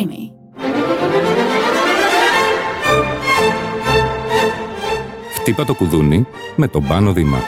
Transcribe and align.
creamy. 0.00 0.32
Χτύπα 5.34 5.64
το 5.64 5.74
κουδούνι 5.74 6.26
με 6.56 6.68
τον 6.68 6.86
Πάνο 6.86 7.12
Δήμα. 7.12 7.38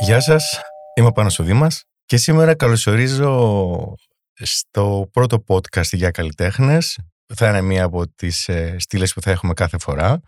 Γεια 0.00 0.20
σας, 0.20 0.60
είμαι 0.94 1.08
ο 1.08 1.12
Πάνος 1.12 1.38
ο 1.38 1.42
Δήμας 1.42 1.84
και 2.04 2.16
σήμερα 2.16 2.54
καλωσορίζω 2.54 3.94
στο 4.32 5.08
πρώτο 5.12 5.44
podcast 5.46 5.92
για 5.92 6.10
καλλιτέχνες. 6.10 6.98
Θα 7.34 7.48
είναι 7.48 7.60
μία 7.60 7.84
από 7.84 8.08
τις 8.08 8.48
ε, 8.48 8.76
στήλες 8.78 9.12
που 9.12 9.20
θα 9.20 9.30
έχουμε 9.30 9.52
κάθε 9.52 9.78
φορά. 9.78 10.20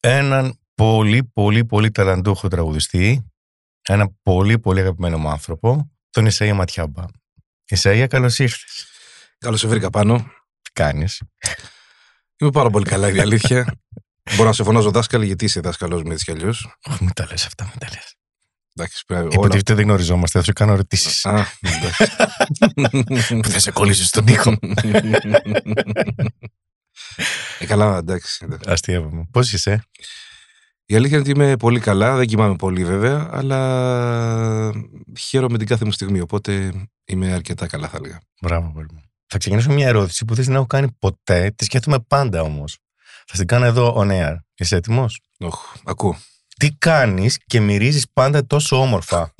Έναν 0.00 0.58
πολύ 0.74 1.24
πολύ 1.24 1.64
πολύ 1.64 1.90
ταλαντούχο 1.90 2.48
τραγουδιστή, 2.48 3.33
ένα 3.88 4.10
πολύ 4.22 4.58
πολύ 4.58 4.80
αγαπημένο 4.80 5.18
μου 5.18 5.28
άνθρωπο, 5.28 5.90
τον 6.10 6.28
Ισαΐα 6.30 6.52
Ματιάμπα. 6.54 7.04
Ισαΐα, 7.76 8.06
καλώς 8.08 8.38
ήρθες. 8.38 8.86
Καλώς 9.38 9.60
σε 9.60 9.66
βρήκα 9.68 9.90
πάνω. 9.90 10.16
Τι 10.62 10.70
κάνεις; 10.72 11.22
Είμαι 12.36 12.50
πάρα 12.50 12.70
πολύ 12.70 12.84
καλά, 12.84 13.10
η 13.10 13.18
αλήθεια. 13.20 13.64
Μπορώ 14.36 14.48
να 14.48 14.52
σε 14.54 14.64
φωνάζω 14.64 14.90
δάσκαλο 14.90 15.24
γιατί 15.24 15.44
είσαι 15.44 15.60
δάσκαλος 15.60 16.02
μου 16.02 16.12
έτσι 16.12 16.24
κι 16.24 16.30
αλλιώς. 16.30 16.76
Όχι, 16.82 17.04
μην 17.04 17.12
τα 17.12 17.26
λες 17.30 17.46
αυτά, 17.46 17.64
μην 17.64 17.78
τα 17.78 17.86
λες. 17.92 18.14
Εντάξει, 18.76 19.04
πρέπει 19.06 19.22
όλα. 19.24 19.32
Υποτίθεται 19.34 19.74
δεν 19.74 19.84
γνωριζόμαστε, 19.84 20.38
θα 20.38 20.44
σου 20.44 20.52
κάνω 20.52 20.72
ερωτήσεις 20.72 21.26
Α, 21.26 21.46
εντάξει. 21.60 23.36
που 23.40 23.48
θα 23.48 23.58
σε 23.58 23.70
κολλήσω 23.70 24.04
στον 24.04 24.24
τοίχο. 24.24 24.56
ε, 27.58 27.66
καλά, 27.66 27.96
εντάξει. 27.96 28.44
εντάξει. 28.44 28.70
Αστείευομαι. 28.70 29.24
Πώς 29.30 29.52
είσαι, 29.52 29.84
Η 30.86 30.96
αλήθεια 30.96 31.18
είναι 31.18 31.30
ότι 31.30 31.40
είμαι 31.40 31.56
πολύ 31.56 31.80
καλά. 31.80 32.16
Δεν 32.16 32.26
κοιμάμαι 32.26 32.56
πολύ 32.56 32.84
βέβαια, 32.84 33.28
αλλά 33.32 34.72
χαίρομαι 35.18 35.58
την 35.58 35.66
κάθε 35.66 35.84
μου 35.84 35.90
στιγμή. 35.90 36.20
Οπότε 36.20 36.72
είμαι 37.04 37.32
αρκετά 37.32 37.66
καλά, 37.66 37.88
θα 37.88 37.96
έλεγα. 37.96 38.20
Μπράβο, 38.40 38.72
παιδί 38.74 38.86
μου. 38.92 39.02
Θα 39.26 39.38
ξεκινήσω 39.38 39.72
μια 39.72 39.86
ερώτηση 39.86 40.24
που 40.24 40.34
δεν 40.34 40.44
την 40.44 40.54
έχω 40.54 40.66
κάνει 40.66 40.88
ποτέ, 40.98 41.52
τη 41.56 41.64
σκέφτομαι 41.64 41.98
πάντα 42.08 42.42
όμως. 42.42 42.78
Θα 43.26 43.36
την 43.36 43.46
κάνω 43.46 43.64
εδώ 43.64 43.94
on 43.98 44.10
air. 44.10 44.36
Είσαι 44.54 44.76
έτοιμος; 44.76 45.20
Οχ, 45.38 45.74
ακούω. 45.84 46.16
Τι 46.58 46.70
κάνεις 46.70 47.38
και 47.46 47.60
μυρίζεις 47.60 48.06
πάντα 48.12 48.46
τόσο 48.46 48.80
όμορφα; 48.80 49.34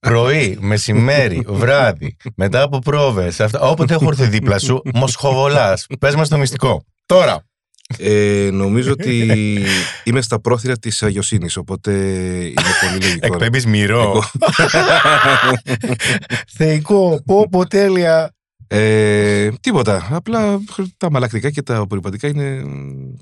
Πρωί, 0.00 0.56
μεσημέρι, 0.60 1.44
βράδυ, 1.46 2.16
μετά 2.34 2.62
από 2.62 2.78
πρόβες, 2.78 3.40
αυτά, 3.40 3.60
όποτε 3.60 3.94
έχω 3.94 4.08
έρθει 4.08 4.26
δίπλα 4.26 4.58
σου, 4.58 4.82
μοσχοβολάς. 4.94 5.86
Πες 6.00 6.14
μας 6.14 6.28
το 6.28 6.38
μυστικό. 6.38 6.84
Τώρα. 7.06 7.44
Ε, 7.98 8.48
νομίζω 8.52 8.92
ότι 8.92 9.28
είμαι 10.04 10.20
στα 10.20 10.40
πρόθυρα 10.40 10.78
της 10.78 11.02
αγιοσύνης, 11.02 11.56
οπότε 11.56 11.92
είναι 12.44 12.70
πολύ 12.88 13.00
λογικό. 13.02 13.26
Εκπέμπεις 13.26 13.66
μυρό. 13.66 14.22
Θεϊκό, 16.48 17.22
πω 17.24 17.48
πω 17.50 17.66
τέλεια. 17.66 18.30
Ε, 18.68 19.50
τίποτα. 19.60 20.08
Απλά 20.10 20.58
τα 20.96 21.10
μαλακτικά 21.10 21.50
και 21.50 21.62
τα 21.62 21.76
απορριπαντικά 21.76 22.28
είναι 22.28 22.64
μ, 22.64 23.14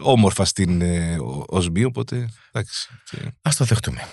όμορφα 0.00 0.44
στην 0.44 0.80
ε, 0.80 1.16
ο- 1.18 1.44
οσμή, 1.48 1.84
οπότε 1.84 2.28
εντάξει. 2.52 2.88
Και, 3.10 3.16
Ας 3.42 3.56
το 3.56 3.64
δεχτούμε. 3.64 4.08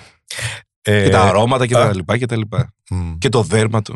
Ε, 0.82 1.04
και 1.04 1.10
τα 1.10 1.22
αρώματα 1.22 1.68
και 1.68 1.78
α. 1.78 1.80
τα 1.86 1.96
λοιπά 1.96 2.18
και 2.18 2.26
τα 2.26 2.38
λοιπά. 2.38 2.74
μ, 2.90 3.18
Και 3.18 3.30
το 3.30 3.44
δέρμα, 3.44 3.82
το, 3.82 3.96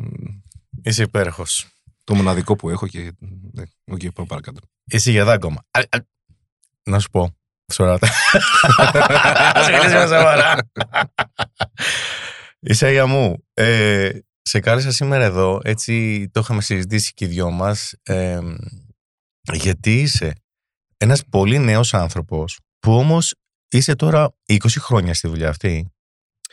Είσαι 0.84 1.04
υπέροχος. 1.04 1.68
Το 2.08 2.16
μοναδικό 2.16 2.56
που 2.56 2.70
έχω 2.70 2.88
και 2.88 3.12
ναι, 3.52 3.64
οκ, 3.92 4.00
πάω 4.14 4.26
παρακάτω. 4.26 4.60
Είσαι 4.86 5.12
για 5.12 5.26
δάγκωμα. 5.26 5.64
Α, 5.72 5.80
α, 5.80 5.98
Να 6.84 7.00
σου 7.00 7.10
πω. 7.10 7.36
Σωράτα. 7.74 8.08
Σε 9.64 9.72
κλείσουμε 9.80 10.02
σοβαρά. 10.08 10.58
Ησαΐα 12.70 13.06
μου, 13.08 13.44
ε, 13.54 14.10
σε 14.42 14.60
κάλεσα 14.60 14.92
σήμερα 14.92 15.24
εδώ, 15.24 15.60
έτσι 15.64 16.26
το 16.32 16.40
είχαμε 16.40 16.62
συζητήσει 16.62 17.14
και 17.14 17.26
οι 17.26 17.28
δυο 17.28 17.52
μας, 17.52 17.94
ε, 18.04 18.40
γιατί 19.54 20.02
είσαι 20.02 20.34
ένας 20.98 21.24
πολύ 21.30 21.60
νέος 21.60 21.94
άνθρωπος, 21.94 22.60
που 22.80 22.94
όμως 22.98 23.36
είσαι 23.70 23.96
τώρα 23.96 24.36
20 24.46 24.58
χρόνια 24.80 25.14
στη 25.14 25.28
δουλειά 25.28 25.50
αυτή. 25.50 25.92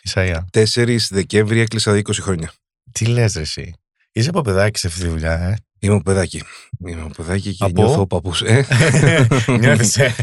Ισαΐα, 0.09 0.41
4 0.53 1.09
Δεκέμβρη 1.11 1.61
έκλεισα 1.61 1.93
20 1.97 2.13
χρόνια. 2.21 2.53
τι 2.93 3.07
λες 3.07 3.35
ρε 3.35 3.41
εσύ; 3.41 3.75
Είσαι 4.17 4.29
από 4.29 4.41
παιδάκι 4.41 4.79
σε 4.79 4.87
αυτή 4.87 5.01
τη 5.01 5.09
δουλειά, 5.09 5.33
ε; 5.33 5.57
Είμαι 5.79 6.01
παιδάκι. 6.01 6.43
Είμαι 6.87 7.11
παιδάκι 7.17 7.55
και 7.55 7.65
Από; 7.65 7.83
νιώθω 7.83 8.07
παππούς. 8.07 8.43
Ε. 8.43 8.67
Νιώθεις, 9.61 9.97
ε; 9.97 10.15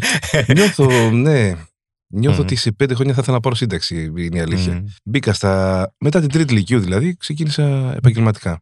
νιώθω, 0.55 1.11
ναι. 1.11 1.53
Νιώθω 2.07 2.37
Μμμ. 2.37 2.43
ότι 2.43 2.55
σε 2.55 2.71
πέντε 2.71 2.93
χρόνια 2.93 3.13
θα 3.13 3.19
ήθελα 3.21 3.35
να 3.35 3.41
πάρω 3.41 3.55
σύνταξη, 3.55 4.11
είναι 4.17 4.37
η 4.37 4.39
αλήθεια. 4.39 4.73
Μμ. 4.73 4.85
Μπήκα 5.03 5.33
στα. 5.33 5.93
Μετά 5.99 6.19
την 6.19 6.29
τρίτη 6.29 6.53
ηλικίου 6.53 6.79
δηλαδή, 6.79 7.15
ξεκίνησα 7.15 7.93
επαγγελματικά. 7.95 8.61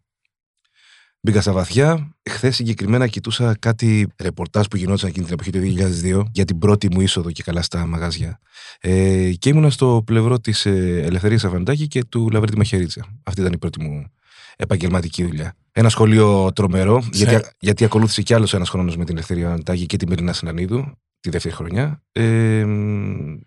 Μπήκα 1.21 1.41
στα 1.41 1.51
βαθιά. 1.51 2.15
Χθες 2.29 2.55
συγκεκριμένα 2.55 3.07
κοιτούσα 3.07 3.55
κάτι 3.59 4.07
ρεπορτάζ 4.21 4.65
που 4.65 4.77
γινόταν 4.77 5.09
εκείνη 5.09 5.25
την 5.25 5.33
εποχή 5.33 5.51
του 5.51 5.59
2002 6.03 6.23
για 6.31 6.45
την 6.45 6.57
πρώτη 6.57 6.87
μου 6.91 7.01
είσοδο 7.01 7.31
και 7.31 7.43
καλά 7.43 7.61
στα 7.61 7.85
μαγάζια. 7.85 8.39
Ε, 8.79 9.31
και 9.31 9.49
ήμουνα 9.49 9.69
στο 9.69 10.03
πλευρό 10.05 10.39
της 10.39 10.65
ε, 10.65 11.01
Ελευθερίας 11.03 11.43
Αρβανιτάκη 11.43 11.87
και 11.87 12.03
του 12.03 12.29
Λαυρέντη 12.29 12.57
Μαχαιρίτσα. 12.57 13.05
Αυτή 13.23 13.41
ήταν 13.41 13.53
η 13.53 13.57
πρώτη 13.57 13.81
μου 13.81 14.11
επαγγελματική 14.59 15.25
δουλειά. 15.25 15.53
Ένα 15.71 15.89
σχολείο 15.89 16.53
τρομερό, 16.53 17.03
γιατί, 17.11 17.47
γιατί 17.59 17.85
ακολούθησε 17.85 18.21
κι 18.21 18.33
άλλος 18.33 18.53
ένας 18.53 18.69
χρόνος 18.69 18.97
με 18.97 19.05
την 19.05 19.15
Ελευθερία 19.15 19.47
Αρβανιτάκη 19.47 19.85
και 19.85 19.97
τη 19.97 20.07
Μελίνα 20.07 20.33
Ασλανίδου 20.33 20.91
τη 21.19 21.29
δεύτερη 21.29 21.55
χρονιά. 21.55 22.03
Ε, 22.11 22.65
μ, 22.65 23.37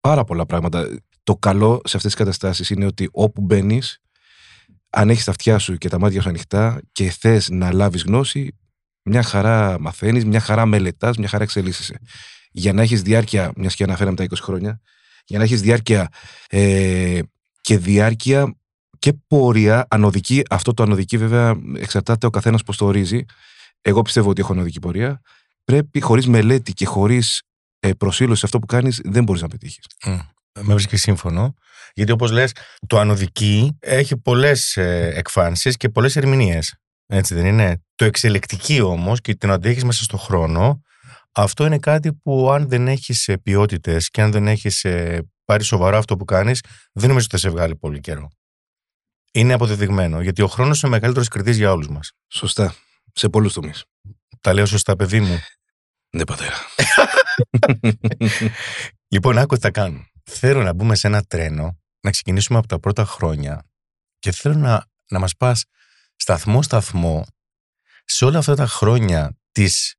πάρα 0.00 0.24
πολλά 0.24 0.46
πράγματα. 0.46 0.98
Το 1.22 1.36
καλό 1.36 1.80
σε 1.84 1.96
αυτές 1.96 2.02
τις 2.02 2.14
καταστάσεις 2.14 2.70
είναι 2.70 2.86
ότι 2.86 3.08
όπου 3.12 3.40
μπαίνεις, 3.40 4.02
αν 4.90 5.10
έχεις 5.10 5.24
τα 5.24 5.30
αυτιά 5.30 5.58
σου 5.58 5.76
και 5.76 5.88
τα 5.88 5.98
μάτια 5.98 6.22
σου 6.22 6.28
ανοιχτά 6.28 6.80
και 6.92 7.10
θες 7.10 7.48
να 7.50 7.72
λάβεις 7.72 8.02
γνώση, 8.02 8.58
μια 9.02 9.22
χαρά 9.22 9.80
μαθαίνεις, 9.80 10.24
μια 10.24 10.40
χαρά 10.40 10.66
μελετάς, 10.66 11.16
μια 11.16 11.28
χαρά 11.28 11.42
εξελίσσεσαι. 11.42 11.98
Για 12.50 12.72
να 12.72 12.82
έχεις 12.82 13.02
διάρκεια, 13.02 13.52
μιας 13.56 13.74
και 13.74 13.84
αναφέραμε 13.84 14.16
τα 14.16 14.24
20 14.24 14.42
χρόνια, 14.42 14.80
για 15.24 15.38
να 15.38 15.44
έχεις 15.44 15.60
διάρκεια 15.60 16.08
ε, 16.48 17.20
και 17.60 17.78
διάρκεια 17.78 18.56
και 19.02 19.12
πορεία 19.26 19.86
ανωδική. 19.90 20.42
Αυτό 20.50 20.74
το 20.74 20.82
ανωδική 20.82 21.18
βέβαια 21.18 21.56
εξαρτάται 21.76 22.26
ο 22.26 22.30
καθένας 22.30 22.62
πώς 22.62 22.76
το 22.76 22.86
ορίζει. 22.86 23.24
Εγώ 23.80 24.02
πιστεύω 24.02 24.30
ότι 24.30 24.40
έχω 24.40 24.52
ανωδική 24.52 24.78
πορεία. 24.78 25.20
Πρέπει 25.64 26.00
χωρίς 26.00 26.26
μελέτη 26.26 26.72
και 26.72 26.86
χωρίς 26.86 27.42
ε, 27.78 27.90
προσήλωση 27.92 28.40
σε 28.40 28.46
αυτό 28.46 28.58
που 28.58 28.66
κάνεις, 28.66 29.00
δεν 29.04 29.24
μπορείς 29.24 29.42
να 29.42 29.48
πετύχεις. 29.48 29.84
Μμ. 30.06 30.18
Με 30.60 30.74
βρίσκεις 30.74 31.00
σύμφωνο. 31.02 31.54
Γιατί 31.94 32.12
όπως 32.12 32.30
λες, 32.30 32.52
το 32.86 32.98
ανωδική 32.98 33.76
έχει 33.80 34.16
πολλές 34.16 34.76
ε, 34.76 35.12
εκφάνσεις 35.14 35.76
και 35.76 35.88
πολλές 35.88 36.16
ερμηνείες. 36.16 36.74
Έτσι 37.06 37.34
δεν 37.34 37.46
είναι; 37.46 37.82
Το 37.94 38.04
εξελεκτική 38.04 38.80
όμως 38.80 39.20
και 39.20 39.34
την 39.34 39.50
αντέχεις 39.50 39.84
μέσα 39.84 40.02
στον 40.02 40.18
χρόνο, 40.18 40.82
αυτό 41.32 41.66
είναι 41.66 41.78
κάτι 41.78 42.12
που 42.12 42.50
αν 42.50 42.68
δεν 42.68 42.88
έχεις 42.88 43.28
ε, 43.28 43.36
ποιότητες 43.36 44.08
και 44.10 44.22
αν 44.22 44.30
δεν 44.30 44.46
έχεις 44.48 44.84
ε, 44.84 45.28
πάρει 45.44 45.64
σοβαρά 45.64 45.98
αυτό 45.98 46.16
που 46.16 46.24
κάνεις, 46.24 46.60
δεν 46.92 47.08
νομίζω 47.08 47.26
ότι 47.30 47.40
θα 47.40 47.48
σε 47.48 47.54
βγάλει 47.54 47.76
πολύ 47.76 48.00
καιρό. 48.00 48.28
Είναι 49.34 49.52
αποδεδειγμένο, 49.52 50.20
γιατί 50.20 50.42
ο 50.42 50.46
χρόνος 50.46 50.80
είναι 50.80 50.90
ο 50.90 50.94
μεγαλύτερος 50.94 51.28
κριτής 51.28 51.56
για 51.56 51.72
όλους 51.72 51.88
μας. 51.88 52.12
Σωστά. 52.28 52.74
Σε 53.12 53.28
πολλούς 53.28 53.52
τομείς. 53.52 53.84
Τα 54.40 54.52
λέω 54.52 54.66
σωστά, 54.66 54.96
παιδί 54.96 55.20
μου; 55.20 55.38
Ναι, 56.10 56.24
πατέρα. 56.24 56.56
Λοιπόν, 59.08 59.38
άκου 59.38 59.54
τι 59.54 59.60
θα 59.60 59.70
κάνω. 59.70 60.06
Θέλω 60.24 60.62
να 60.62 60.72
μπούμε 60.72 60.94
σε 60.94 61.06
ένα 61.06 61.22
τρένο, 61.22 61.80
να 62.00 62.10
ξεκινήσουμε 62.10 62.58
από 62.58 62.66
τα 62.66 62.78
πρώτα 62.78 63.04
χρόνια 63.04 63.64
και 64.18 64.32
θέλω 64.32 64.54
να, 64.54 64.86
να 65.10 65.18
μας 65.18 65.36
πας 65.36 65.64
σταθμό-σταθμό 66.16 67.26
σε 68.04 68.24
όλα 68.24 68.38
αυτά 68.38 68.54
τα 68.54 68.66
χρόνια 68.66 69.36
της 69.52 69.94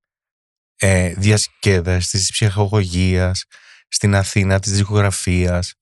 ε, 0.75 1.13
διασκέδασης, 1.13 2.09
της 2.09 2.31
ψυχαγωγίας, 2.31 3.43
στην 3.87 4.15
Αθήνα, 4.15 4.59
της 4.59 4.71
δικογραφίας, 4.71 5.73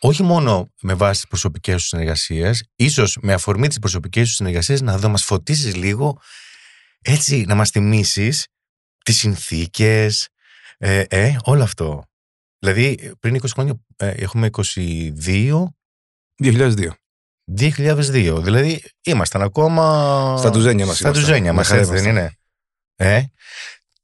όχι 0.00 0.22
μόνο 0.22 0.72
με 0.80 0.94
βάση 0.94 1.20
τις 1.20 1.28
προσωπικές 1.28 1.80
σου 1.82 1.86
συνεργασίες, 1.86 2.64
ίσως 2.76 3.18
με 3.20 3.32
αφορμή 3.32 3.68
τις 3.68 3.78
προσωπικές 3.78 4.28
σου 4.28 4.34
συνεργασίες 4.34 4.80
να 4.80 4.98
δω, 4.98 5.08
μας 5.08 5.24
φωτίσεις 5.24 5.74
λίγο, 5.74 6.20
έτσι 7.02 7.44
να 7.48 7.54
μας 7.54 7.70
θυμίσεις 7.70 8.46
τις 9.04 9.16
συνθήκες, 9.16 10.28
ε, 10.78 11.00
ε, 11.08 11.36
όλο 11.42 11.62
αυτό. 11.62 12.02
Δηλαδή, 12.58 13.12
πριν 13.20 13.34
20 13.34 13.52
χρόνια 13.52 13.74
ε, 13.96 14.08
έχουμε 14.08 14.50
22, 14.52 15.64
2002. 16.36 16.90
2002. 17.58 18.40
Δηλαδή, 18.42 18.82
ήμασταν 19.02 19.42
ακόμα. 19.42 20.34
Στα 20.38 20.50
ντουζένια 20.50 20.86
μας 20.86 20.96
Στα 20.96 21.08
ήμασταν. 21.08 21.12
ντουζένια 21.12 21.42
Μια 21.42 21.52
μας, 21.52 21.66
χαρά 21.68 21.80
έτσι 21.80 21.92
δεν 21.92 22.02
ήμασταν. 22.04 22.22
είναι. 22.22 22.32
Ε, 22.96 23.24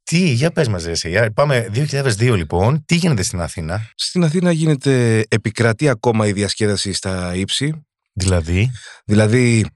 τι, 0.04 0.18
για 0.18 0.50
πες 0.50 0.68
μας, 0.68 0.84
ρε, 0.84 0.90
εσύ. 0.90 1.08
Για- 1.08 1.32
Πάμε 1.32 1.68
2002 1.72 2.34
λοιπόν. 2.36 2.84
Τι 2.84 2.94
γίνεται 2.94 3.22
στην 3.22 3.40
Αθήνα; 3.40 3.90
Στην 3.94 4.24
Αθήνα 4.24 4.52
γίνεται 4.52 5.24
επικρατεί 5.28 5.88
ακόμα 5.88 6.26
η 6.26 6.32
διασκέδαση 6.32 6.92
στα 6.92 7.34
ύψη. 7.34 7.84
Δηλαδή; 8.12 8.70
Δηλαδή, 9.04 9.66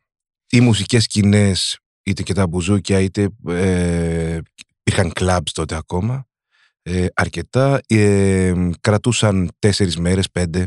οι 0.50 0.60
μουσικές 0.60 1.02
σκηνές, 1.02 1.78
είτε 2.02 2.22
και 2.22 2.34
τα 2.34 2.46
μπουζούκια, 2.46 3.00
είτε 3.00 3.28
ε, 3.48 4.38
υπήρχαν 4.80 5.12
κλαμπς 5.12 5.52
τότε 5.52 5.74
ακόμα, 5.76 6.26
ε, 6.82 7.06
αρκετά. 7.14 7.80
Ε, 7.86 8.52
κρατούσαν 8.80 9.50
τέσσερις 9.58 9.96
μέρες, 9.96 10.30
πέντε. 10.30 10.66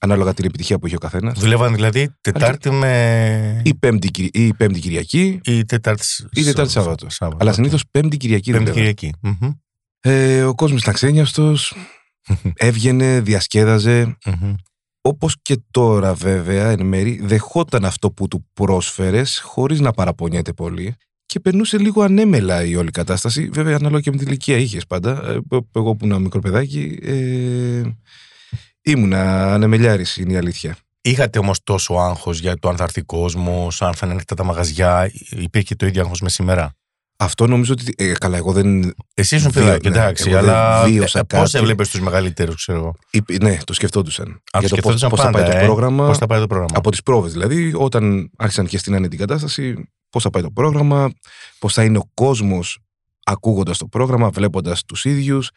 Ανάλογα 0.00 0.34
την 0.34 0.44
επιτυχία 0.44 0.78
που 0.78 0.86
έχει 0.86 0.94
ο 0.94 0.98
καθένας. 0.98 1.38
Δουλεύαν 1.38 1.74
δηλαδή 1.74 2.08
Τετάρτη 2.20 2.70
με. 2.70 3.62
Ή 3.64 3.74
πέμπτη, 3.74 4.10
Κυρι- 4.10 4.36
ή 4.36 4.54
πέμπτη 4.54 4.80
Κυριακή, 4.80 5.40
ή 5.44 5.64
Τετάρτη. 5.64 6.04
ή 6.32 6.42
Τετάρτη 6.42 6.72
Σάββατο. 6.72 7.10
Σάββατο. 7.10 7.38
Αλλά 7.40 7.50
οκ. 7.50 7.56
συνήθως 7.56 7.84
πέμπτη 7.90 8.16
Κυριακή 8.16 8.52
δεν 8.52 8.62
Πέμπτη 8.64 8.78
δουλεύαν. 8.80 8.94
Κυριακή. 8.94 9.36
Μμμ. 9.40 9.50
Ε, 10.00 10.42
ο 10.42 10.54
κόσμος 10.54 10.80
ήταν 10.82 10.94
ξέγνοιαστος, 10.94 11.74
έβγαινε, 12.54 13.20
διασκέδαζε. 13.20 14.16
Μμμ. 14.26 14.54
Όπως 15.02 15.36
και 15.42 15.60
τώρα, 15.70 16.14
βέβαια, 16.14 16.70
εν 16.70 16.86
μέρει, 16.86 17.20
δεχόταν 17.22 17.84
αυτό 17.84 18.10
που 18.10 18.28
του 18.28 18.46
πρόσφερες, 18.52 19.38
χωρίς 19.44 19.80
να 19.80 19.92
παραπονιέται 19.92 20.52
πολύ. 20.52 20.94
Και 21.26 21.40
περνούσε 21.40 21.78
λίγο 21.78 22.02
ανέμελα 22.02 22.64
η 22.64 22.76
όλη 22.76 22.90
κατάσταση. 22.90 23.48
Βέβαια, 23.52 23.76
ανάλογα 23.76 24.00
και 24.00 24.10
με 24.10 24.16
την 24.16 24.26
ηλικία 24.26 24.56
είχες 24.56 24.86
πάντα. 24.86 25.22
Ε, 25.28 25.38
Εγώ 25.74 25.94
που 25.96 26.06
ήμουν 26.06 26.22
μικρό 26.22 26.40
παιδάκι, 26.40 26.98
ε, 27.02 27.82
ήμουνα 28.82 29.52
ανεμελιάρης, 29.54 30.16
είναι 30.16 30.32
η 30.32 30.36
αλήθεια. 30.36 30.76
Είχατε 31.00 31.38
όμως 31.38 31.62
τόσο 31.64 31.94
άγχος 31.94 32.38
για 32.38 32.58
το 32.58 32.68
αν 32.68 32.76
θα 32.76 32.84
έρθει 32.84 33.02
κόσμος, 33.02 33.82
αν 33.82 33.92
θα 33.94 34.00
είναι 34.02 34.12
ανοιχτά 34.12 34.34
τα 34.34 34.44
μαγαζιά. 34.44 35.10
Υπήρχε 35.30 35.74
το 35.74 35.86
ίδιο 35.86 36.02
άγχος 36.02 36.20
με 36.20 36.28
σήμερα; 36.28 36.74
Αυτό 37.16 37.46
νομίζω 37.46 37.72
ότι. 37.72 37.94
Ε, 37.96 38.12
καλά, 38.12 38.36
εγώ 38.36 38.52
δεν. 38.52 38.94
Εσύ 39.14 39.36
ήσουν 39.36 39.50
Βίο- 39.50 39.62
παιδάκι, 39.62 39.88
ναι, 39.88 39.96
εντάξει, 39.96 40.30
εγώ 40.30 40.40
δεν 40.40 40.48
αλλά 40.50 40.84
βίωσα 40.84 41.24
πώς 41.24 41.42
κάτι. 41.42 41.58
έβλεπες 41.58 41.88
τους 41.90 42.00
μεγαλύτερους, 42.00 42.54
ξέρω 42.54 42.78
εγώ; 42.78 42.94
είπε- 43.10 43.42
ναι, 43.42 43.58
το 43.64 43.72
σκεφτόντουσαν. 43.72 44.26
Αν 44.52 44.60
για 44.60 44.68
το 44.68 44.76
πώ 44.76 44.90
σκεφτόντουσαν 44.92 45.10
θα 45.10 45.16
πάει 45.16 45.32
πάντα, 45.32 45.52
το 45.52 45.58
ε, 45.58 45.64
πρόγραμμα. 45.64 46.06
Πώς 46.06 46.18
θα 46.18 46.26
πάει 46.26 46.40
το 46.40 46.46
πρόγραμμα; 46.46 46.74
Από 46.74 46.90
τις 46.90 47.02
πρόβες 47.02 47.32
δηλαδή, 47.32 47.72
όταν 47.74 48.30
άρχισαν 48.36 48.66
και 48.66 48.78
στείνανε 48.78 49.08
την 49.08 49.18
κατάσταση, 49.18 49.90
πώς 50.10 50.22
θα 50.22 50.30
πάει 50.30 50.42
το 50.42 50.50
πρόγραμμα, 50.50 51.10
πώς 51.58 51.72
θα 51.74 51.84
είναι 51.84 51.98
ο 51.98 52.10
κόσμος 52.14 52.78
ακούγοντας 53.24 53.78
το 53.78 53.86
πρόγραμμα, 53.86 54.30
βλέποντας 54.30 54.84
τους 54.84 55.04
ίδιους, 55.04 55.50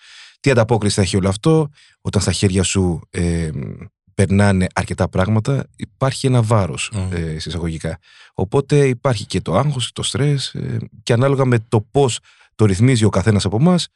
τι 0.44 0.52
ανταπόκριση 0.52 0.96
θα 0.96 1.02
έχει 1.02 1.18
όλο 1.18 1.30
αυτό, 1.30 1.70
όταν 2.02 2.22
στα 2.22 2.32
χέρια 2.32 2.64
σου 2.64 3.02
ε, 3.10 3.50
περνάνε 4.14 4.68
αρκετά 4.74 5.10
πράγματα, 5.10 5.68
υπάρχει 5.76 6.28
ένα 6.28 6.42
βάρος 6.42 6.92
Μμ. 6.94 7.14
ε, 7.14 7.40
συσσαγωγικά. 7.40 7.98
Οπότε 8.34 8.88
υπάρχει 8.88 9.26
και 9.26 9.42
το 9.42 9.56
άγχος, 9.58 9.92
το 9.92 10.04
στρες, 10.04 10.56
και 11.04 11.14
ανάλογα 11.14 11.46
με 11.46 11.60
το 11.68 11.82
πώς 11.92 12.20
το 12.56 12.66
ρυθμίζει 12.66 13.04
ο 13.04 13.10
καθένας 13.10 13.46
από 13.46 13.58
εμάς, 13.60 13.88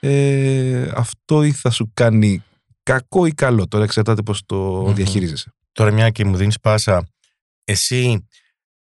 ε, 0.00 0.90
αυτό 0.94 1.42
ή 1.42 1.52
θα 1.52 1.70
σου 1.70 1.90
κάνει 1.94 2.42
κακό 2.82 3.26
ή 3.26 3.32
καλό. 3.32 3.68
Τώρα 3.68 3.84
εξαρτάται 3.84 4.22
πώς 4.22 4.42
το 4.46 4.56
Μμμ. 4.56 4.94
διαχειρίζεσαι. 4.94 5.54
Τώρα, 5.72 5.90
μια 5.90 6.10
και 6.10 6.24
μου 6.24 6.36
δίνεις 6.36 6.60
πάσα, 6.60 7.08
εσύ 7.64 8.26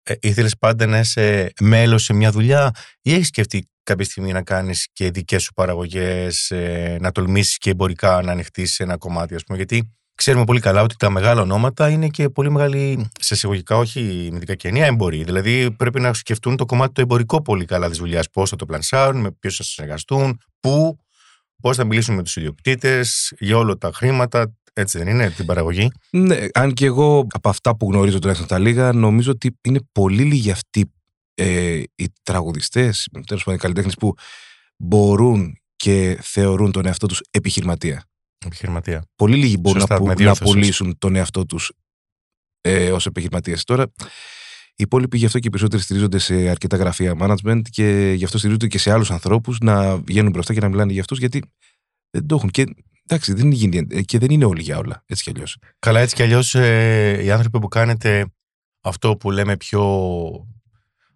ε, 0.03 0.13
ήθελες 0.21 0.57
πάντα 0.57 0.85
να 0.85 0.99
είσαι 0.99 1.53
μέλος 1.59 2.03
σε 2.03 2.13
μια 2.13 2.31
δουλειά 2.31 2.71
ή 3.01 3.13
έχεις 3.13 3.27
σκεφτεί 3.27 3.69
κάποια 3.83 4.05
στιγμή 4.05 4.31
να 4.31 4.41
κάνεις 4.41 4.87
και 4.93 5.11
δικές 5.11 5.43
σου 5.43 5.53
παραγωγές, 5.53 6.51
να 6.99 7.11
τολμήσεις 7.11 7.57
και 7.57 7.69
εμπορικά 7.69 8.21
να 8.21 8.31
ανοιχτείς 8.31 8.79
ένα 8.79 8.97
κομμάτι, 8.97 9.35
ας 9.35 9.43
πούμε. 9.43 9.57
Γιατί 9.57 9.91
ξέρουμε 10.15 10.43
πολύ 10.43 10.59
καλά 10.59 10.81
ότι 10.81 10.95
τα 10.95 11.09
μεγάλα 11.09 11.41
ονόματα 11.41 11.89
είναι 11.89 12.07
και 12.07 12.29
πολύ 12.29 12.51
μεγάλη, 12.51 13.09
σε 13.19 13.33
εισαγωγικά, 13.33 13.77
όχι 13.77 14.29
με 14.31 14.39
δικά 14.39 14.55
και 14.55 14.67
ενία, 14.67 14.85
εμποροί. 14.85 15.23
Δηλαδή 15.23 15.71
πρέπει 15.71 15.99
να 15.99 16.13
σκεφτούν 16.13 16.55
το 16.55 16.65
κομμάτι 16.65 16.93
το 16.93 17.01
εμπορικό 17.01 17.41
πολύ 17.41 17.65
καλά 17.65 17.89
της 17.89 17.97
δουλειάς. 17.97 18.29
Πώς 18.29 18.49
θα 18.49 18.55
το 18.55 18.65
πλανσάρουν, 18.65 19.21
με 19.21 19.31
ποιου 19.31 19.51
θα 19.51 19.63
συνεργαστούν, 19.63 20.37
πού, 20.59 20.97
πώς 21.61 21.77
θα 21.77 21.83
μιλήσουν 21.83 22.15
με 22.15 22.23
τους 22.23 22.35
ιδιοκτήτες, 22.35 23.33
για 23.39 23.57
όλα 23.57 23.77
τα 23.77 23.91
χρήματα. 23.93 24.55
Έτσι 24.73 24.97
δεν 24.97 25.07
είναι, 25.07 25.29
την 25.29 25.45
παραγωγή; 25.45 25.91
Ναι, 26.11 26.37
αν 26.53 26.73
και 26.73 26.85
εγώ 26.85 27.27
από 27.33 27.49
αυτά 27.49 27.75
που 27.77 27.91
γνωρίζω 27.91 28.19
τουλάχιστον 28.19 28.49
τα 28.49 28.59
λίγα, 28.59 28.93
νομίζω 28.93 29.31
ότι 29.31 29.57
είναι 29.61 29.79
πολύ 29.91 30.23
λίγοι 30.23 30.51
αυτοί 30.51 30.91
ε, 31.41 31.83
οι 31.95 32.13
τραγουδιστές, 32.23 33.07
τέλος 33.25 33.43
πάντων 33.43 33.59
οι 33.59 33.61
καλλιτέχνες 33.61 33.95
που 33.95 34.13
μπορούν 34.77 35.55
και 35.75 36.17
θεωρούν 36.21 36.71
τον 36.71 36.85
εαυτό 36.85 37.07
τους 37.07 37.21
επιχειρηματία. 37.31 38.05
Επιχειρηματία. 38.45 39.03
Πολύ 39.15 39.35
λίγοι 39.35 39.55
μπορούν 39.59 39.79
Σωστά, 39.79 39.93
να, 39.93 39.99
που- 39.99 40.05
με 40.07 40.13
να 40.13 40.17
διόρθωσες. 40.19 40.53
πουλήσουν 40.53 40.97
τον 40.97 41.15
εαυτό 41.15 41.45
τους 41.45 41.71
ε, 42.61 42.91
ως 42.91 43.05
επιχειρηματίες. 43.05 43.63
Τώρα, 43.63 43.91
οι 44.75 44.83
υπόλοιποι 44.83 45.17
γι' 45.17 45.25
αυτό 45.25 45.39
και 45.39 45.47
οι 45.47 45.49
περισσότεροι 45.49 45.81
στηρίζονται 45.81 46.17
σε 46.17 46.33
αρκετά 46.49 46.77
γραφεία 46.77 47.15
management 47.19 47.61
και 47.69 48.13
γι' 48.15 48.23
αυτό 48.23 48.37
στηρίζονται 48.37 48.67
και 48.67 48.77
σε 48.77 48.91
άλλους 48.91 49.11
ανθρώπους 49.11 49.57
να 49.59 49.97
βγαίνουν 49.97 50.31
μπροστά 50.31 50.53
και 50.53 50.59
να 50.59 50.69
μιλάνε 50.69 50.91
για 50.91 51.01
αυτούς, 51.01 51.19
γιατί 51.19 51.43
δεν 52.09 52.25
το 52.27 52.35
έχουν. 52.35 52.49
Και 52.49 52.63
εντάξει, 53.07 53.33
δεν 53.33 53.51
είναι, 53.51 53.85
ε, 53.89 54.01
και 54.01 54.17
δεν 54.19 54.29
είναι 54.31 54.45
όλοι 54.45 54.61
για 54.61 54.77
όλα, 54.77 55.03
έτσι 55.05 55.23
κι 55.23 55.29
αλλιώς. 55.29 55.57
Καλά, 55.79 55.99
έτσι 55.99 56.15
κι 56.15 56.23
αλλιώς 56.23 56.53
οι 57.23 57.31
άνθρωποι 57.31 57.59
που 57.59 57.67
κάνετε 57.67 58.25
αυτό 58.83 59.17
που 59.17 59.31
λέμε 59.31 59.57
πιο. 59.57 59.81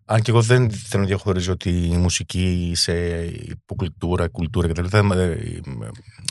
Αν 0.07 0.21
και 0.21 0.31
εγώ 0.31 0.41
δεν 0.41 0.71
θέλω 0.71 1.01
να 1.01 1.07
διαχωρίζω 1.07 1.57
τη 1.57 1.69
μουσική 1.71 2.71
σε 2.75 2.93
υποκουλτούρα, 3.25 4.27
κουλτούρα 4.27 4.67
κτλ. 4.67 4.97
Ε, 4.97 5.37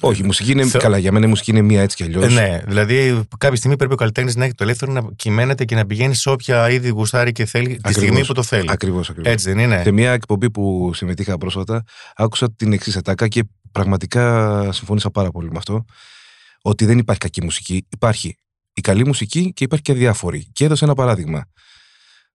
Όχι, 0.00 0.21
η 0.21 0.25
μουσική 0.25 0.50
είναι. 0.53 0.65
Θε- 0.67 0.82
Καλά, 0.82 0.99
για 0.99 1.12
μένα 1.12 1.26
η 1.26 1.29
μουσική 1.29 1.50
είναι 1.50 1.62
μία 1.62 1.82
έτσι 1.82 1.97
κι 1.97 2.03
αλλιώς. 2.03 2.25
Ε, 2.25 2.29
ναι, 2.29 2.61
δηλαδή 2.67 3.23
κάποια 3.38 3.56
στιγμή 3.56 3.76
πρέπει 3.76 3.93
ο 3.93 3.97
καλλιτέχνης 3.97 4.37
να 4.37 4.44
έχει 4.44 4.55
το 4.55 4.65
ελεύθερο 4.65 4.93
να 4.93 5.03
κυμαίνεται 5.17 5.65
και 5.65 5.75
να 5.75 5.87
πηγαίνει 5.87 6.15
σε 6.15 6.31
όποια 6.31 6.71
είδη 6.71 6.88
γουστάρει 6.88 7.32
και 7.32 7.44
θέλει 7.44 7.67
τη 7.67 7.75
Ακριβώς. 7.82 8.03
στιγμή 8.03 8.26
που 8.26 8.32
το 8.32 8.43
θέλει. 8.43 8.71
Ακριβώς, 8.71 9.11
ακριβώς. 9.11 9.32
Έτσι 9.32 9.53
δεν 9.53 9.59
είναι; 9.59 9.82
Σε 9.82 9.91
μια 9.91 10.12
εκπομπή 10.12 10.50
που 10.50 10.91
συμμετείχα 10.94 11.38
πρόσφατα, 11.38 11.85
άκουσα 12.17 12.53
την 12.53 12.73
εξής 12.73 12.97
ατάκα 12.97 13.29
και 13.29 13.44
πραγματικά 13.73 14.73
συμφώνησα 14.73 15.11
πάρα 15.11 15.31
πολύ 15.31 15.50
με 15.50 15.59
αυτό. 15.59 15.85
Ότι 16.62 16.85
δεν 16.85 16.99
υπάρχει 16.99 17.20
κακή 17.20 17.43
μουσική. 17.43 17.87
Υπάρχει 17.88 18.38
η 18.75 18.81
καλή 18.81 19.06
μουσική 19.06 19.53
και 19.53 19.65
υπάρχει 19.65 19.85
και 19.85 19.93
αδιάφορη. 19.93 20.47
Και 20.53 20.65
έδωσε 20.65 20.85
ένα 20.85 20.94
παράδειγμα 20.94 21.44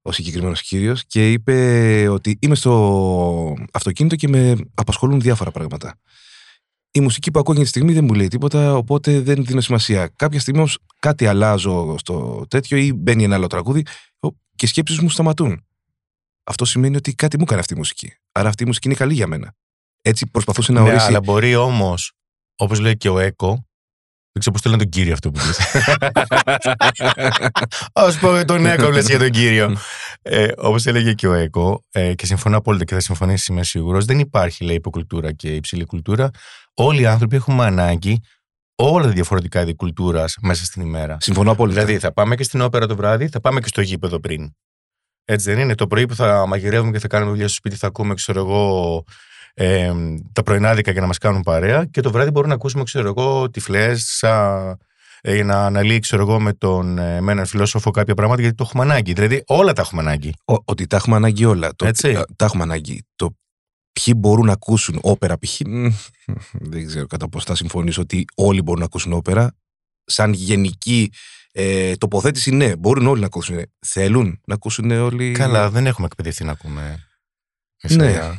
ο 0.10 0.12
συγκεκριμένος 0.12 0.62
κύριος 0.62 1.06
και 1.06 1.32
είπε 1.32 2.08
ότι 2.10 2.38
είμαι 2.42 2.56
στο 2.56 3.54
αυτοκίνητο 3.74 4.16
και 4.16 4.28
με 4.28 4.56
απασχολούν 4.74 5.20
διάφορα 5.22 5.52
πράγματα. 5.52 6.00
Η 6.92 7.00
μουσική 7.00 7.32
που 7.32 7.40
ακούω 7.40 7.52
εκείνη 7.54 7.70
τη 7.70 7.76
στιγμή 7.78 7.94
δεν 7.94 8.04
μου 8.04 8.14
λέει 8.14 8.28
τίποτα, 8.28 8.76
οπότε 8.76 9.20
δεν 9.22 9.46
δίνω 9.46 9.62
σημασία. 9.62 10.08
Κάποια 10.16 10.40
στιγμή 10.40 10.60
όμως 10.60 10.78
κάτι 11.00 11.26
αλλάζω 11.26 11.96
στο 11.98 12.46
τέτοιο 12.48 12.78
ή 12.78 12.94
μπαίνει 12.94 13.24
ένα 13.24 13.36
άλλο 13.36 13.48
τραγούδι 13.48 13.86
ο- 14.20 14.30
και 14.32 14.66
οι 14.66 14.68
σκέψεις 14.68 15.00
μου 15.00 15.10
σταματούν. 15.10 15.66
Αυτό 16.44 16.66
σημαίνει 16.66 16.96
ότι 16.96 17.16
κάτι 17.16 17.38
μου 17.38 17.44
έκανε 17.46 17.60
αυτή 17.60 17.74
η 17.74 17.78
μουσική. 17.78 18.14
Άρα 18.32 18.50
αυτή 18.50 18.64
η 18.64 18.66
μουσική 18.66 18.88
είναι 18.88 18.98
καλή 18.98 19.14
για 19.14 19.28
μένα. 19.28 19.54
Έτσι 20.02 20.28
προσπαθούσε 20.28 20.72
να 20.72 20.82
ναι, 20.82 20.90
ορίσει. 20.90 21.06
αλλά 21.06 21.22
μπορεί 21.22 21.56
όμως, 21.56 22.12
όπως 22.56 22.80
λέει 22.80 22.98
και 22.98 23.10
ο 23.10 23.20
Έκο, 23.20 23.69
δεν 24.32 24.40
ξέρω 24.40 24.52
πώς 24.52 24.62
το 24.62 24.70
λένε 24.70 24.82
τον 24.82 24.92
κύριο 24.92 25.14
αυτό 25.14 25.32
που 25.32 25.40
λες. 25.46 25.58
Α 27.94 28.20
πω 28.20 28.46
τον 28.46 28.66
Έκο, 28.66 28.90
λες 28.90 29.08
για 29.08 29.18
τον 29.20 29.30
κύριο. 29.30 29.78
ε, 30.22 30.48
Όπως 30.58 30.86
έλεγε 30.86 31.14
και 31.14 31.28
ο 31.28 31.34
Έκο, 31.34 31.86
ε, 31.92 32.14
και 32.14 32.26
συμφωνώ 32.26 32.58
απόλυτα 32.58 32.84
και 32.84 32.94
θα 32.94 33.00
συμφωνήσει, 33.00 33.52
είμαι 33.52 33.64
σίγουρος, 33.64 34.06
δεν 34.06 34.20
υπάρχει 34.20 34.64
λέει 34.64 34.76
υποκουλτούρα 34.76 35.32
και 35.32 35.56
υψηλή 35.56 35.86
κουλτούρα. 35.86 36.30
Όλοι 36.74 37.02
οι 37.02 37.06
άνθρωποι 37.06 37.36
έχουμε 37.36 37.66
ανάγκη 37.66 38.20
όλα 38.76 39.06
τα 39.06 39.12
διαφορετικά 39.12 39.62
είδη 39.62 39.76
κουλτούρας 39.76 40.36
μέσα 40.42 40.66
στην 40.66 40.82
ημέρα. 40.82 41.18
Συμφωνώ 41.20 41.52
απόλυτα. 41.52 41.82
Δηλαδή, 41.82 42.00
θα 42.00 42.14
πάμε 42.14 42.36
και 42.36 42.44
στην 42.44 42.62
όπερα 42.62 42.86
το 42.88 42.96
βράδυ, 42.96 43.28
θα 43.28 43.40
πάμε 43.40 43.60
και 43.60 43.68
στο 43.68 43.82
γήπεδο 43.82 44.20
πριν. 44.20 44.52
Έτσι 45.26 45.52
δεν 45.52 45.60
είναι. 45.60 45.76
Το 45.76 45.88
πρωί 45.88 46.06
που 46.06 46.16
θα 46.16 46.46
μαγειρεύουμε 46.48 46.92
και 46.92 47.00
θα 47.00 47.08
κάνουμε 47.08 47.32
δουλειά 47.32 47.48
στο 47.48 47.56
σπίτι, 47.56 47.76
θα 47.76 47.88
ακούμε, 47.88 48.14
ξέρω 48.14 48.40
εγώ, 48.40 49.04
ε, 49.62 49.94
τα 50.34 50.44
πρωινάδικα 50.44 50.92
για 50.92 51.02
να 51.02 51.08
μας 51.08 51.18
κάνουν 51.18 51.42
παρέα. 51.42 51.86
Και 51.86 52.02
το 52.02 52.12
βράδυ 52.12 52.30
μπορούμε 52.32 52.50
να 52.50 52.56
ακούσουμε, 52.60 52.84
ξέρω 52.84 53.08
εγώ, 53.08 53.50
τυφλές, 53.50 54.24
ε, 55.22 55.44
να 55.44 55.66
αναλύει, 55.66 56.00
ξέρω 56.00 56.22
εγώ, 56.22 56.40
με, 56.40 56.54
τον, 56.54 56.98
ε, 56.98 57.22
με 57.22 57.32
έναν 57.32 57.46
φιλόσοφο 57.46 57.92
κάποια 57.92 58.14
πράγματα, 58.14 58.42
γιατί 58.42 58.56
το 58.56 58.64
έχουμε 58.68 58.84
ανάγκη. 58.84 59.14
Δηλαδή, 59.14 59.44
όλα 59.48 59.74
τα 59.74 59.82
έχουμε 59.82 60.02
ανάγκη. 60.02 60.34
Ο- 60.46 60.54
ότι 60.66 60.88
τα 60.88 60.96
έχουμε 60.96 61.16
ανάγκη 61.16 61.46
όλα. 61.46 61.76
Το, 61.76 61.86
Έτσι. 61.86 62.14
τα, 62.14 62.26
τα 62.36 62.46
έχουμε 62.46 62.64
ανάγκη. 62.64 63.04
Το 63.16 63.36
ποιοι 63.92 64.14
μπορούν 64.18 64.46
να 64.46 64.52
ακούσουν 64.52 65.00
όπερα, 65.02 65.38
π.χ. 65.38 65.60
μ, 65.68 65.88
Δεν 66.52 66.88
ξέρω 66.88 67.06
κατά 67.06 67.30
πώς 67.30 67.44
θα 67.44 67.56
συμφωνήσω 67.56 68.02
ότι 68.02 68.26
όλοι 68.36 68.62
μπορούν 68.62 68.80
να 68.80 68.86
ακούσουν 68.86 69.14
όπερα. 69.14 69.56
Σαν 70.06 70.34
γενική 70.34 71.12
ε, 71.52 71.96
τοποθέτηση, 71.96 72.52
ναι, 72.52 72.76
μπορούν 72.76 73.08
όλοι 73.08 73.20
να 73.20 73.26
ακούσουν. 73.26 73.62
Θέλουν 73.86 74.42
να 74.46 74.54
ακούσουν 74.54 74.92
όλοι. 74.92 75.32
Καλά, 75.32 75.70
δεν 75.70 75.86
έχουμε 75.88 76.06
εκπαιδευτεί 76.06 76.44
να 76.44 76.52
ακούμε. 76.52 77.04
Ναι. 77.90 78.32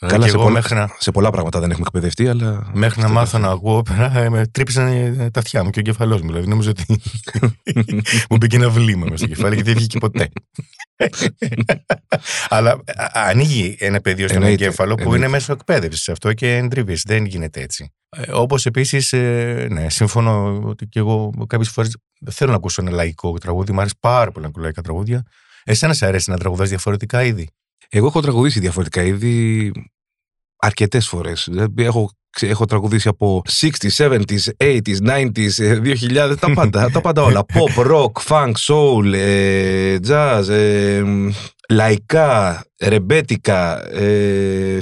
Μεσαία. 0.00 0.18
Δηλαδή, 0.18 0.22
Καλά, 0.22 0.24
και 0.24 0.30
σε, 0.30 0.36
εγώ 0.36 0.42
πολλά, 0.44 0.54
μέχρι 0.54 0.74
να, 0.74 0.88
σε 0.98 1.10
πολλά 1.10 1.30
πράγματα 1.30 1.60
δεν 1.60 1.70
έχουμε 1.70 1.86
εκπαιδευτεί, 1.86 2.28
αλλά. 2.28 2.70
μέχρι 2.72 3.00
να 3.00 3.06
αυτό 3.06 3.18
μάθω 3.18 3.38
είναι. 3.38 3.46
να 3.46 3.52
ακούω 3.52 3.76
όπερα, 3.76 4.18
ε, 4.18 4.28
με 4.28 4.46
τρύπησαν 4.46 4.86
ε, 4.86 5.30
τα 5.30 5.40
αυτιά 5.40 5.64
μου 5.64 5.70
και 5.70 5.78
ο 5.78 5.82
κεφαλό 5.82 6.18
μου. 6.18 6.26
Δηλαδή, 6.26 6.46
νόμιζα 6.46 6.70
ότι 6.70 6.84
μου 8.30 8.36
μπήκε 8.36 8.56
ένα 8.56 8.70
βλήμα 8.70 9.04
μέσα 9.04 9.16
στο 9.16 9.26
κεφάλι 9.26 9.56
και 9.56 9.62
δεν 9.62 9.74
βγήκε 9.74 9.98
ποτέ. 9.98 10.28
Αλλά 12.48 12.70
α, 12.70 12.80
ανοίγει 13.12 13.76
ένα 13.78 14.00
πεδίο 14.00 14.28
στον 14.28 14.42
Εννοείται, 14.42 14.64
εγκέφαλο 14.64 14.94
που 14.94 15.00
εννοείται. 15.00 15.24
είναι 15.24 15.32
μέσω 15.32 15.52
εκπαίδευσης 15.52 16.08
αυτό 16.08 16.32
και 16.32 16.56
εντριβή. 16.56 16.96
Δεν 17.04 17.24
γίνεται 17.24 17.60
έτσι. 17.60 17.92
Ε, 18.08 18.32
Όπως 18.32 18.66
επίσης, 18.66 19.12
ναι, 19.68 19.90
συμφωνώ 19.90 20.60
ότι 20.64 20.86
και 20.86 20.98
εγώ 20.98 21.32
κάποιες 21.46 21.68
φορές 21.70 21.96
θέλω 22.30 22.50
να 22.50 22.56
ακούσω 22.56 22.82
ένα 22.82 22.90
λαϊκό 22.90 23.38
τραγούδι. 23.38 23.72
Μου 23.72 23.80
αρέσει 23.80 23.94
πάρα 24.00 24.30
πολύ 24.30 24.44
να 24.44 24.48
ακούω 24.48 24.62
λαϊκά 24.62 24.82
τραγούδια. 24.82 25.22
Εσένα 25.64 25.92
σε 25.92 26.06
αρέσει 26.06 26.30
να 26.30 26.38
τραγουδάς 26.38 26.68
διαφορετικά 26.68 27.22
είδη. 27.24 27.48
Εγώ 27.88 28.06
έχω 28.06 28.20
τραγουδήσει 28.20 28.60
διαφορετικά 28.60 29.02
είδη 29.02 29.72
αρκετές 30.56 31.06
φορές. 31.08 31.50
Έχω, 31.76 32.10
ξε- 32.30 32.50
έχω 32.50 32.64
τραγουδήσει 32.64 33.08
από 33.08 33.42
60s, 33.60 33.90
70s, 33.96 34.48
80s, 34.56 34.96
90s, 35.02 35.58
ε, 35.58 35.80
2000, 35.84 36.36
τα 36.40 36.52
πάντα, 36.52 36.90
τα 36.90 37.00
πάντα 37.00 37.22
όλα. 37.22 37.44
Pop, 37.54 37.86
rock, 37.86 38.12
funk, 38.28 38.52
soul, 38.66 39.12
ε, 39.14 39.96
jazz, 40.08 40.48
ε, 40.48 41.02
μ, 41.02 41.30
λαϊκά, 41.68 42.64
ρεμπέτικα. 42.80 43.86
Ε, 43.88 44.78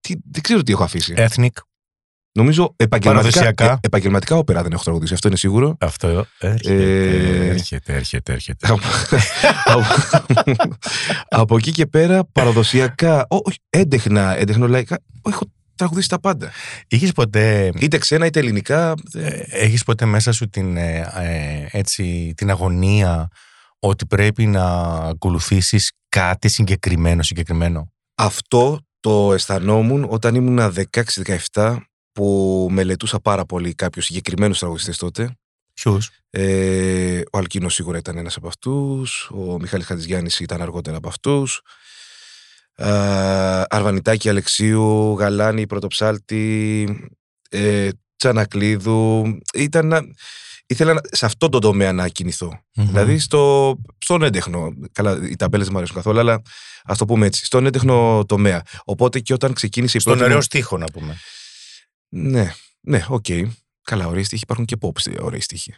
τι, 0.00 0.14
δεν 0.30 0.42
ξέρω 0.42 0.62
τι 0.62 0.72
έχω 0.72 0.82
αφήσει. 0.84 1.14
Ethnic. 1.16 1.48
Νομίζω 2.38 2.74
επαγγελματικά, 2.76 3.30
Παραδοσιακά. 3.30 3.72
ε, 3.72 3.78
επαγγελματικά 3.80 4.36
όπερα 4.36 4.62
δεν 4.62 4.72
έχω 4.72 4.82
τραγουδήσει. 4.82 5.14
Αυτό 5.14 5.28
είναι 5.28 5.36
σίγουρο. 5.36 5.76
Αυτό 5.80 6.26
έρχεται, 6.38 6.74
Ε, 6.74 7.46
έρχεται, 7.48 7.94
έρχεται, 7.94 8.32
έρχεται. 8.32 8.66
από, 8.72 8.80
από- 9.64 10.76
από 11.28 11.56
εκεί 11.56 11.70
και 11.70 11.86
πέρα, 11.86 12.24
παραδοσιακά, 12.32 13.26
ό, 13.28 13.36
όχι, 13.36 13.58
έντεχνα, 13.70 14.36
έντεχνολαϊκά, 14.38 14.98
έχω 15.28 15.44
τραγουδήσει 15.74 16.08
τα 16.08 16.20
πάντα. 16.20 16.50
Είχες 16.88 17.12
ποτέ, 17.12 17.72
Είτε 17.78 17.98
ξένα 17.98 18.26
είτε 18.26 18.38
ελληνικά. 18.38 18.94
ε, 19.14 19.28
έχεις 19.48 19.82
ποτέ 19.84 20.04
μέσα 20.04 20.32
σου 20.32 20.48
την, 20.48 20.76
ε, 20.76 21.10
ε, 21.14 21.78
έτσι, 21.78 22.32
την 22.36 22.50
αγωνία 22.50 23.28
ότι 23.78 24.06
πρέπει 24.06 24.46
να 24.46 24.64
ακολουθήσεις 24.84 25.92
κάτι 26.08 26.48
συγκεκριμένο, 26.48 27.22
συγκεκριμένο; 27.22 27.92
Αυτό 28.14 28.80
το 29.00 29.32
αισθανόμουν 29.32 30.06
όταν 30.08 30.34
ήμουν 30.34 30.72
16-17 31.52 31.76
που 32.18 32.68
μελετούσα 32.70 33.20
πάρα 33.20 33.44
πολύ 33.44 33.74
κάποιους 33.74 34.04
συγκεκριμένους 34.04 34.58
τραγουδιστές 34.58 34.96
τότε. 34.96 35.36
Ποιους; 35.74 36.10
Ε, 36.30 37.20
ο 37.32 37.38
Αλκίνος 37.38 37.74
σίγουρα 37.74 37.98
ήταν 37.98 38.16
ένας 38.16 38.36
από 38.36 38.48
αυτούς, 38.48 39.30
ο 39.34 39.58
Μιχάλης 39.60 39.86
Χατζηγιάννης 39.86 40.40
ήταν 40.40 40.62
αργότερα 40.62 40.96
από 40.96 41.08
αυτούς, 41.08 41.60
ε, 42.74 43.62
Αρβανιτάκη 43.68 44.28
Αλεξίου, 44.28 45.12
Γαλάνη 45.18 45.66
Πρωτοψάλτη, 45.66 46.88
ε, 47.50 47.88
Τσανακλείδου. 48.16 49.38
Ήταν, 49.54 50.14
ήθελα 50.66 50.92
να- 50.92 51.00
σε 51.10 51.26
αυτό 51.26 51.48
το 51.48 51.58
τομέα 51.58 51.92
να 51.92 52.08
κινηθώ. 52.08 52.60
Δηλαδή 52.72 53.18
στο, 53.18 53.74
στον 53.98 54.22
έντεχνο. 54.22 54.68
Καλά, 54.92 55.18
οι 55.30 55.36
ταμπέλες 55.36 55.64
δεν 55.64 55.72
μου 55.72 55.78
αρέσουν 55.78 55.96
καθόλου, 55.96 56.18
αλλά 56.18 56.42
ας 56.84 56.98
το 56.98 57.04
πούμε 57.04 57.26
έτσι. 57.26 57.44
Στον 57.44 57.66
έντεχνο 57.66 58.24
τομέα. 58.28 58.62
Οπότε 58.84 59.20
και 59.20 59.32
όταν 59.32 59.52
ξεκίνησε 59.52 59.96
η 59.96 60.00
Στον 60.00 60.12
πρώτη. 60.12 60.24
ωραίο 60.26 60.36
μου- 60.36 60.44
στίχο 60.44 60.78
να 60.78 60.86
πούμε. 60.92 61.16
Ναι, 62.08 62.52
ναι, 62.80 63.04
οκ. 63.08 63.26
Καλά, 63.82 64.06
ωραίοι 64.06 64.22
στίχοι. 64.22 64.42
Υπάρχουν 64.42 64.64
και 64.64 64.76
pop 64.80 65.20
ωραίοι 65.20 65.40
στίχοι. 65.40 65.74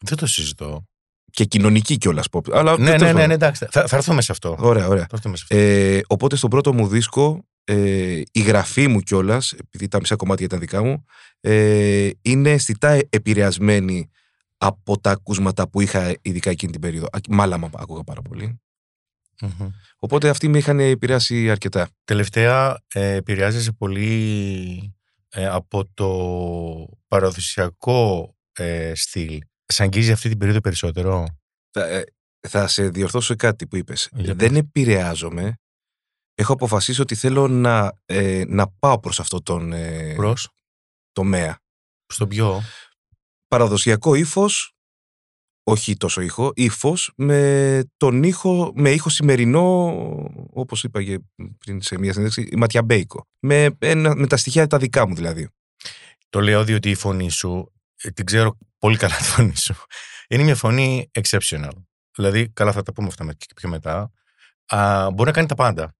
Δεν 0.00 0.16
το 0.18 0.26
συζητώ. 0.26 0.84
Και 1.30 1.44
κοινωνική 1.44 1.96
κιόλας 1.96 2.26
pop. 2.30 2.50
Αλλά 2.52 2.78
Ναι, 2.78 2.84
τέλος 2.84 3.00
ναι, 3.00 3.06
ναι, 3.06 3.12
πάντων. 3.12 3.28
ναι, 3.28 3.34
εντάξει. 3.34 3.66
Θα, 3.70 3.86
θα 3.86 3.96
έρθουμε 3.96 4.22
σε 4.22 4.32
αυτό. 4.32 4.56
Ωραία, 4.58 4.88
ωραία. 4.88 5.02
Θα 5.02 5.08
έρθουμε 5.12 5.36
σε 5.36 5.42
αυτό. 5.42 5.56
Ε, 5.56 6.00
οπότε 6.06 6.36
στον 6.36 6.50
πρώτο 6.50 6.72
μου 6.74 6.86
δίσκο, 6.88 7.44
ε, 7.64 8.22
η 8.32 8.40
γραφή 8.40 8.88
μου 8.88 9.00
κιόλας, 9.00 9.52
επειδή 9.52 9.88
τα 9.88 9.98
μισά 9.98 10.16
κομμάτια 10.16 10.46
ήταν 10.46 10.58
δικά 10.58 10.82
μου, 10.84 11.04
ε, 11.40 12.10
είναι 12.22 12.50
αισθητά 12.50 13.00
επηρεασμένη 13.08 14.10
από 14.56 15.00
τα 15.00 15.10
ακούσματα 15.10 15.68
που 15.68 15.80
είχα 15.80 16.14
ειδικά 16.22 16.50
εκείνη 16.50 16.72
την 16.72 16.80
περίοδο. 16.80 17.06
Α, 17.06 17.18
Μάλαμα 17.28 17.70
άκουγα 17.74 18.02
πάρα 18.02 18.22
πολύ. 18.22 18.60
Μμμ. 19.40 19.68
Οπότε 19.98 20.28
αυτοί 20.28 20.48
με 20.48 20.58
είχαν 20.58 20.80
επηρεάσει 20.80 21.50
αρκετά. 21.50 21.88
Τελευταία 22.04 22.78
ε, 22.92 23.12
επηρεάζεσαι 23.14 23.72
πολύ 23.72 24.94
ε, 25.34 25.46
από 25.46 25.86
το 25.94 26.08
παραδοσιακό 27.08 28.34
ε, 28.52 28.92
στυλ. 28.94 29.40
Σ' 29.66 29.80
αγγίζει 29.80 30.12
αυτή 30.12 30.28
την 30.28 30.38
περίοδο 30.38 30.60
περισσότερο; 30.60 31.26
Θα, 31.70 31.84
ε, 31.86 32.04
θα 32.48 32.68
σε 32.68 32.88
διορθώσω 32.88 33.26
σε 33.26 33.34
κάτι 33.36 33.66
που 33.66 33.76
είπες. 33.76 34.08
Για 34.12 34.34
Δεν 34.34 34.56
επηρεάζομαι. 34.56 35.54
Έχω 36.34 36.52
αποφασίσει 36.52 37.00
ότι 37.00 37.14
θέλω 37.14 37.48
να, 37.48 37.92
ε, 38.04 38.44
να 38.46 38.68
πάω 38.68 39.00
προς 39.00 39.20
αυτό 39.20 39.42
τον 39.42 39.72
ε, 39.72 40.14
Προς, 40.14 40.48
τομέα. 41.12 41.58
στον 42.06 42.28
πιο. 42.28 42.62
Παραδοσιακό 43.48 44.14
ύφος, 44.14 44.72
όχι 45.64 45.96
τόσο 45.96 46.20
ήχο, 46.20 46.52
ύφος 46.54 47.12
με 47.16 47.82
τον 47.96 48.22
ήχο, 48.22 48.72
με 48.74 48.90
ήχο 48.90 49.08
σημερινό, 49.08 49.86
όπως 50.50 50.84
είπα 50.84 51.02
και 51.02 51.20
πριν 51.58 51.82
σε 51.82 51.98
μια 51.98 52.12
συνέντευξη, 52.12 52.48
ματιαμπέικο. 52.56 53.26
Με, 53.38 53.76
ένα, 53.78 54.14
με 54.14 54.26
τα 54.26 54.36
στοιχεία 54.36 54.66
τα 54.66 54.78
δικά 54.78 55.08
μου 55.08 55.14
δηλαδή. 55.14 55.48
Το 56.28 56.40
λέω 56.40 56.64
διότι 56.64 56.90
η 56.90 56.94
φωνή 56.94 57.30
σου, 57.30 57.72
ε, 57.96 58.10
την 58.10 58.24
ξέρω 58.24 58.58
πολύ 58.78 58.96
καλά 58.96 59.16
τη 59.16 59.22
φωνή 59.24 59.56
σου, 59.56 59.74
είναι 60.28 60.42
μια 60.42 60.54
φωνή 60.54 61.10
exceptional. 61.20 61.70
Δηλαδή, 62.16 62.48
καλά 62.48 62.72
θα 62.72 62.82
τα 62.82 62.92
πούμε 62.92 63.06
αυτά 63.08 63.24
με- 63.24 63.34
και 63.34 63.46
πιο 63.56 63.68
μετά, 63.68 64.12
α, 64.66 65.10
μπορεί 65.10 65.28
να 65.28 65.32
κάνει 65.34 65.46
τα 65.48 65.54
πάντα. 65.54 65.94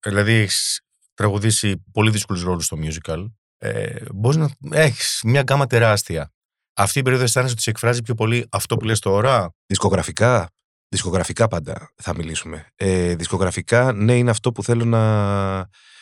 Δηλαδή, 0.00 0.32
έχεις 0.32 0.80
τραγουδήσει 1.14 1.84
πολύ 1.92 2.10
δύσκολους 2.10 2.42
ρόλους 2.42 2.64
στο 2.64 2.78
musical. 2.82 3.26
Ε, 3.58 4.04
μπορείς 4.14 4.36
να 4.36 4.50
έχεις 4.80 5.20
μια 5.24 5.42
γκάμα 5.42 5.66
τεράστια. 5.66 6.32
Αυτή 6.74 6.98
η 6.98 7.02
περίοδος 7.02 7.26
αισθάνεσαι 7.26 7.52
ότι 7.52 7.62
σε 7.62 7.70
εκφράζει 7.70 8.02
πιο 8.02 8.14
πολύ 8.14 8.46
αυτό 8.50 8.76
που 8.76 8.84
λες 8.84 8.98
τώρα; 8.98 9.54
Δισκογραφικά, 9.66 10.50
δισκογραφικά 10.88 11.48
πάντα 11.48 11.92
θα 11.96 12.14
μιλήσουμε. 12.14 12.66
Ε, 12.74 13.14
δισκογραφικά, 13.14 13.92
ναι, 13.92 14.16
είναι 14.16 14.30
αυτό 14.30 14.52
που 14.52 14.62
θέλω 14.62 14.84
να, 14.84 15.56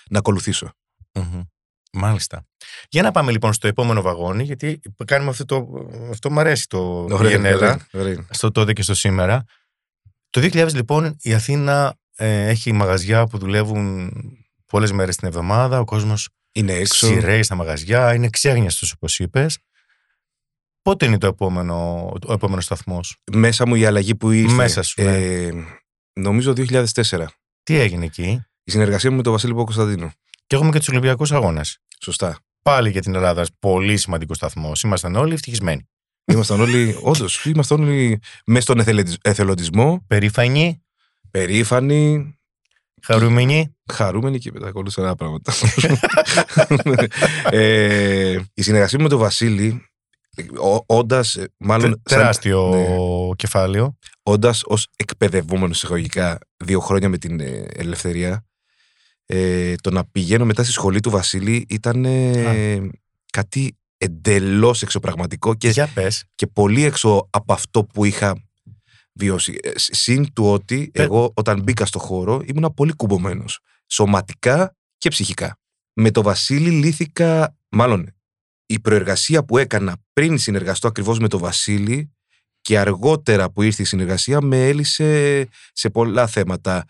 να 0.08 0.18
ακολουθήσω. 0.18 0.72
Μμμ. 1.14 1.40
Μάλιστα. 1.92 2.44
Για 2.88 3.02
να 3.02 3.10
πάμε 3.10 3.30
λοιπόν 3.32 3.52
στο 3.52 3.66
επόμενο 3.68 4.02
βαγόνι, 4.02 4.42
γιατί 4.42 4.80
κάνουμε 5.04 5.30
αυτό 5.30 5.44
το. 5.44 5.88
Αυτό 6.10 6.30
μου 6.30 6.40
αρέσει 6.40 6.66
το 6.68 7.06
Βιενέλα. 7.06 7.56
ωραία, 7.56 7.86
ωραία. 7.92 8.26
στο 8.30 8.50
τότε 8.50 8.72
και 8.72 8.82
στο 8.82 8.94
σήμερα. 8.94 9.44
Το 10.30 10.40
2000 10.40 10.72
λοιπόν 10.74 11.16
η 11.22 11.34
Αθήνα 11.34 11.94
ε, 12.16 12.48
έχει 12.48 12.72
μαγαζιά 12.72 13.26
που 13.26 13.38
δουλεύουν 13.38 14.10
πολλές 14.66 14.92
μέρες 14.92 15.16
την 15.16 15.28
εβδομάδα, 15.28 15.80
ο 15.80 15.84
κόσμος 15.84 16.28
Είναι 16.52 16.72
έξω. 16.72 17.06
σειραίει 17.06 17.42
στα 17.42 17.54
μαγαζιά, 17.54 18.14
είναι 18.14 18.28
ξέγνιαστος 18.28 18.92
όπως 18.92 19.18
είπες. 19.18 19.58
Πότε 20.82 21.06
είναι 21.06 21.18
το 21.18 21.26
επόμενο, 21.26 22.04
ο 22.26 22.32
επόμενος 22.32 22.64
σταθμός, 22.64 23.16
Μέσα 23.32 23.66
μου 23.66 23.74
η 23.74 23.84
αλλαγή 23.84 24.14
που 24.14 24.30
ήρθε. 24.30 24.54
Μέσα 24.54 24.82
σου, 24.82 25.02
ναι. 25.02 25.16
ε, 25.16 25.50
νομίζω 26.12 26.52
2004. 26.56 26.84
τι 27.62 27.78
έγινε 27.78 28.04
εκεί; 28.04 28.42
Η 28.64 28.70
συνεργασία 28.70 29.10
μου 29.10 29.16
με 29.16 29.22
τον 29.22 29.32
Βασίλη 29.32 29.52
Παπα-Κωνσταντίνο. 29.52 30.10
και 30.46 30.56
έχουμε 30.56 30.70
και 30.70 30.78
τους 30.78 30.88
Ολυμπιακούς 30.88 31.32
Αγώνες. 31.32 31.78
Σωστά. 32.02 32.38
Πάλι 32.62 32.90
για 32.90 33.00
την 33.00 33.14
Ελλάδα, 33.14 33.46
πολύ 33.58 33.96
σημαντικό 33.96 34.34
σταθμός. 34.34 34.82
Ήμασταν 34.82 35.14
όλοι 35.16 35.32
ευτυχισμένοι. 35.34 35.88
Ήμασταν 36.24 36.60
όλοι, 36.60 36.98
όντως, 37.02 37.44
ήμασταν 37.44 37.80
όλοι 37.82 38.18
μέσα 38.46 38.62
στον 38.62 38.78
εθελετισ- 38.80 39.18
εθελοντισμό, 39.28 40.04
Περήφανοι, 40.06 40.82
περήφανοι, 41.30 42.34
χαρούμενοι. 43.02 43.76
χαρούμενοι 43.92 44.38
και 44.38 44.50
μετά 44.52 44.66
ακολούθησαν 44.68 45.04
άλλα 45.04 45.14
πράγματα. 45.14 45.52
ε, 47.50 48.38
η 48.54 48.62
συνεργασία 48.62 48.98
μου 48.98 49.04
με 49.04 49.10
τον 49.10 49.18
Βασίλη, 49.18 49.89
όντας, 50.86 51.38
μάλλον. 51.56 51.90
Τε- 51.90 52.00
τεράστιο 52.02 52.68
ναι. 52.68 53.34
κεφάλαιο. 53.36 53.98
όντας 54.22 54.62
ως 54.64 54.86
εκπαιδευόμενος 54.96 55.76
εισαγωγικά 55.76 56.38
δύο 56.64 56.80
χρόνια 56.80 57.08
με 57.08 57.18
την 57.18 57.40
ε, 57.40 57.66
ελευθερία, 57.72 58.44
ε, 59.26 59.74
το 59.74 59.90
να 59.90 60.04
πηγαίνω 60.04 60.44
μετά 60.44 60.62
στη 60.62 60.72
σχολή 60.72 61.00
του 61.00 61.10
Βασίλη 61.10 61.66
ήταν 61.68 62.04
ε, 62.04 62.80
κάτι 63.32 63.78
εντελώς 63.98 64.82
εξωπραγματικό 64.82 65.54
και, 65.54 65.68
Για 65.68 65.86
πες. 65.94 66.24
και 66.34 66.46
πολύ 66.46 66.84
έξω 66.84 67.28
από 67.30 67.52
αυτό 67.52 67.84
που 67.84 68.04
είχα 68.04 68.42
βιώσει. 69.12 69.58
Ε, 69.62 69.70
σ- 69.78 69.94
Συν 69.94 70.32
του 70.32 70.50
ότι 70.52 70.90
Πε- 70.92 71.02
εγώ 71.04 71.32
όταν 71.34 71.62
μπήκα 71.62 71.86
στο 71.86 71.98
χώρο 71.98 72.42
ήμουνα 72.46 72.70
πολύ 72.70 72.92
κουμπωμένος. 72.92 73.60
Σωματικά 73.86 74.76
και 74.98 75.08
ψυχικά. 75.08 75.58
Με 75.92 76.10
το 76.10 76.22
Βασίλη 76.22 76.70
λύθηκα, 76.70 77.56
μάλλον 77.68 78.14
η 78.72 78.80
προεργασία 78.80 79.44
που 79.44 79.58
έκανα 79.58 79.96
πριν 80.12 80.38
συνεργαστώ 80.38 80.88
ακριβώς 80.88 81.18
με 81.18 81.28
το 81.28 81.38
Βασίλη 81.38 82.10
και 82.60 82.78
αργότερα 82.78 83.50
που 83.50 83.62
ήρθε 83.62 83.82
η 83.82 83.84
συνεργασία 83.84 84.40
με 84.40 84.68
έλυσε 84.68 85.48
σε 85.72 85.90
πολλά 85.90 86.26
θέματα. 86.26 86.84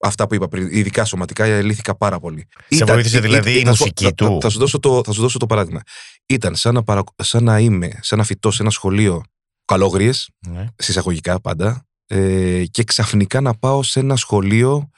Αυτά 0.00 0.26
που 0.26 0.34
είπα 0.34 0.48
πριν, 0.48 0.68
ειδικά 0.70 1.04
σωματικά, 1.04 1.62
λύθηκα 1.62 1.96
πάρα 1.96 2.18
πολύ. 2.20 2.48
Σε 2.68 2.84
βοήθησε 2.84 3.20
δηλαδή 3.20 3.52
η 3.58 3.62
θα 3.64 3.72
σου 3.72 3.78
πω- 3.78 3.78
μουσική 3.78 4.04
θα- 4.04 4.12
του; 4.12 4.24
Θα, 4.24 4.38
θα 4.40 4.48
σου 4.48 4.58
δώσω 4.58 4.78
το, 4.78 5.02
θα 5.04 5.12
σου 5.12 5.20
δώσω 5.20 5.38
το 5.38 5.46
παράδειγμα. 5.46 5.80
Ήταν 6.26 6.56
σαν 6.56 6.74
να, 6.74 6.82
παρα- 6.82 7.02
σαν 7.16 7.44
να 7.44 7.58
είμαι, 7.58 7.98
σαν 8.00 8.18
να 8.18 8.24
φοιτώ 8.24 8.50
σε 8.50 8.62
ένα 8.62 8.70
σχολείο 8.70 9.22
καλόγριες, 9.64 10.28
Ναι. 10.46 10.66
συσσαγωγικά 10.76 11.40
πάντα, 11.40 11.86
ε, 12.06 12.64
και 12.70 12.84
ξαφνικά 12.84 13.40
να 13.40 13.54
πάω 13.54 13.82
σε 13.82 14.00
ένα 14.00 14.16
σχολείο 14.16 14.90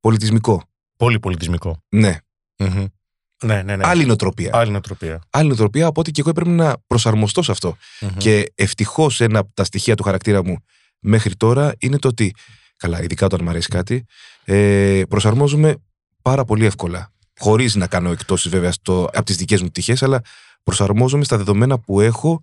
πολιτισμικό. 0.00 0.62
Πολύ 0.96 1.20
πολιτισμικό. 1.20 1.82
Ναι, 1.88 2.16
Μμμ. 2.58 2.84
Ναι, 3.44 3.62
ναι, 3.62 3.76
ναι. 3.76 3.86
άλλη 3.86 4.04
νοοτροπία. 4.04 4.50
Άλλη 4.52 4.70
νοοτροπία. 4.70 5.20
Άλλη 5.30 5.48
νοοτροπία, 5.48 5.86
οπότε 5.86 6.10
και 6.10 6.20
εγώ 6.20 6.30
έπρεπε 6.30 6.50
να 6.50 6.74
προσαρμοστώ 6.86 7.42
σε 7.42 7.50
αυτό. 7.50 7.76
Μμμ. 8.00 8.10
Και 8.16 8.52
ευτυχώς 8.54 9.20
ένα 9.20 9.38
από 9.38 9.50
τα 9.54 9.64
στοιχεία 9.64 9.94
του 9.94 10.02
χαρακτήρα 10.02 10.44
μου 10.44 10.56
μέχρι 10.98 11.34
τώρα 11.34 11.74
είναι 11.78 11.98
το 11.98 12.08
ότι. 12.08 12.34
Καλά, 12.76 13.02
ειδικά 13.02 13.26
όταν 13.26 13.40
μου 13.42 13.48
αρέσει 13.48 13.68
κάτι, 13.68 14.04
ε, 14.44 15.02
προσαρμόζομαι 15.08 15.76
πάρα 16.22 16.44
πολύ 16.44 16.64
εύκολα. 16.64 17.12
Χωρίς 17.38 17.74
να 17.74 17.86
κάνω 17.86 18.10
εκτόσει 18.10 18.48
βέβαια 18.48 18.72
στο, 18.72 19.08
από 19.12 19.24
τις 19.24 19.36
δικές 19.36 19.62
μου 19.62 19.68
τυχέ, 19.68 19.96
αλλά 20.00 20.20
προσαρμόζομαι 20.62 21.24
στα 21.24 21.36
δεδομένα 21.36 21.78
που 21.78 22.00
έχω 22.00 22.40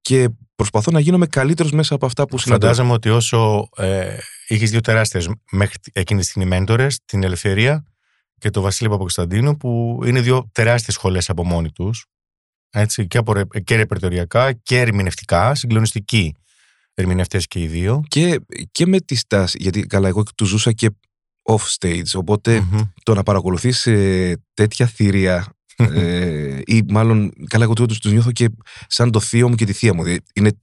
και 0.00 0.28
προσπαθώ 0.54 0.90
να 0.90 1.00
γίνομαι 1.00 1.26
καλύτερος 1.26 1.72
μέσα 1.72 1.94
από 1.94 2.06
αυτά 2.06 2.26
που 2.26 2.38
συναντώ. 2.38 2.66
Φαντάζομαι 2.66 2.92
ότι 2.92 3.10
όσο 3.10 3.68
ε, 3.76 4.16
είχες 4.46 4.70
δύο 4.70 4.80
τεράστιες 4.80 5.28
μέχρι 5.50 5.76
εκείνη 5.92 6.20
τη 6.20 6.26
στιγμή 6.26 6.48
μέντορες, 6.48 7.00
την 7.04 7.22
Ελευθερία 7.22 7.84
και 8.40 8.50
τον 8.50 8.62
Βασίλη 8.62 8.88
Παπακοσταντίνου, 8.88 9.56
που 9.56 10.00
είναι 10.06 10.20
δύο 10.20 10.48
τεράστιες 10.52 10.94
σχολές 10.94 11.30
από 11.30 11.44
μόνοι 11.44 11.70
τους. 11.72 12.06
Έτσι, 12.70 13.06
και, 13.06 13.18
από, 13.18 13.32
ρε- 13.32 13.60
και 13.64 13.76
ρεπερτοριακά 13.76 14.52
και 14.52 14.80
ερμηνευτικά, 14.80 15.54
συγκλονιστικοί 15.54 16.34
ερμηνευτές 16.94 17.46
και 17.46 17.60
οι 17.60 17.66
δύο. 17.66 18.02
Και, 18.08 18.40
και 18.72 18.86
με 18.86 19.00
τη 19.00 19.14
στάση, 19.14 19.56
γιατί 19.60 19.80
καλά, 19.82 20.08
εγώ 20.08 20.22
του 20.36 20.44
ζούσα 20.44 20.72
και 20.72 20.90
off 21.42 21.76
stage. 21.78 22.14
Οπότε 22.14 22.60
Μμμ. 22.60 22.80
το 23.02 23.14
να 23.14 23.22
παρακολουθείς 23.22 23.82
τέτοια 24.54 24.86
θηρία 24.86 25.52
ε, 25.76 26.60
ή 26.66 26.82
μάλλον, 26.88 27.32
καλά, 27.46 27.64
εγώ 27.64 27.72
τους 27.74 28.00
νιώθω 28.04 28.32
και 28.32 28.48
σαν 28.86 29.10
το 29.10 29.20
θείο 29.20 29.48
μου 29.48 29.54
και 29.54 29.64
τη 29.64 29.72
θεία 29.72 29.94
μου. 29.94 30.02
Δηλαδή, 30.02 30.22
είναι 30.34 30.58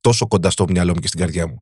τόσο 0.00 0.26
κοντά 0.26 0.50
στο 0.50 0.64
μυαλό 0.68 0.92
μου 0.94 1.00
και 1.00 1.06
στην 1.06 1.20
καρδιά 1.20 1.46
μου. 1.46 1.60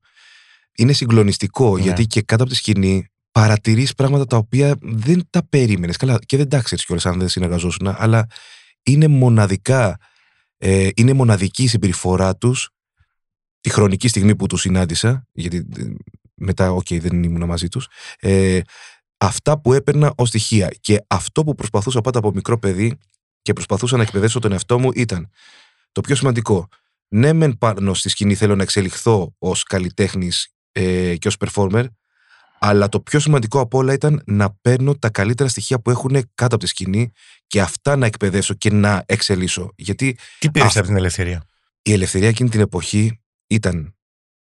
Είναι 0.76 0.92
συγκλονιστικό 0.92 1.76
Ναι. 1.76 1.82
γιατί 1.82 2.06
και 2.06 2.22
κάτω 2.22 2.42
από 2.42 2.52
τη 2.52 2.58
σκηνή 2.58 3.06
παρατηρείς 3.38 3.94
πράγματα 3.94 4.24
τα 4.24 4.36
οποία 4.36 4.74
δεν 4.80 5.26
τα 5.30 5.46
περίμενες. 5.48 5.96
Καλά, 5.96 6.18
και 6.26 6.36
δεν 6.36 6.48
τα 6.48 6.60
ξέρεις 6.60 6.84
κιόλας 6.84 7.06
αν 7.06 7.18
δεν 7.18 7.28
συνεργαζόσουν, 7.28 7.94
αλλά 7.96 8.26
είναι 8.82 9.08
μοναδικά, 9.08 9.96
ε, 10.56 10.88
είναι 10.94 11.12
μοναδική 11.12 11.62
η 11.62 11.66
συμπεριφορά 11.66 12.36
τους 12.36 12.70
τη 13.60 13.70
χρονική 13.70 14.08
στιγμή 14.08 14.36
που 14.36 14.46
τους 14.46 14.60
συνάντησα, 14.60 15.26
γιατί 15.32 15.56
ε, 15.56 15.82
μετά, 16.34 16.72
οκ, 16.72 16.86
δεν 16.90 17.22
ήμουν 17.22 17.44
μαζί 17.44 17.68
τους. 17.68 17.88
Ε, 18.18 18.60
αυτά 19.18 19.60
που 19.60 19.72
έπαιρνα 19.72 20.12
ως 20.16 20.28
στοιχεία. 20.28 20.70
Και 20.80 21.04
αυτό 21.06 21.44
που 21.44 21.54
προσπαθούσα 21.54 22.00
πάντα 22.00 22.18
από 22.18 22.30
μικρό 22.34 22.58
παιδί 22.58 22.98
και 23.42 23.52
προσπαθούσα 23.52 23.96
να 23.96 24.02
εκπαιδεύσω 24.02 24.38
τον 24.38 24.52
εαυτό 24.52 24.78
μου 24.78 24.90
ήταν 24.94 25.30
το 25.92 26.00
πιο 26.00 26.14
σημαντικό. 26.14 26.68
Ναι, 27.08 27.32
μεν 27.32 27.58
πάνω 27.58 27.94
στη 27.94 28.08
σκηνή 28.08 28.34
θέλω 28.34 28.56
να 28.56 28.62
εξελιχθώ 28.62 29.34
ως 29.38 29.62
καλλιτέχνης 29.62 30.52
ε, 30.72 31.16
και 31.16 31.28
ως 31.28 31.36
performer, 31.38 31.84
αλλά 32.58 32.88
το 32.88 33.00
πιο 33.00 33.18
σημαντικό 33.20 33.60
από 33.60 33.78
όλα 33.78 33.92
ήταν 33.92 34.22
να 34.26 34.50
παίρνω 34.60 34.94
τα 34.94 35.10
καλύτερα 35.10 35.48
στοιχεία 35.48 35.80
που 35.80 35.90
έχουν 35.90 36.10
κάτω 36.34 36.54
από 36.54 36.58
τη 36.58 36.66
σκηνή 36.66 37.10
και 37.46 37.60
αυτά 37.60 37.96
να 37.96 38.06
εκπαιδεύσω 38.06 38.54
και 38.54 38.70
να 38.72 39.02
εξελίσσω. 39.06 39.72
Γιατί 39.76 40.16
Τι 40.38 40.50
πήρες 40.50 40.68
Αυτό. 40.68 40.78
από 40.78 40.88
την 40.88 40.96
ελευθερία; 40.96 41.44
η 41.82 41.92
ελευθερία 41.92 42.28
εκείνη 42.28 42.48
την 42.48 42.60
εποχή 42.60 43.20
ήταν, 43.46 43.96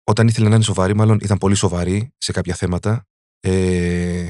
όταν 0.03 0.27
ήθελε 0.27 0.49
να 0.49 0.55
είναι 0.55 0.63
σοβαρή, 0.63 0.95
μάλλον 0.95 1.19
ήταν 1.21 1.37
πολύ 1.37 1.55
σοβαρή 1.55 2.13
σε 2.17 2.31
κάποια 2.31 2.55
θέματα. 2.55 3.05
Ε, 3.39 4.27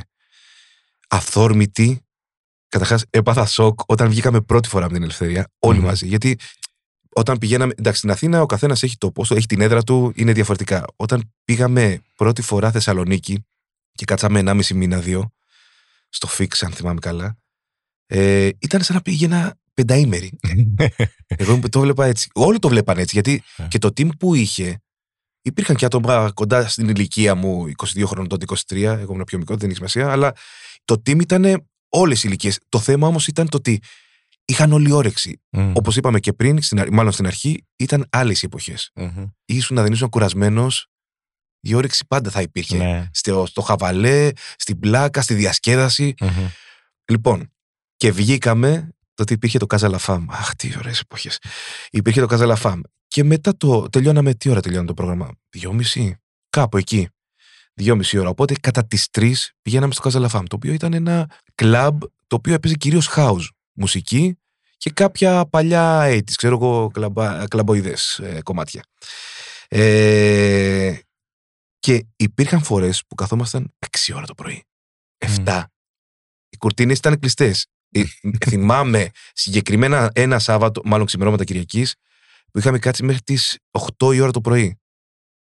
αυθόρμητη. 1.09 1.99
Καταρχάς, 2.67 3.05
έπαθα 3.09 3.45
σοκ 3.45 3.79
όταν 3.85 4.09
βγήκαμε 4.09 4.41
πρώτη 4.41 4.67
φορά 4.67 4.85
με 4.85 4.93
την 4.93 5.03
ελευθερία, 5.03 5.51
όλοι 5.59 5.79
Μμμ. 5.79 5.85
μαζί. 5.85 6.07
Γιατί 6.07 6.37
όταν 7.09 7.37
πηγαίναμε. 7.37 7.73
Εντάξει, 7.77 7.97
στην 7.97 8.11
Αθήνα 8.11 8.41
ο 8.41 8.45
καθένας 8.45 8.83
έχει 8.83 8.97
το 8.97 9.11
πόσο, 9.11 9.35
έχει 9.35 9.45
την 9.45 9.61
έδρα 9.61 9.83
του, 9.83 10.11
είναι 10.15 10.31
διαφορετικά. 10.33 10.85
Όταν 10.95 11.33
πήγαμε 11.45 12.01
πρώτη 12.15 12.41
φορά 12.41 12.71
Θεσσαλονίκη 12.71 13.45
και 13.95 14.05
κάτσαμε 14.05 14.41
1,5 14.45 14.67
μήνα, 14.73 14.99
δύο, 14.99 15.31
στο 16.09 16.27
Fix, 16.37 16.47
αν 16.61 16.71
θυμάμαι 16.71 16.99
καλά, 16.99 17.37
ε, 18.05 18.49
ήταν 18.59 18.81
σαν 18.83 18.95
να 18.95 19.01
πήγαινα 19.01 19.57
πενταήμερη. 19.73 20.37
Εγώ 21.27 21.59
το 21.69 21.79
βλέπα 21.79 22.05
έτσι. 22.05 22.29
Όλοι 22.33 22.59
το 22.59 22.67
βλέπαν 22.67 22.97
έτσι. 22.97 23.11
Γιατί 23.13 23.43
Ε. 23.57 23.67
και 23.67 23.77
το 23.77 23.87
team 23.87 24.09
που 24.19 24.35
είχε. 24.35 24.79
Υπήρχαν 25.41 25.75
και 25.75 25.85
άτομα 25.85 26.31
κοντά 26.33 26.67
στην 26.67 26.89
ηλικία 26.89 27.35
μου, 27.35 27.65
22 27.77 28.03
χρόνων, 28.05 28.27
τότε 28.27 28.45
23. 28.67 28.81
Εγώ 28.81 29.11
ήμουν 29.13 29.23
πιο 29.23 29.37
μικρό, 29.37 29.55
δεν 29.55 29.67
έχει 29.69 29.75
σημασία. 29.75 30.11
Αλλά 30.11 30.31
το 30.85 31.01
team 31.05 31.21
ήταν 31.21 31.67
όλες 31.89 32.19
οι 32.19 32.27
ηλικίες. 32.27 32.59
Το 32.69 32.79
θέμα 32.79 33.07
όμως 33.07 33.27
ήταν 33.27 33.49
το 33.49 33.57
ότι 33.57 33.81
είχαν 34.45 34.71
όλη 34.71 34.91
όρεξη. 34.91 35.41
Μμ. 35.49 35.71
Όπως 35.75 35.95
είπαμε 35.97 36.19
και 36.19 36.33
πριν, 36.33 36.61
στην, 36.61 36.79
αρ- 36.79 36.89
μάλλον 36.91 37.11
στην 37.11 37.25
αρχή, 37.27 37.65
ήταν 37.75 38.05
άλλες 38.09 38.41
οι 38.41 38.45
εποχές. 38.45 38.91
Μμμ. 38.95 39.25
Ήσουν 39.45 39.75
να 39.75 39.81
δεν 39.83 39.91
ήσουν 39.91 40.09
κουρασμένος, 40.09 40.87
η 41.67 41.73
όρεξη 41.73 42.05
πάντα 42.07 42.29
θα 42.29 42.41
υπήρχε. 42.41 42.77
Ναι. 42.77 43.09
Στο, 43.13 43.45
στο 43.45 43.61
χαβαλέ, 43.61 44.29
στην 44.57 44.79
πλάκα, 44.79 45.21
στη 45.21 45.33
διασκέδαση. 45.33 46.13
Μμμ. 46.19 46.47
Λοιπόν, 47.05 47.51
και 47.95 48.11
βγήκαμε, 48.11 48.89
τότε 49.13 49.33
υπήρχε 49.33 49.57
το 49.57 49.65
Καζαλαφάμ. 49.65 50.25
Αχ, 50.29 50.55
τι 50.55 50.73
ωραίες 50.77 50.99
εποχές. 50.99 51.39
Υπήρχε 51.89 52.19
το 52.21 52.25
Καζαλαφάμ. 52.25 52.81
Και 53.07 53.23
μετά 53.23 53.57
το. 53.57 53.89
Τελειώναμε, 53.89 54.33
τι 54.33 54.49
ώρα 54.49 54.61
τελειώναμε 54.61 54.87
το 54.87 54.93
πρόγραμμα; 54.93 55.29
Δυόμιση, 55.49 56.17
κάπου 56.49 56.77
εκεί. 56.77 57.09
Δυόμιση 57.73 58.17
ώρα. 58.17 58.29
Οπότε 58.29 58.53
κατά 58.61 58.85
τις 58.85 59.09
τρεις 59.09 59.51
πηγαίναμε 59.61 59.93
στο 59.93 60.01
Καζαλαφάμ, 60.01 60.45
το 60.45 60.55
οποίο 60.55 60.73
ήταν 60.73 60.93
ένα 60.93 61.29
κλαμπ 61.55 62.01
το 62.27 62.35
οποίο 62.35 62.53
έπαιζε 62.53 62.73
κυρίως 62.73 63.09
house 63.15 63.47
μουσική 63.73 64.37
και 64.77 64.89
κάποια 64.89 65.45
παλιά 65.45 66.07
80's, 66.09 66.31
ξέρω 66.35 66.55
εγώ, 66.55 66.91
κλαμποειδέ 67.47 67.95
κομμάτια. 68.43 68.83
Ε, 69.67 70.95
και 71.85 72.05
υπήρχαν 72.15 72.63
φορές 72.63 73.03
που 73.07 73.15
καθόμασταν 73.15 73.73
6 73.79 74.13
ώρα 74.15 74.25
το 74.25 74.33
πρωί. 74.33 74.63
7. 75.45 75.63
Οι 76.49 76.57
κουρτίνες 76.57 76.97
ήταν 76.97 77.19
κλειστές. 77.19 77.67
θυμάμαι 78.45 79.09
συγκεκριμένα 79.33 80.11
ένα 80.13 80.39
Σάββατο, 80.39 80.81
μάλλον 80.85 81.05
ξημερώματα 81.05 81.43
Κυριακής, 81.43 81.95
που 82.51 82.59
είχαμε 82.59 82.79
κάτσει 82.79 83.03
μέχρι 83.03 83.21
τις 83.21 83.57
8 83.99 84.13
η 84.13 84.19
ώρα 84.19 84.31
το 84.31 84.41
πρωί. 84.41 84.79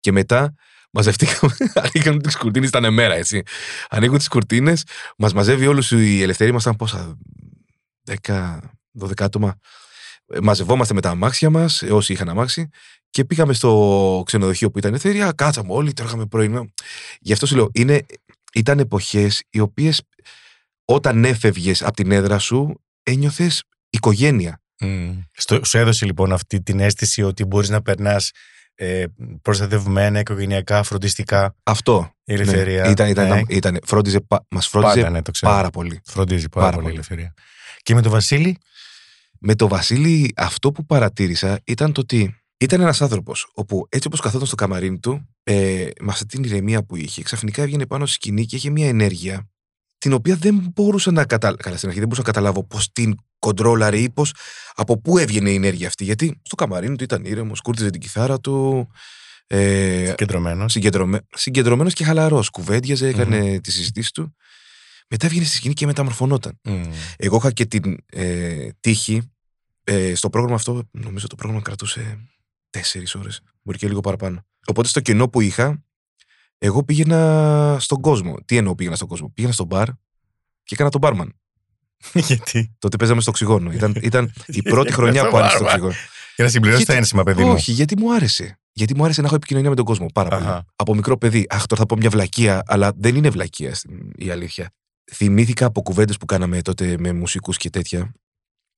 Και 0.00 0.12
μετά 0.12 0.54
μαζευτήκαμε, 0.90 1.56
ανοίγαμε 1.84 2.20
τις 2.20 2.36
κουρτίνες, 2.36 2.68
ήταν 2.68 2.92
μέρα 2.92 3.14
έτσι. 3.14 3.42
Ανοίγουν 3.88 4.18
τις 4.18 4.28
κουρτίνες, 4.28 4.84
μας 5.18 5.32
μαζεύει 5.32 5.66
όλους 5.66 5.90
η 5.90 6.22
ελευθερία, 6.22 6.52
ήμασταν 6.52 6.76
πόσα, 6.76 7.18
10, 8.22 8.58
12 8.92 9.24
άτομα. 9.24 9.58
Ε, 10.32 10.38
Μαζευόμαστε 10.42 10.94
με 10.94 11.00
τα 11.00 11.10
αμάξια 11.10 11.50
μας, 11.50 11.82
όσοι 11.82 12.12
είχαν 12.12 12.28
αμάξι, 12.28 12.68
και 13.10 13.24
πήγαμε 13.24 13.52
στο 13.52 14.22
ξενοδοχείο 14.26 14.70
που 14.70 14.78
ήταν 14.78 14.90
ελευθερία. 14.90 15.32
Κάτσαμε 15.32 15.72
όλοι, 15.72 15.92
τρώγαμε 15.92 16.26
πρωινό. 16.26 16.72
Γι' 17.20 17.32
αυτό 17.32 17.46
σου 17.46 17.56
λέω, 17.56 17.68
είναι, 17.72 18.04
ήταν 18.52 18.78
εποχές 18.78 19.42
οι 19.50 19.60
οποίες 19.60 20.02
όταν 20.84 21.24
έφευγες 21.24 21.82
από 21.82 21.92
την 21.96 22.12
έδρα 22.12 22.38
σου, 22.38 22.80
ένιωθες 23.02 23.62
οικογένεια. 23.90 24.60
Μμ. 24.80 25.10
Στο, 25.32 25.64
σου 25.64 25.78
έδωσε 25.78 26.04
λοιπόν 26.04 26.32
αυτή 26.32 26.62
την 26.62 26.80
αίσθηση 26.80 27.22
ότι 27.22 27.44
μπορείς 27.44 27.68
να 27.68 27.82
περνάς 27.82 28.30
ε, 28.74 29.04
προστατευμένα, 29.42 30.18
οικογενειακά, 30.18 30.82
φροντιστικά; 30.82 31.56
Αυτό. 31.62 32.14
η 32.24 32.32
ελευθερία. 32.32 32.82
Ναι. 32.82 32.88
Ήταν, 32.90 33.08
ήταν, 33.08 33.28
Ναι. 33.28 33.40
ήταν, 33.48 33.78
φρόντιζε, 33.84 34.20
πα- 34.20 34.46
μας 34.50 34.66
φρόντιζε 34.68 34.94
Πάντα, 34.94 35.10
ναι, 35.10 35.22
το 35.22 35.30
ξέρω. 35.30 35.52
πάρα 35.52 35.70
πολύ. 35.70 36.00
Φροντίζει 36.04 36.48
πάρα, 36.48 36.64
Πάρα 36.66 36.76
πολύ 36.82 36.88
η 36.94 36.96
πολύ. 36.96 37.06
ελευθερία. 37.08 37.34
Και 37.82 37.94
με 37.94 38.02
τον 38.02 38.10
Βασίλη, 38.10 38.58
Με 39.42 39.54
τον 39.54 39.68
Βασίλη, 39.68 40.32
αυτό 40.36 40.72
που 40.72 40.86
παρατήρησα 40.86 41.60
ήταν 41.64 41.92
το 41.92 42.00
ότι 42.00 42.36
ήταν 42.56 42.80
ένας 42.80 43.02
άνθρωπος 43.02 43.50
όπου 43.54 43.86
έτσι 43.88 44.06
όπως 44.06 44.20
καθόταν 44.20 44.46
στο 44.46 44.56
καμαρίνι 44.56 44.98
του, 44.98 45.28
ε, 45.42 45.88
με 46.00 46.10
αυτή 46.10 46.26
την 46.26 46.44
ηρεμία 46.44 46.84
που 46.84 46.96
είχε, 46.96 47.22
ξαφνικά 47.22 47.62
έβγαινε 47.62 47.86
πάνω 47.86 48.06
στη 48.06 48.14
σκηνή 48.14 48.44
και 48.44 48.56
είχε 48.56 48.70
μια 48.70 48.88
ενέργεια 48.88 49.52
την 49.98 50.12
οποία 50.12 50.36
δεν 50.36 50.72
μπορούσα 50.74 51.10
να 51.10 51.24
καταλάβω. 51.24 51.62
Καλά, 51.62 51.76
στην 51.76 51.88
αρχή 51.88 52.00
δεν 52.00 52.08
μπορούσα 52.08 52.26
να 52.26 52.32
καταλάβω 52.32 52.64
πώς 52.64 52.92
την 52.92 53.14
κοντρόλαρε 53.38 53.98
ή 53.98 54.10
πώς, 54.10 54.34
από 54.74 55.00
πού 55.00 55.18
έβγαινε 55.18 55.50
η 55.50 55.54
ενέργεια 55.54 55.86
αυτή. 55.86 56.04
Γιατί 56.04 56.40
στο 56.42 56.54
καμαρίνι 56.54 56.96
του 56.96 57.04
ήταν 57.04 57.24
ήρεμος, 57.24 57.60
κούρτιζε 57.60 57.90
την 57.90 58.00
κιθάρα 58.00 58.40
του. 58.40 58.88
Ε, 59.46 60.12
κεντρωμένο. 60.16 60.68
συγκεντρωμέ... 60.68 61.20
συγκεντρωμένος 61.34 61.92
και 61.92 62.04
χαλαρός. 62.04 62.50
Κουβέντιαζε, 62.50 63.08
έκανε 63.08 63.60
τις 63.60 63.74
συζητήσεις 63.74 64.10
του. 64.10 64.36
Μετά 65.14 65.26
έβγαινε 65.26 65.44
στη 65.44 65.56
σκηνή 65.56 65.74
και 65.74 65.86
μεταμορφωνόταν. 65.86 66.60
Εγώ 67.16 67.36
είχα 67.36 67.50
και 67.50 67.66
την 67.66 67.96
ε, 68.06 68.68
τύχη 68.80 69.22
ε, 69.84 70.14
στο 70.14 70.30
πρόγραμμα 70.30 70.56
αυτό, 70.56 70.82
νομίζω 70.90 71.26
το 71.26 71.34
πρόγραμμα 71.34 71.62
κρατούσε 71.62 72.18
τέσσερις 72.70 73.14
ώρες, 73.14 73.40
μπορεί 73.62 73.78
και 73.78 73.88
λίγο 73.88 74.00
παραπάνω. 74.00 74.46
Οπότε 74.66 74.88
στο 74.88 75.00
κενό 75.00 75.28
που 75.28 75.40
είχα, 75.40 75.82
εγώ 76.58 76.84
πήγαινα 76.84 77.76
στον 77.80 78.00
κόσμο. 78.00 78.36
Τι 78.44 78.56
εννοώ 78.56 78.74
πήγαινα 78.74 78.96
στον 78.96 79.08
κόσμο, 79.08 79.30
πήγαινα 79.34 79.52
στο 79.54 79.64
μπαρ 79.64 79.86
και 80.62 80.74
έκανα 80.74 80.90
τον 80.90 81.00
μπάρμαν. 81.00 81.32
Γιατί; 82.26 82.74
Τότε 82.78 82.96
παίζαμε 82.96 83.20
στο 83.20 83.30
οξυγόνο. 83.30 83.72
Ήταν, 83.72 83.96
ήταν 84.02 84.32
η 84.46 84.62
πρώτη 84.62 84.92
χρονιά 84.92 85.20
Στο 85.20 85.30
που 85.30 85.36
άνοιξε 85.36 85.56
το 85.58 85.64
μπάρμαν. 85.64 85.84
οξυγόνο. 85.86 86.08
Για 86.36 86.44
να 86.44 86.50
συμπληρώσει 86.50 86.76
Γιατί- 86.82 86.92
τα 86.92 86.98
ένσημα, 86.98 87.22
παιδί 87.22 87.44
μου. 87.44 87.52
Όχι, 87.52 87.72
γιατί 87.72 87.98
μου 87.98 88.14
άρεσε. 88.14 88.58
Γιατί 88.72 88.96
μου 88.96 89.04
άρεσε 89.04 89.20
να 89.20 89.26
έχω 89.26 89.36
επικοινωνία 89.36 89.68
με 89.70 89.76
τον 89.76 89.84
κόσμο 89.84 90.06
πάρα 90.14 90.28
πολύ. 90.28 90.42
Αχα. 90.42 90.64
Από 90.76 90.94
μικρό 90.94 91.16
παιδί. 91.18 91.46
Αχ, 91.48 91.66
τώρα 91.66 91.80
θα 91.80 91.86
πω 91.86 91.96
μια 91.96 92.10
βλακεία, 92.10 92.62
αλλά 92.66 92.92
δεν 92.96 93.16
είναι 93.16 93.30
βλακεία 93.30 93.74
στην- 93.74 94.10
η 94.16 94.30
αλήθεια. 94.30 94.70
Θυμήθηκα 95.12 95.66
από 95.66 95.82
κουβέντες 95.82 96.16
που 96.16 96.26
κάναμε 96.26 96.62
τότε 96.62 96.96
με 96.98 97.12
μουσικούς 97.12 97.56
και 97.56 97.70
τέτοια, 97.70 98.12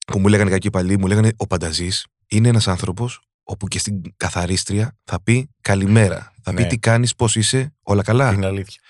που 0.07 0.19
μου 0.19 0.29
λέγανε 0.29 0.51
κάποιοι 0.51 0.71
παλιοί, 0.71 0.97
μου 1.01 1.07
λέγανε 1.07 1.33
Ο 1.37 1.47
Πανταζής 1.47 2.07
είναι 2.27 2.49
ένας 2.49 2.69
άνθρωπος 2.69 3.21
όπου 3.43 3.69
και 3.69 3.79
στην 3.79 4.03
καθαρίστρια 4.17 4.97
θα 5.05 5.23
πει 5.23 5.51
καλημέρα. 5.61 6.33
Θα 6.43 6.55
πει 6.55 6.63
Ναι. 6.63 6.69
τι 6.69 6.79
κάνεις, 6.79 7.15
πώς 7.15 7.37
είσαι, 7.37 7.75
όλα 7.83 8.03
καλά. 8.03 8.33
Είναι 8.33 8.47
αλήθεια. 8.47 8.81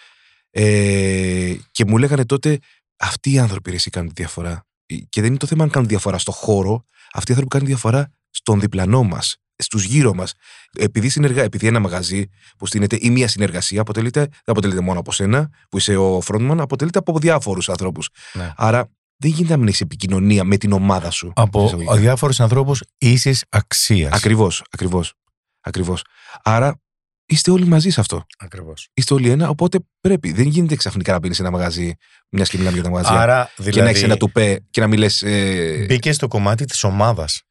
Ε, 0.51 1.55
και 1.71 1.85
μου 1.85 1.99
λέγανε 1.99 2.25
τότε, 2.25 2.59
αυτοί 2.97 3.33
οι 3.33 3.39
άνθρωποι 3.39 3.71
ρε, 3.71 3.77
εσύ 3.77 3.91
κάνουν 3.91 4.09
τη 4.09 4.15
διαφορά. 4.23 4.67
Και 5.09 5.21
δεν 5.21 5.31
είναι 5.31 5.39
το 5.39 5.47
θέμα 5.47 5.65
αν 5.65 5.71
κάνουν 5.71 5.89
διαφορά 5.89 6.19
στο 6.19 6.33
χώρο, 6.33 6.85
αυτοί 7.13 7.31
οι 7.31 7.35
άνθρωποι 7.35 7.57
κάνουν 7.57 7.67
διαφορά 7.67 8.13
στον 8.31 8.61
διπλανό 8.61 9.03
μας, 9.03 9.37
στους 9.57 9.85
γύρω 9.85 10.15
μας. 10.15 10.33
Επειδή, 10.79 11.09
συνεργα... 11.09 11.43
επειδή 11.43 11.67
ένα 11.67 11.81
μαγαζί 11.81 12.25
που 12.59 12.67
στείνεται 12.67 12.99
ή 13.01 13.11
μια 13.11 13.29
συνεργασία 13.29 13.81
αποτελείται, 13.81 14.21
δεν 14.21 14.41
αποτελείται 14.45 14.81
μόνο 14.81 14.99
από 14.99 15.13
σένα, 15.13 15.51
που 15.69 15.79
είσαι 15.79 15.97
ο 15.97 16.23
frontman, 16.27 16.57
αποτελείται 16.59 16.99
από 16.99 17.19
διάφορους 17.19 17.69
ανθρώπους. 17.69 18.09
Ναι. 18.33 18.53
Άρα 18.57 18.91
δεν 19.17 19.31
γίνεται 19.31 19.53
να 19.53 19.59
μην 19.59 19.69
έχεις 19.69 19.81
επικοινωνία 19.81 20.45
με 20.45 20.57
την 20.57 20.73
ομάδα 20.73 21.11
σου. 21.11 21.33
Από 21.35 21.65
Εισαγωγικά. 21.65 21.97
διάφορους 21.97 22.41
ανθρώπους 22.41 22.83
ίσης 22.99 23.45
αξίας. 23.49 24.13
Ακριβώς, 24.13 24.65
ακριβώς. 24.71 25.15
Ακριβώς. 25.61 26.05
Άρα 26.43 26.81
είστε 27.27 27.51
όλοι 27.51 27.67
μαζί 27.67 27.91
σε 27.91 28.01
αυτό. 28.01 28.27
Ακριβώς. 28.39 28.89
Είστε 28.95 29.15
όλοι 29.15 29.31
ένα, 29.31 29.49
οπότε 29.49 29.79
πρέπει. 30.01 30.33
Δεν 30.33 30.47
γίνεται 30.47 30.77
ξαφνικά 30.77 31.13
να 31.13 31.19
μπει 31.19 31.33
σε 31.33 31.43
ένα 31.43 31.51
μαγαζί, 31.51 31.95
μιας 32.29 32.49
και 32.49 32.57
μιλάμε 32.57 32.75
για 32.75 32.85
τα 32.85 32.91
μαγαζιά. 32.91 33.21
Άρα, 33.21 33.51
και 33.57 33.63
να 33.63 33.71
δηλαδή, 33.71 33.91
έχει 33.91 34.05
ένα 34.05 34.17
τουπέ 34.17 34.67
και 34.71 34.81
να 34.81 34.87
μην 34.87 34.99
λες. 34.99 35.23
Ε, 35.23 35.85
μπήκες 35.89 36.17
στο 36.17 36.29
κομμάτι 36.29 36.65
της 36.65 36.85
ομάδας. 36.85 37.43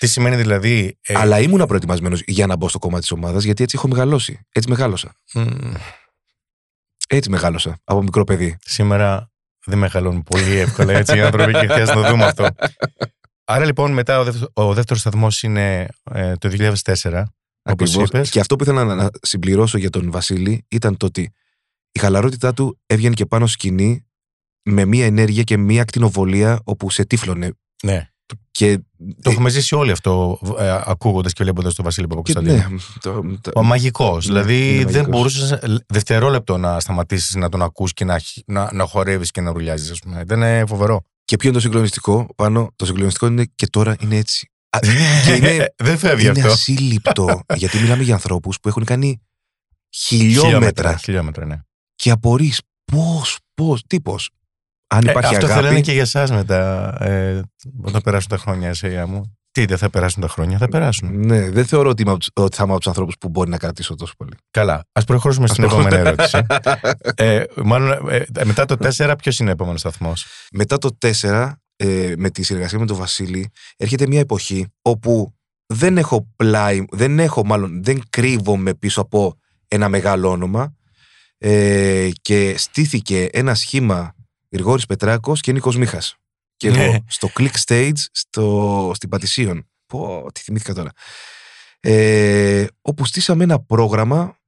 Τι 0.00 0.06
σημαίνει 0.06 0.36
δηλαδή. 0.36 0.98
ε, 1.02 1.14
αλλά 1.18 1.40
ήμουν 1.40 1.66
προετοιμασμένος 1.66 2.22
για 2.26 2.46
να 2.46 2.56
μπω 2.56 2.68
στο 2.68 2.78
κομμάτι 2.78 3.00
της 3.00 3.10
ομάδας, 3.10 3.44
γιατί 3.44 3.62
έτσι 3.62 3.76
έχω 3.78 3.88
μεγαλώσει. 3.88 4.40
Έτσι 4.52 4.68
μεγάλωσα. 4.68 5.14
μ, 5.34 5.40
Έτσι 7.08 7.30
μεγάλωσα 7.30 7.80
από 7.84 8.02
μικρό 8.02 8.24
παιδί. 8.24 8.56
σήμερα 8.60 9.30
δεν 9.64 9.78
μεγαλώνουν 9.78 10.22
πολύ 10.22 10.56
εύκολα 10.56 10.92
έτσι 10.92 11.16
οι 11.16 11.20
άνθρωποι 11.20 11.52
και 11.52 11.66
χρειάζεται 11.66 11.94
να 11.94 12.02
το 12.02 12.08
δούμε 12.10 12.24
αυτό. 12.24 12.48
Άρα 13.44 13.64
λοιπόν 13.64 13.92
μετά 13.92 14.18
ο, 14.18 14.24
δεύτερος, 14.24 14.50
ο 14.52 14.74
δεύτερος 14.74 15.00
σταθμός 15.00 15.42
είναι 15.42 15.86
ε, 16.12 16.34
το 16.36 16.48
2004, 16.48 16.72
όπως 16.72 17.24
Ακριβώς. 17.62 17.94
είπες. 18.08 18.30
Και 18.30 18.40
αυτό 18.40 18.56
που 18.56 18.62
ήθελα 18.62 18.84
να, 18.84 18.94
να 18.94 19.10
συμπληρώσω 19.22 19.78
για 19.78 19.90
τον 19.90 20.10
Βασίλη 20.10 20.64
ήταν 20.68 20.96
το 20.96 21.06
ότι 21.06 21.32
η 21.92 21.98
χαλαρότητά 21.98 22.52
του 22.52 22.80
έβγαινε 22.86 23.14
και 23.14 23.26
πάνω 23.26 23.46
σκηνή 23.46 24.06
με 24.62 24.84
μία 24.84 25.04
ενέργεια 25.06 25.42
και 25.42 25.56
μία 25.56 25.82
ακτινοβολία 25.82 26.60
όπου 26.64 26.90
σε 26.90 27.04
τύφλωνε. 27.04 27.52
Ναι. 27.82 28.10
Και, 28.50 28.78
Το 29.22 29.30
έχουμε 29.30 29.48
ζήσει 29.50 29.74
όλοι 29.74 29.90
αυτό 29.90 30.38
ε, 30.58 30.80
ακούγοντας 30.84 31.32
και 31.32 31.42
βλέποντας 31.44 31.74
τον 31.74 31.84
Βασίλη 31.84 32.06
και 32.06 32.14
Παπακοσταντίνο. 32.14 32.54
ναι, 32.56 32.64
το, 33.00 33.38
το- 33.40 33.50
Ο 33.54 33.62
μαγικός. 33.62 34.26
δηλαδή 34.26 34.68
είναι 34.74 34.84
δεν 34.84 34.84
μαγικός. 34.92 35.06
μπορούσες 35.08 35.58
δευτερόλεπτο 35.88 36.56
να 36.56 36.80
σταματήσεις 36.80 37.34
να 37.34 37.48
τον 37.48 37.62
ακούς 37.62 37.92
και 37.92 38.04
να, 38.04 38.18
χ- 38.20 38.38
να, 38.46 38.72
να 38.72 38.86
χορεύεις 38.86 39.30
και 39.30 39.40
να 39.40 39.52
ρουλιάζεις, 39.52 39.90
ας 39.90 39.98
πούμε. 39.98 40.20
Ήταν 40.20 40.42
ε, 40.42 40.66
φοβερό. 40.66 41.00
και 41.24 41.36
ποιο 41.36 41.48
είναι 41.48 41.58
το 41.58 41.62
συγκλονιστικό 41.64 42.26
πάνω, 42.36 42.72
το 42.76 42.86
συγκλονιστικό 42.86 43.26
είναι 43.26 43.44
και 43.54 43.66
τώρα 43.66 43.96
είναι 44.00 44.16
έτσι. 44.16 44.50
Α, 44.70 44.78
και 45.26 45.32
είναι, 45.34 45.74
δεν 45.84 45.98
φεύγει 45.98 46.26
είναι 46.26 46.40
αυτό. 46.40 46.52
ασύλληπτο 46.52 47.40
γιατί 47.56 47.78
μιλάμε 47.78 48.02
για 48.02 48.14
ανθρώπους 48.14 48.60
που 48.60 48.68
έχουν 48.68 48.84
κάνει 48.84 49.20
χιλιόμετρα 49.96 50.96
Χιλιόμετρα, 50.96 51.44
ναι. 51.44 51.56
και 51.94 52.10
απορείς 52.10 52.60
πώς, 52.92 53.38
πώς, 53.54 53.82
τι 53.86 54.00
πώς. 54.90 54.98
Αν 54.98 55.06
Ε, 55.06 55.10
υπάρχει 55.10 55.34
αυτό 55.34 55.46
θα 55.46 55.52
αγάπη, 55.52 55.68
λένε 55.68 55.80
και 55.80 55.92
για 55.92 56.00
εσάς 56.02 56.30
μετά, 56.30 56.94
ε, 57.04 57.42
όταν 57.82 58.00
περάσουν 58.00 58.28
τα 58.28 58.36
χρόνια, 58.38 58.68
εσέα 58.68 59.06
μου. 59.06 59.34
Τι, 59.52 59.64
δεν 59.64 59.78
θα 59.78 59.90
περάσουν 59.90 60.22
τα 60.22 60.28
χρόνια, 60.28 60.58
θα 60.58 60.68
περάσουν. 60.68 61.26
ναι, 61.26 61.50
δεν 61.50 61.64
θεωρώ 61.66 61.88
ότι, 61.88 62.02
είμαι 62.02 62.10
από 62.10 62.20
τους- 62.20 62.30
ότι 62.34 62.56
θα 62.56 62.62
είμαι 62.62 62.72
από 62.72 62.80
τους 62.80 62.88
ανθρώπους 62.88 63.14
που 63.20 63.28
μπορεί 63.28 63.50
να 63.50 63.56
κρατήσω 63.58 63.94
τόσο 63.94 64.14
πολύ. 64.16 64.32
Καλά. 64.50 64.84
Α 64.92 65.04
προχωρήσουμε 65.04 65.46
στην 65.46 65.64
επόμενη 65.64 65.96
ερώτηση. 65.96 66.38
ε, 67.14 67.42
μάλλον, 67.64 68.08
ε, 68.10 68.24
μετά 68.44 68.64
το 68.64 68.76
4, 68.76 69.14
ποιος 69.18 69.38
είναι 69.38 69.48
ο 69.48 69.52
επόμενος 69.52 69.80
σταθμός; 69.80 70.26
Μετά 70.52 70.78
το 70.78 70.96
4, 70.98 71.52
ε, 71.76 72.12
με 72.16 72.30
τη 72.30 72.42
συνεργασία 72.42 72.78
με 72.78 72.86
τον 72.86 72.96
Βασίλη, 72.96 73.50
έρχεται 73.76 74.06
μια 74.06 74.20
εποχή 74.20 74.66
όπου 74.82 75.34
δεν 75.66 75.98
έχω 75.98 76.28
πλάι, 76.36 76.84
δεν 76.90 77.18
έχω 77.18 77.44
μάλλον, 77.44 77.84
δεν 77.84 78.02
κρύβομαι 78.10 78.74
πίσω 78.74 79.00
από 79.00 79.34
ένα 79.68 79.88
μεγάλο 79.88 80.28
όνομα 80.30 80.74
ε, 81.38 82.08
και 82.22 82.54
στήθηκε 82.58 83.28
ένα 83.32 83.54
σχήμα 83.54 84.14
Γρηγόρης 84.50 84.86
Πετράκος 84.86 85.40
και 85.40 85.52
Νίκος 85.52 85.76
Μίχας. 85.76 86.14
Και 86.56 86.68
εγώ 86.68 86.76
Ναι. 86.76 86.98
στο 87.08 87.28
Click 87.38 87.52
Stage 87.66 87.92
στο, 88.12 88.90
στην 88.94 89.08
Πατησίων. 89.08 89.68
Πω, 89.86 90.26
τι 90.34 90.40
θυμήθηκα 90.40 90.74
τώρα. 90.74 90.90
Ε, 91.80 92.66
όπου 92.82 93.04
στήσαμε 93.04 93.44
ένα 93.44 93.60
πρόγραμμα 93.60 94.38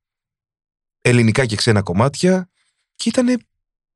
ελληνικά 1.00 1.46
και 1.46 1.56
ξένα 1.56 1.82
κομμάτια 1.82 2.50
και 2.94 3.08
ήταν 3.08 3.46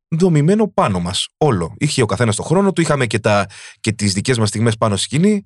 δομημένο 0.08 0.68
πάνω 0.68 1.00
μας 1.00 1.28
όλο. 1.36 1.74
Είχε 1.78 2.02
ο 2.02 2.06
καθένας 2.06 2.36
το 2.36 2.42
χρόνο 2.42 2.72
του, 2.72 2.80
είχαμε 2.80 3.06
και, 3.06 3.18
τα, 3.18 3.46
και 3.80 3.92
τις 3.92 4.12
δικές 4.12 4.38
μας 4.38 4.48
στιγμές 4.48 4.76
πάνω 4.76 4.96
στη 4.96 5.04
σκηνή 5.04 5.44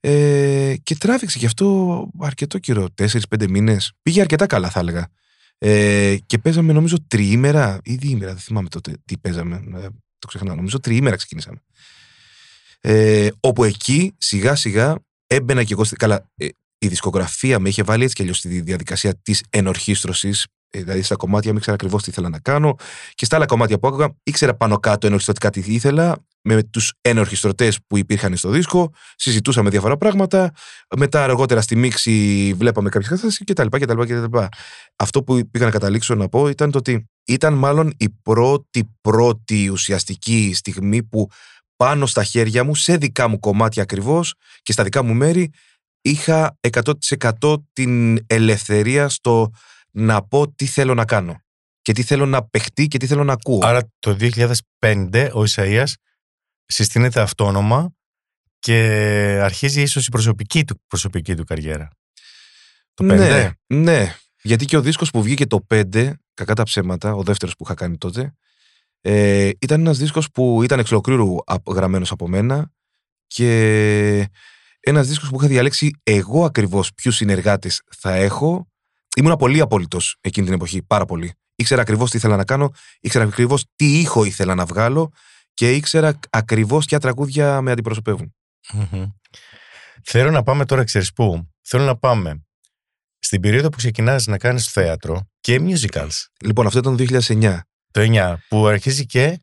ε, 0.00 0.74
και 0.82 0.96
τράβηξε 0.96 1.38
γι' 1.38 1.46
αυτό 1.46 2.10
αρκετό 2.20 2.58
καιρό, 2.58 2.86
4-5 2.98 3.48
μήνες. 3.48 3.92
Πήγε 4.02 4.20
αρκετά 4.20 4.46
καλά 4.46 4.70
θα 4.70 4.80
έλεγα. 4.80 5.08
Ε, 5.58 6.16
και 6.26 6.38
παίζαμε 6.38 6.72
νομίζω 6.72 6.96
τριήμερα 7.08 7.80
ή 7.84 7.94
διήμερα, 7.94 8.32
δεν 8.32 8.40
θυμάμαι 8.40 8.68
τότε 8.68 8.92
τι 9.04 9.18
παίζαμε, 9.18 9.56
ε, 9.56 9.86
το 10.18 10.26
ξεχνάω, 10.28 10.54
νομίζω 10.54 10.80
τριήμερα 10.80 11.16
ξεκινήσαμε. 11.16 11.58
Ε, 12.80 13.28
όπου 13.40 13.64
εκεί 13.64 14.14
σιγά 14.18 14.54
σιγά 14.54 14.94
έμπαινα 15.26 15.64
και 15.64 15.72
εγώ, 15.72 15.84
στη- 15.84 15.96
καλά, 15.96 16.30
ε, 16.36 16.48
η 16.78 16.88
δισκογραφία 16.88 17.58
με 17.58 17.68
είχε 17.68 17.82
βάλει 17.82 18.02
έτσι 18.02 18.14
κι 18.14 18.22
αλλιώς 18.22 18.38
στη 18.38 18.60
διαδικασία 18.60 19.14
της 19.22 19.42
ενορχίστρωσης, 19.50 20.46
ε, 20.70 20.82
δηλαδή 20.82 21.02
στα 21.02 21.14
κομμάτια 21.16 21.50
μου 21.50 21.56
ήξερα 21.56 21.74
ακριβώς 21.76 22.02
τι 22.02 22.10
ήθελα 22.10 22.28
να 22.28 22.38
κάνω 22.38 22.74
και 23.14 23.24
στα 23.24 23.36
άλλα 23.36 23.46
κομμάτια 23.46 23.78
που 23.78 23.86
άκουγα 23.86 24.14
ήξερα 24.22 24.54
πάνω 24.54 24.78
κάτω 24.78 25.06
ενορχιστρωτικά 25.06 25.50
τι 25.50 25.60
ήθελα 25.66 26.26
με 26.48 26.62
τους 26.62 26.92
ενορχιστρωτές 27.00 27.78
που 27.86 27.96
υπήρχαν 27.96 28.36
στο 28.36 28.48
δίσκο, 28.48 28.92
συζητούσαμε 29.16 29.70
διάφορα 29.70 29.96
πράγματα, 29.96 30.52
μετά 30.96 31.22
αργότερα 31.22 31.60
στη 31.60 31.76
μίξη 31.76 32.52
βλέπαμε 32.56 32.88
κάποιες 32.88 33.10
κατάστασεις 33.10 33.44
κτλ. 33.46 33.66
κτλ, 33.66 34.00
κτλ. 34.00 34.38
Αυτό 34.96 35.22
που 35.22 35.48
πήγα 35.50 35.64
να 35.64 35.70
καταλήξω 35.70 36.14
να 36.14 36.28
πω 36.28 36.48
ήταν 36.48 36.70
το 36.70 36.78
ότι 36.78 37.08
ήταν 37.24 37.54
μάλλον 37.54 37.92
η 37.96 38.08
πρώτη 38.22 38.96
πρώτη 39.00 39.68
ουσιαστική 39.68 40.52
στιγμή 40.54 41.02
που 41.02 41.28
πάνω 41.76 42.06
στα 42.06 42.24
χέρια 42.24 42.64
μου, 42.64 42.74
σε 42.74 42.96
δικά 42.96 43.28
μου 43.28 43.38
κομμάτια 43.38 43.82
ακριβώς 43.82 44.34
και 44.62 44.72
στα 44.72 44.82
δικά 44.82 45.02
μου 45.02 45.14
μέρη, 45.14 45.50
είχα 46.00 46.58
100% 47.40 47.56
την 47.72 48.18
ελευθερία 48.26 49.08
στο 49.08 49.50
να 49.90 50.22
πω 50.22 50.52
τι 50.54 50.66
θέλω 50.66 50.94
να 50.94 51.04
κάνω 51.04 51.40
και 51.82 51.92
τι 51.92 52.02
θέλω 52.02 52.26
να 52.26 52.44
παιχτεί 52.44 52.86
και 52.86 52.98
τι 52.98 53.06
θέλω 53.06 53.24
να 53.24 53.32
ακούω. 53.32 53.58
Άρα 53.62 53.80
το 53.98 54.16
2005 54.80 55.30
ο 55.32 55.42
Ισαΐας 55.42 55.92
συστήνεται 56.66 57.20
αυτόνομα 57.20 57.94
και 58.58 58.74
αρχίζει 59.42 59.82
ίσως 59.82 60.06
η 60.06 60.10
προσωπική 60.10 60.64
του, 60.64 60.82
προσωπική 60.86 61.34
του 61.34 61.44
καριέρα. 61.44 61.88
Το 62.94 63.04
5. 63.04 63.06
Ναι, 63.06 63.50
ναι. 63.66 64.14
Γιατί 64.42 64.64
και 64.64 64.76
ο 64.76 64.80
δίσκος 64.80 65.10
που 65.10 65.22
βγήκε 65.22 65.46
το 65.46 65.66
5, 65.74 66.12
κακά 66.34 66.54
τα 66.54 66.62
ψέματα, 66.62 67.14
ο 67.14 67.22
δεύτερος 67.22 67.54
που 67.56 67.64
είχα 67.64 67.74
κάνει 67.74 67.96
τότε, 67.98 68.34
ε, 69.00 69.50
ήταν 69.60 69.80
ένας 69.80 69.98
δίσκος 69.98 70.30
που 70.30 70.62
ήταν 70.62 70.78
εξ 70.78 70.90
ολοκλήρου 70.92 71.34
απ- 71.44 71.70
γραμμένος 71.72 72.10
από 72.10 72.28
μένα 72.28 72.72
και 73.26 74.28
ένας 74.80 75.06
δίσκος 75.08 75.28
που 75.28 75.36
είχα 75.38 75.46
διαλέξει 75.46 75.90
εγώ 76.02 76.44
ακριβώς 76.44 76.94
ποιους 76.94 77.16
συνεργάτες 77.16 77.82
θα 77.96 78.14
έχω. 78.14 78.68
Ήμουν 79.16 79.36
πολύ 79.36 79.60
απόλυτος 79.60 80.16
εκείνη 80.20 80.46
την 80.46 80.54
εποχή, 80.54 80.82
πάρα 80.82 81.04
πολύ. 81.04 81.32
Ήξερα 81.54 81.80
ακριβώς 81.80 82.10
τι 82.10 82.16
ήθελα 82.16 82.36
να 82.36 82.44
κάνω, 82.44 82.70
ήξερα 83.00 83.24
ακριβώς 83.24 83.64
τι 83.76 83.98
ήχο 83.98 84.24
ήθελα 84.24 84.54
να 84.54 84.64
βγάλω 84.64 85.12
και 85.56 85.72
ήξερα 85.72 86.18
ακριβώς 86.30 86.84
ποια 86.86 86.98
τραγούδια 86.98 87.60
με 87.60 87.70
αντιπροσωπεύουν. 87.70 88.34
Μμμ. 88.72 89.04
Θέλω 90.04 90.30
να 90.30 90.42
πάμε 90.42 90.64
τώρα, 90.64 90.84
ξέρεις 90.84 91.12
πού. 91.12 91.48
Θέλω 91.62 91.84
να 91.84 91.96
πάμε 91.96 92.44
στην 93.18 93.40
περίοδο 93.40 93.68
που 93.68 93.76
ξεκινάς 93.76 94.26
να 94.26 94.38
κάνεις 94.38 94.68
θέατρο 94.68 95.28
και 95.40 95.60
musicals. 95.60 96.24
Λοιπόν, 96.44 96.66
αυτό 96.66 96.78
ήταν 96.78 96.96
το 96.96 97.04
2009. 97.20 97.58
Το 97.90 98.00
9, 98.00 98.36
που 98.48 98.66
αρχίζει 98.66 99.06
και... 99.06 99.40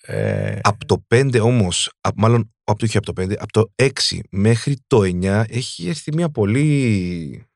Ε, 0.00 0.58
Από 0.62 0.84
το 0.86 1.04
5 1.14 1.40
όμως, 1.42 1.92
α- 2.00 2.10
μάλλον 2.16 2.54
από 2.64 2.78
το, 2.78 2.84
όχι 2.84 2.96
από 2.96 3.12
το 3.12 3.22
5, 3.22 3.34
από 3.38 3.52
το 3.52 3.72
6 3.76 3.90
μέχρι 4.30 4.76
το 4.86 5.00
9 5.00 5.44
έχει 5.48 5.88
έρθει 5.88 6.14
μια 6.14 6.30
πολύ... 6.30 7.46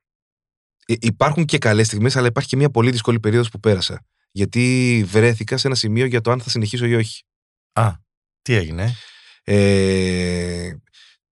Ε, 0.87 0.95
Υπάρχουν 1.01 1.45
και 1.45 1.59
καλές 1.59 1.87
στιγμές, 1.87 2.17
αλλά 2.17 2.27
υπάρχει 2.27 2.49
και 2.49 2.57
μια 2.57 2.71
πολύ 2.71 2.91
δύσκολη 2.91 3.21
περίοδος 3.21 3.49
που 3.51 3.61
πέρασα. 3.61 4.05
Γιατί 4.31 5.05
βρέθηκα 5.07 5.57
σε 5.57 5.67
ένα 5.67 5.77
σημείο 5.77 6.05
για 6.05 6.21
το 6.21 6.31
αν 6.31 6.41
θα 6.41 6.51
συνεχίσω 6.51 6.87
ή 6.87 6.95
όχι. 6.95 7.23
Α, 7.73 7.91
τι 8.43 8.55
έγινε; 8.55 8.95
Ε, 9.45 10.71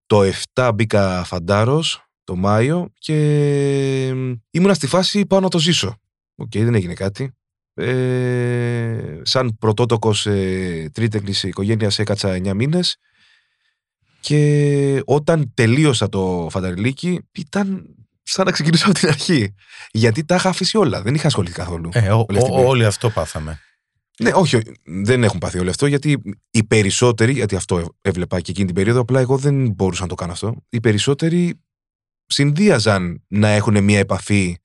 το 0.07 0.31
7 0.55 0.71
μπήκα 0.75 1.25
φαντάρος 1.25 2.03
το 2.25 2.37
Μάιο 2.37 2.93
και 2.99 3.15
ήμουνα 4.51 4.75
στη 4.75 4.87
φάση 4.87 5.27
πάω 5.27 5.41
να 5.41 5.49
το 5.49 5.59
ζήσω. 5.59 5.97
Οκ, 6.35 6.51
δεν 6.53 6.75
έγινε 6.75 6.95
κάτι. 6.95 7.33
Ε, 7.75 9.19
σαν 9.23 9.57
πρωτότοκος 9.59 10.27
ε, 10.27 10.91
τρίτεκνης 10.93 11.43
οικογένειας 11.43 11.99
έκατσα 11.99 12.31
9 12.33 12.53
μήνες 12.55 12.97
και 14.21 15.03
όταν 15.05 15.53
τελείωσα 15.55 16.09
το 16.09 16.49
φανταριλίκι 16.51 17.21
ήταν 17.33 17.95
σαν 18.23 18.45
να 18.47 18.53
ξεκινήσω 18.53 18.85
από 18.91 18.99
την 18.99 19.09
αρχή. 19.09 19.55
Γιατί 19.91 20.25
τα 20.25 20.35
είχα 20.35 20.49
αφήσει 20.49 20.77
όλα, 20.77 21.03
δεν 21.03 21.15
είχα 21.15 21.27
ασχοληθεί 21.27 21.55
καθόλου. 21.55 21.89
Ε, 21.93 22.11
ο- 22.11 22.27
Όλη 22.29 22.39
αυτή 22.39 22.51
ο- 22.53 22.55
την 22.57 22.65
όλοι 22.67 22.85
αυτό 22.85 23.11
πάθαμε. 23.11 23.61
Ναι, 24.23 24.31
όχι, 24.35 24.57
όχι, 24.57 24.73
δεν 24.85 25.25
έχουν 25.25 25.39
πάθει 25.39 25.59
όλο 25.59 25.71
αυτό 25.71 25.87
γιατί 25.87 26.23
οι 26.51 26.65
περισσότεροι, 26.65 27.33
γιατί 27.33 27.57
αυτό 27.57 27.79
έ- 27.79 27.87
έβλεπα 28.01 28.41
και 28.41 28.51
εκείνη 28.51 28.67
την 28.67 28.75
περίοδο, 28.75 29.01
απλά 29.01 29.21
εγώ 29.21 29.37
δεν 29.37 29.71
μπορούσα 29.71 30.03
να 30.03 30.09
το 30.09 30.15
κάνω 30.15 30.33
αυτό. 30.33 30.55
Οι 30.69 30.81
περισσότεροι 30.81 31.61
συνδύαζαν 32.27 33.25
να 33.29 33.49
έχουν 33.49 33.85
μια 33.85 33.99
επαφή 33.99 34.57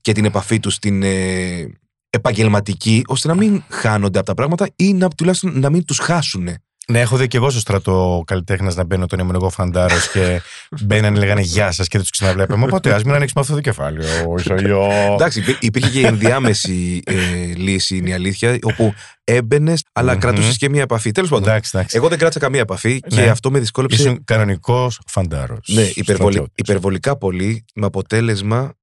και 0.00 0.12
την 0.12 0.24
επαφή 0.24 0.60
τους 0.60 0.78
την 0.78 1.02
ε, 1.02 1.80
επαγγελματική, 2.10 3.02
ώστε 3.06 3.28
να 3.28 3.34
μην 3.34 3.62
χάνονται 3.68 4.18
από 4.18 4.26
τα 4.26 4.34
πράγματα 4.34 4.68
ή 4.76 4.92
να, 4.92 5.08
τουλάχιστον 5.08 5.60
να 5.60 5.70
μην 5.70 5.84
τους 5.84 5.98
χάσουν. 5.98 6.48
Ναι, 6.90 7.00
έχω 7.00 7.16
δει 7.16 7.26
και 7.26 7.36
εγώ 7.36 7.50
στο 7.50 7.60
στρατό 7.60 8.22
καλλιτέχνη 8.26 8.74
να 8.74 8.84
μπαίνω 8.84 9.04
όταν 9.04 9.18
ήμουν 9.18 9.34
εγώ 9.34 9.50
φαντάρος 9.50 10.10
και 10.10 10.40
μπαίνανε, 10.84 11.18
λέγανε 11.18 11.40
Γεια 11.40 11.70
σας 11.72 11.84
και 11.88 11.92
δεν 11.92 12.00
τους 12.00 12.10
ξαναβλέπαμε. 12.10 12.64
Οπότε 12.64 12.92
ας 12.94 13.04
μην 13.04 13.14
ανοίξουμε 13.14 13.40
αυτό 13.40 13.54
το 13.54 13.60
κεφάλαιο. 13.60 14.34
Ισογειό. 14.38 14.88
Εντάξει, 15.12 15.38
υπή- 15.40 15.62
υπήρχε 15.62 15.90
και 15.90 16.00
η 16.00 16.04
ενδιάμεση 16.06 17.02
ε, 17.06 17.14
λύση, 17.56 17.96
είναι 17.96 18.08
η 18.08 18.12
αλήθεια, 18.12 18.58
όπου 18.62 18.94
έμπαινες, 19.24 19.84
αλλά 19.92 20.12
Μμμ. 20.12 20.18
κρατούσες 20.20 20.56
και 20.56 20.68
μια 20.68 20.82
επαφή. 20.82 21.10
Τέλος 21.10 21.30
πάντων, 21.30 21.48
Εντάξει, 21.48 21.70
εντάξει. 21.74 21.96
εγώ 21.96 22.08
δεν 22.08 22.18
κράτησα 22.18 22.40
καμία 22.40 22.60
επαφή 22.60 23.00
και 23.00 23.20
Ναι. 23.20 23.26
αυτό 23.28 23.50
με 23.50 23.58
δυσκόλεψε 23.58 24.02
Ήσουν 24.02 24.24
κανονικός 24.24 25.00
φαντάρος. 25.06 25.68
Ναι, 25.72 25.90
υπερβολη, 25.94 26.44
υπερβολικά 26.54 27.16
πολύ, 27.18 27.64
με 27.74 27.86
αποτέλεσμα 27.86 28.74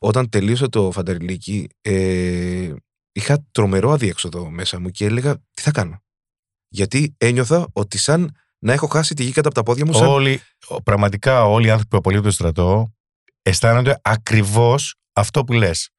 όταν 0.00 0.28
τελείωσα 0.28 0.68
το 0.68 0.90
φανταριλίκι, 0.92 1.68
ε, 1.80 2.72
είχα 3.12 3.46
τρομερό 3.52 3.90
αδιέξοδο 3.92 4.50
μέσα 4.50 4.80
μου 4.80 4.88
και 4.90 5.04
έλεγα 5.04 5.34
τι 5.54 5.62
θα 5.62 5.70
κάνω; 5.70 6.02
Γιατί 6.72 7.14
ένιωθα 7.18 7.68
ότι 7.72 7.98
σαν 7.98 8.36
να 8.58 8.72
έχω 8.72 8.86
χάσει 8.86 9.14
τη 9.14 9.24
γη 9.24 9.32
κάτω 9.32 9.48
από 9.48 9.56
τα 9.56 9.62
πόδια 9.62 9.86
μου. 9.86 9.92
Σαν... 9.92 10.06
Όλοι, 10.08 10.40
ο- 10.68 10.82
πραγματικά 10.82 11.44
όλοι 11.44 11.66
οι 11.66 11.70
άνθρωποι 11.70 11.90
που 11.90 11.96
απολύονται 11.96 12.16
απ' 12.16 12.22
το 12.22 12.30
στρατό 12.30 12.92
αισθάνονται 13.42 14.00
ακριβώς 14.02 14.94
αυτό 15.12 15.44
που 15.44 15.52
λες. 15.52 15.90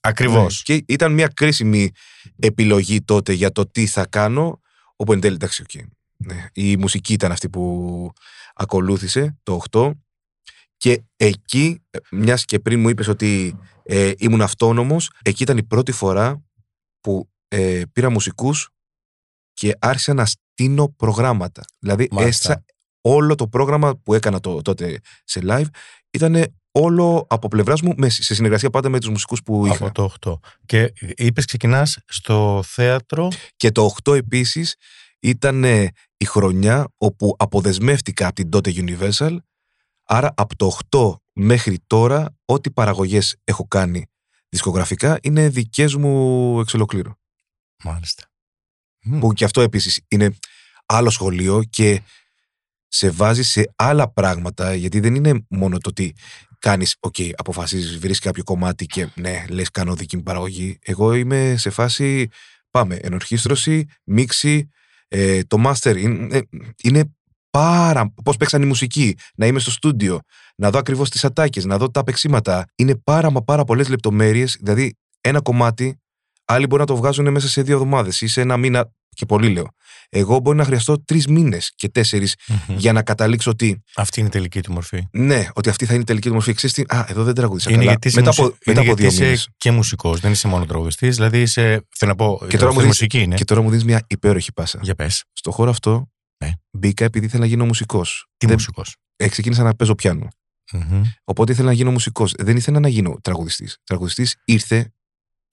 Ακριβώς. 0.00 0.62
Ναι. 0.68 0.76
Και 0.76 0.84
ήταν 0.88 1.12
μια 1.12 1.28
κρίσιμη 1.28 1.90
επιλογή 2.38 3.02
τότε 3.02 3.32
για 3.32 3.52
το 3.52 3.66
τι 3.70 3.86
θα 3.86 4.06
κάνω, 4.06 4.60
Όπου 4.96 5.12
εν 5.12 5.20
τέλει, 5.20 5.34
εντάξει, 5.34 5.62
οκ. 5.62 5.82
Ναι. 6.16 6.46
Η 6.52 6.76
μουσική 6.76 7.12
ήταν 7.12 7.32
αυτή 7.32 7.48
που 7.48 8.12
ακολούθησε 8.54 9.38
το 9.42 9.60
8 9.70 9.90
και 10.76 11.02
εκεί, 11.16 11.82
μιας 12.10 12.44
και 12.44 12.58
πριν 12.58 12.80
μου 12.80 12.88
είπες 12.88 13.08
ότι 13.08 13.58
ε, 13.82 14.12
ήμουν 14.18 14.40
αυτόνομος, 14.42 15.10
εκεί 15.22 15.42
ήταν 15.42 15.56
η 15.58 15.62
πρώτη 15.62 15.92
φορά 15.92 16.42
που 17.00 17.30
ε, 17.48 17.82
πήρα 17.92 18.10
μουσικούς 18.10 18.68
και 19.54 19.76
άρχισα 19.78 20.14
να 20.14 20.24
στείνω 20.26 20.88
προγράμματα. 20.88 21.62
Δηλαδή 21.78 22.08
Μάλιστα. 22.10 22.28
έστησα 22.52 22.64
όλο 23.00 23.34
το 23.34 23.48
πρόγραμμα 23.48 23.96
που 23.96 24.14
έκανα 24.14 24.40
το, 24.40 24.62
τότε 24.62 25.00
σε 25.24 25.40
live 25.44 25.66
ήταν 26.10 26.44
όλο 26.70 27.26
από 27.30 27.48
πλευράς 27.48 27.80
μου 27.82 27.92
με- 27.96 28.08
σε 28.08 28.34
συνεργασία 28.34 28.70
πάντα 28.70 28.88
με 28.88 29.00
τους 29.00 29.08
μουσικούς 29.08 29.42
που 29.42 29.66
είχα. 29.66 29.86
Από 29.86 29.94
το 29.94 30.04
8. 30.04 30.38
Και 30.66 30.92
είπες 31.16 31.44
ξεκινάς 31.44 31.98
στο 32.06 32.62
θέατρο. 32.66 33.28
Και 33.56 33.70
το 33.70 33.84
8 34.04 34.14
επίσης 34.14 34.74
ήταν 35.20 35.64
ε, 35.64 35.88
η 36.16 36.24
χρονιά 36.24 36.88
όπου 36.96 37.34
αποδεσμεύτηκα 37.38 38.26
από 38.26 38.34
την 38.34 38.50
τότε 38.50 38.72
Universal. 38.76 39.36
Άρα 40.04 40.32
από 40.36 40.56
το 40.56 40.78
8 40.90 41.14
μέχρι 41.32 41.78
τώρα 41.86 42.36
ό,τι 42.44 42.70
παραγωγές 42.70 43.36
έχω 43.44 43.66
κάνει 43.68 44.06
δισκογραφικά 44.48 45.18
είναι 45.22 45.48
δικές 45.48 45.94
μου 45.94 46.60
εξ 46.60 46.74
ολοκλήρου. 46.74 47.10
Μάλιστα. 47.84 48.24
Που 49.20 49.32
και 49.32 49.44
αυτό 49.44 49.60
επίσης 49.60 50.00
είναι 50.08 50.34
άλλο 50.86 51.10
σχολείο 51.10 51.62
και 51.70 52.02
σε 52.88 53.10
βάζει 53.10 53.42
σε 53.42 53.72
άλλα 53.76 54.12
πράγματα 54.12 54.74
γιατί 54.74 55.00
δεν 55.00 55.14
είναι 55.14 55.44
μόνο 55.48 55.78
το 55.78 55.88
ότι 55.88 56.14
κάνεις, 56.58 56.96
οκ, 57.00 57.14
αποφασίζεις, 57.36 57.98
βρίσκεις 57.98 58.18
κάποιο 58.18 58.42
κομμάτι 58.42 58.86
και 58.86 59.08
ναι, 59.14 59.44
λες 59.48 59.70
κάνω 59.70 59.94
δική 59.94 60.16
μου 60.16 60.22
παραγωγή. 60.22 60.78
Εγώ 60.82 61.14
είμαι 61.14 61.54
σε 61.58 61.70
φάση, 61.70 62.28
πάμε, 62.70 62.94
ενορχίστρωση, 62.94 63.86
μίξη, 64.04 64.68
ε, 65.08 65.42
το 65.42 65.62
master 65.66 65.96
είναι, 65.96 66.42
είναι 66.82 67.14
πάρα, 67.50 68.12
πώς 68.24 68.36
παίξαν 68.36 68.62
η 68.62 68.66
μουσική, 68.66 69.16
να 69.34 69.46
είμαι 69.46 69.58
στο 69.58 69.70
στούντιο, 69.70 70.20
να 70.56 70.70
δω 70.70 70.78
ακριβώς 70.78 71.10
τις 71.10 71.24
ατάκες, 71.24 71.64
να 71.64 71.78
δω 71.78 71.90
τα 71.90 72.04
παίξήματα. 72.04 72.64
Είναι 72.74 72.96
πάρα 72.96 73.30
μα 73.30 73.42
πάρα 73.42 73.64
πολλές 73.64 73.88
λεπτομέρειες, 73.88 74.56
δηλαδή 74.60 74.94
ένα 75.20 75.40
κομμάτι, 75.40 75.98
άλλοι 76.44 76.66
μπορεί 76.66 76.80
να 76.80 76.86
το 76.86 76.96
βγάζουν 76.96 77.30
μέσα 77.30 77.48
σε 77.48 77.62
δύο 77.62 77.74
εβδομάδες 77.74 78.20
ή 78.20 78.26
σε 78.26 78.40
ένα 78.40 78.56
μήνα 78.56 78.90
και 79.08 79.26
πολύ 79.26 79.48
λέω. 79.48 79.66
Εγώ 80.08 80.38
μπορεί 80.38 80.56
να 80.56 80.64
χρειαστώ 80.64 81.02
τρεις 81.04 81.26
μήνες 81.26 81.72
και 81.76 81.88
τέσσερις 81.88 82.34
Μμμ. 82.48 82.76
για 82.76 82.92
να 82.92 83.02
καταλήξω 83.02 83.50
ότι 83.50 83.82
Αυτή 83.96 84.18
είναι 84.20 84.28
η 84.28 84.32
τελική 84.32 84.60
του 84.60 84.72
μορφή. 84.72 85.06
ναι, 85.12 85.48
ότι 85.54 85.68
αυτή 85.68 85.84
θα 85.86 85.92
είναι 85.92 86.02
η 86.02 86.04
τελική 86.06 86.28
του 86.28 86.34
μορφή. 86.34 86.52
Ξέρεις 86.54 86.74
τι, 86.76 86.82
Α, 86.88 87.06
εδώ 87.08 87.24
δεν 87.24 87.34
τραγουδίσα. 87.34 87.68
Είναι 87.70 87.78
καλά. 87.78 87.90
γιατί 87.90 88.08
είσαι, 88.08 88.16
μετά 88.20 88.28
μουσι- 88.28 88.44
από, 88.44 88.56
μετά 88.66 88.80
είναι 88.80 88.90
από 88.90 89.00
γιατί 89.00 89.02
δύο 89.02 89.10
είσαι 89.10 89.22
μήνες. 89.24 89.48
και 89.56 89.70
μουσικός, 89.70 90.20
δεν 90.20 90.32
είσαι 90.32 90.48
μόνο 90.48 90.66
τραγουδιστής. 90.66 91.14
Δηλαδή 91.16 91.40
είσαι. 91.40 91.86
Θέλω 91.96 92.10
να 92.10 92.16
πω. 92.16 92.40
Και 92.48 92.56
τώρα 92.56 92.72
μου 92.72 92.78
δίνεις- 92.80 92.86
μουσική 92.86 93.20
είναι. 93.22 93.34
Και 93.34 93.44
τώρα 93.44 93.60
μου 93.60 93.68
δίνεις 93.70 93.84
μια 93.84 94.04
υπέροχη 94.06 94.52
πάσα. 94.52 94.78
Για 94.82 94.94
πες. 94.94 95.24
Στο 95.32 95.50
χώρο 95.50 95.70
αυτό 95.70 96.10
Ναι. 96.44 96.50
μπήκα 96.70 97.04
επειδή 97.04 97.26
ήθελα 97.26 97.40
να 97.42 97.46
γίνω 97.48 97.64
μουσικός. 97.64 98.26
Τι 98.36 98.46
Δεν- 98.46 98.54
μουσικός; 98.54 98.96
Ε, 99.16 99.28
ξεκίνησα 99.28 99.62
να 99.62 99.74
παίζω 99.74 99.94
πιάνο. 99.94 100.28
Οπότε 101.24 101.52
ήθελα 101.52 101.66
να 101.68 101.74
γίνω 101.74 101.90
μουσικός. 101.90 102.32
Δεν 102.38 102.56
ήθελα 102.56 102.80
να 102.80 102.88
γίνω 102.88 103.18
τραγουδιστής. 103.22 103.78
Τραγουδιστής 103.84 104.36
ήρθε 104.44 104.92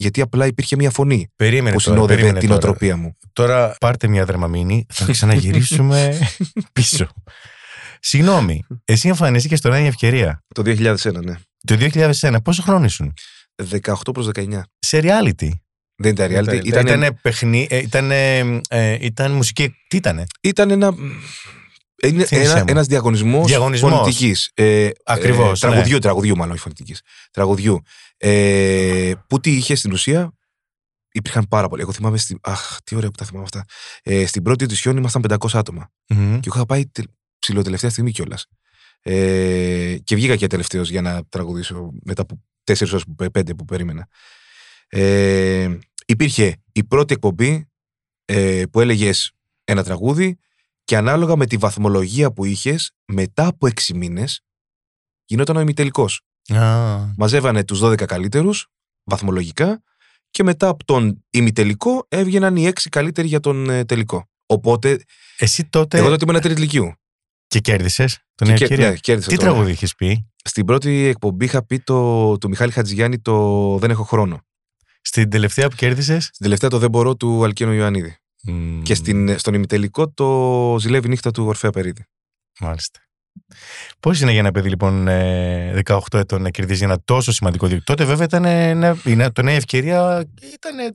γιατί 0.02 0.22
απλά 0.22 0.46
υπήρχε 0.46 0.76
μια 0.76 0.90
φωνή 0.90 1.32
Περίμενε 1.36 1.76
που 1.76 1.82
τώρα, 1.82 1.96
συνόδευε 1.96 2.14
περίμενε 2.14 2.40
την 2.40 2.50
τώρα. 2.50 2.62
οτροπία 2.62 2.98
μου. 2.98 3.18
Τώρα 3.34 3.76
πάρτε 3.80 4.08
μια 4.08 4.26
δραμαμίνη, 4.26 4.86
θα 4.94 5.12
ξαναγυρίσουμε 5.12 6.20
πίσω. 6.74 7.08
Συγγνώμη, 8.00 8.64
εσύ 8.86 9.08
εμφανίστηκες 9.08 9.60
στο 9.60 9.70
Νέα 9.70 9.86
Ευκαιρία. 9.86 10.44
Το 10.56 10.62
2001, 10.66 10.96
ναι. 11.24 11.36
Το 11.68 11.78
2001, 11.80 12.36
πόσο 12.44 12.62
χρόνο 12.62 12.86
ήσουν; 12.86 13.14
18 13.82 13.94
προς 14.14 14.30
19. 14.36 14.62
Σε 14.80 15.00
reality. 15.04 15.50
Δεν 15.96 16.12
ήταν 16.12 16.32
reality. 16.32 16.66
Ήταν, 16.66 16.66
Ήταν, 16.66 16.86
ήτανε 16.86 17.12
παιχνί, 17.22 17.68
ε, 17.70 17.78
ήτανε, 17.78 18.40
ε, 18.70 18.98
ήταν 19.00 19.32
μουσική. 19.32 19.76
Τι 19.88 19.98
ήτανε; 19.98 20.24
ήταν 20.42 20.72
ένα. 20.72 20.94
Είναι 22.04 22.26
Θύμισέ 22.26 22.52
ένα, 22.52 22.60
μου. 22.60 22.66
ένας 22.68 22.88
διαγωνισμός, 22.88 23.48
Διαγωνισμός. 23.48 23.92
φωνητικής. 23.92 24.52
Ε, 24.54 24.90
Ακριβώς, 25.06 25.64
ε, 25.64 25.68
ναι. 25.68 25.72
τραγουδιού, 25.74 26.00
τραγουδιού 26.00 26.36
μάλλον, 26.38 26.52
όχι 26.54 26.62
φωνητικής. 26.62 27.02
Τραγουδιού. 27.32 27.82
Ε, 28.18 29.12
που 29.28 29.40
τι 29.40 29.52
είχε 29.52 29.76
στην 29.76 29.92
ουσία, 29.92 30.34
υπήρχαν 31.12 31.48
πάρα 31.50 31.68
πολλοί. 31.68 31.82
Εγώ 31.82 31.92
θυμάμαι, 31.92 32.18
στη, 32.18 32.38
αχ, 32.42 32.78
τι 32.84 32.96
ωραία 32.96 33.10
που 33.10 33.18
τα 33.18 33.26
θυμάμαι 33.26 33.44
αυτά. 33.46 33.66
Ε, 34.04 34.26
στην 34.26 34.44
πρώτη 34.44 34.66
edition 34.70 34.96
ήμασταν 34.98 35.22
500 35.30 35.36
άτομα. 35.54 35.92
Μμμ. 36.10 36.40
Και 36.40 36.48
εγώ 36.48 36.56
είχα 36.56 36.66
πάει 36.66 36.88
τε, 36.88 37.02
ψηλοτελευταία 37.40 37.90
στιγμή 37.90 38.12
κιόλας. 38.12 38.46
Ε, 39.02 39.96
και 40.04 40.16
βγήκα 40.16 40.36
και 40.36 40.48
τελευταίος 40.48 40.90
για 40.90 41.02
να 41.02 41.22
τραγουδήσω 41.30 41.92
μετά 42.04 42.22
από 42.22 42.42
τέσσερις 42.64 42.94
ώρες, 42.94 43.06
που- 43.18 43.32
πέντε 43.32 43.54
που 43.54 43.66
περίμενα. 43.66 44.08
Ε, 44.90 45.70
υπήρχε 46.06 46.56
η 46.72 46.84
πρώτη 46.84 47.14
εκπομπή 47.14 47.70
ε, 48.26 48.64
που 48.72 48.80
έλεγες 48.80 49.32
ένα 49.64 49.84
τραγούδι 49.84 50.40
και 50.84 50.98
ανάλογα 50.98 51.36
με 51.36 51.46
τη 51.46 51.58
βαθμολογία 51.58 52.32
που 52.32 52.46
είχες, 52.46 52.92
μετά 53.06 53.46
από 53.48 53.68
έξι 53.68 53.94
μήνες 53.94 54.42
γινόταν 55.26 55.56
ο 55.56 55.60
ημιτελικός. 55.60 56.22
Α, 56.54 56.98
Μαζεύανε 57.18 57.64
τους 57.64 57.80
12 57.84 58.06
καλύτερους 58.06 58.68
βαθμολογικά 59.04 59.84
και 60.30 60.44
μετά 60.44 60.68
από 60.68 60.86
τον 60.86 61.26
ημιτελικό 61.30 62.06
έβγαιναν 62.08 62.56
οι 62.56 62.66
έξι 62.66 62.90
καλύτεροι 62.90 63.28
για 63.28 63.40
τον 63.40 63.70
ε, 63.70 63.86
τελικό. 63.86 64.30
Οπότε, 64.46 65.04
Εσύ 65.38 65.66
τότε. 65.70 65.98
εγώ 65.98 66.10
τότε 66.10 66.26
ήμουν 66.30 66.42
τρίτη 66.42 66.60
ηλικίου. 66.62 66.94
Και 67.48 67.60
κέρδισες 67.60 68.14
τον 68.36 68.48
Και 68.48 68.54
Νέα 68.54 68.56
κέρ- 68.56 68.70
Ευκαιρία. 68.72 68.90
ναι, 68.92 68.98
κέρδισα 68.98 69.30
Τι 69.30 69.36
το- 69.36 69.42
τραγούδι 69.42 69.72
είχες 69.72 69.96
πει; 69.96 70.30
Στην 70.44 70.66
πρώτη 70.66 71.04
εκπομπή 71.06 71.46
είχα 71.46 71.66
πει 71.66 71.80
το, 71.80 72.38
του 72.38 72.50
Μιχάλη 72.50 72.72
Χατζηγιάννη 72.72 73.20
το 73.20 73.78
Δεν 73.78 73.90
έχω 73.90 74.04
χρόνο. 74.04 74.42
Στην 75.02 75.30
τελευταία 75.30 75.70
που 75.70 75.76
κέρδισες; 75.76 76.24
Στην 76.24 76.38
τελευταία 76.40 76.70
το 76.70 76.78
Δεν 76.78 76.90
μπορώ 76.90 77.16
του 77.16 77.44
Αλκίνο 77.44 77.74
Ιωαννίδη. 77.74 78.16
Και 78.84 78.96
στην, 78.96 79.40
στον 79.40 79.54
ημιτελικό 79.54 80.10
το 80.12 80.76
Ζηλεύει 80.80 81.08
νύχτα 81.10 81.32
του 81.32 81.46
Ορφέα 81.46 81.70
Περίδη. 81.72 82.06
Μάλιστα. 82.60 83.00
Πώς 84.00 84.22
είναι 84.22 84.32
για 84.32 84.40
ένα 84.40 84.52
παιδί 84.52 84.70
λοιπόν 84.70 85.08
ε, 85.08 85.82
18 85.86 86.00
ετών 86.12 86.42
να 86.42 86.50
κερδίζει 86.50 86.84
ένα 86.84 87.02
τόσο 87.06 87.32
σημαντικό 87.32 87.68
δίκτυο. 87.68 87.84
Τότε 87.96 88.06
βέβαια 88.06 88.26
ήταν 88.26 88.46
ένα, 88.46 88.98
είναι- 89.06 89.32
το 89.32 89.42
νέα 89.42 89.56
ευκαιρία 89.56 90.30
ήταν 90.54 90.92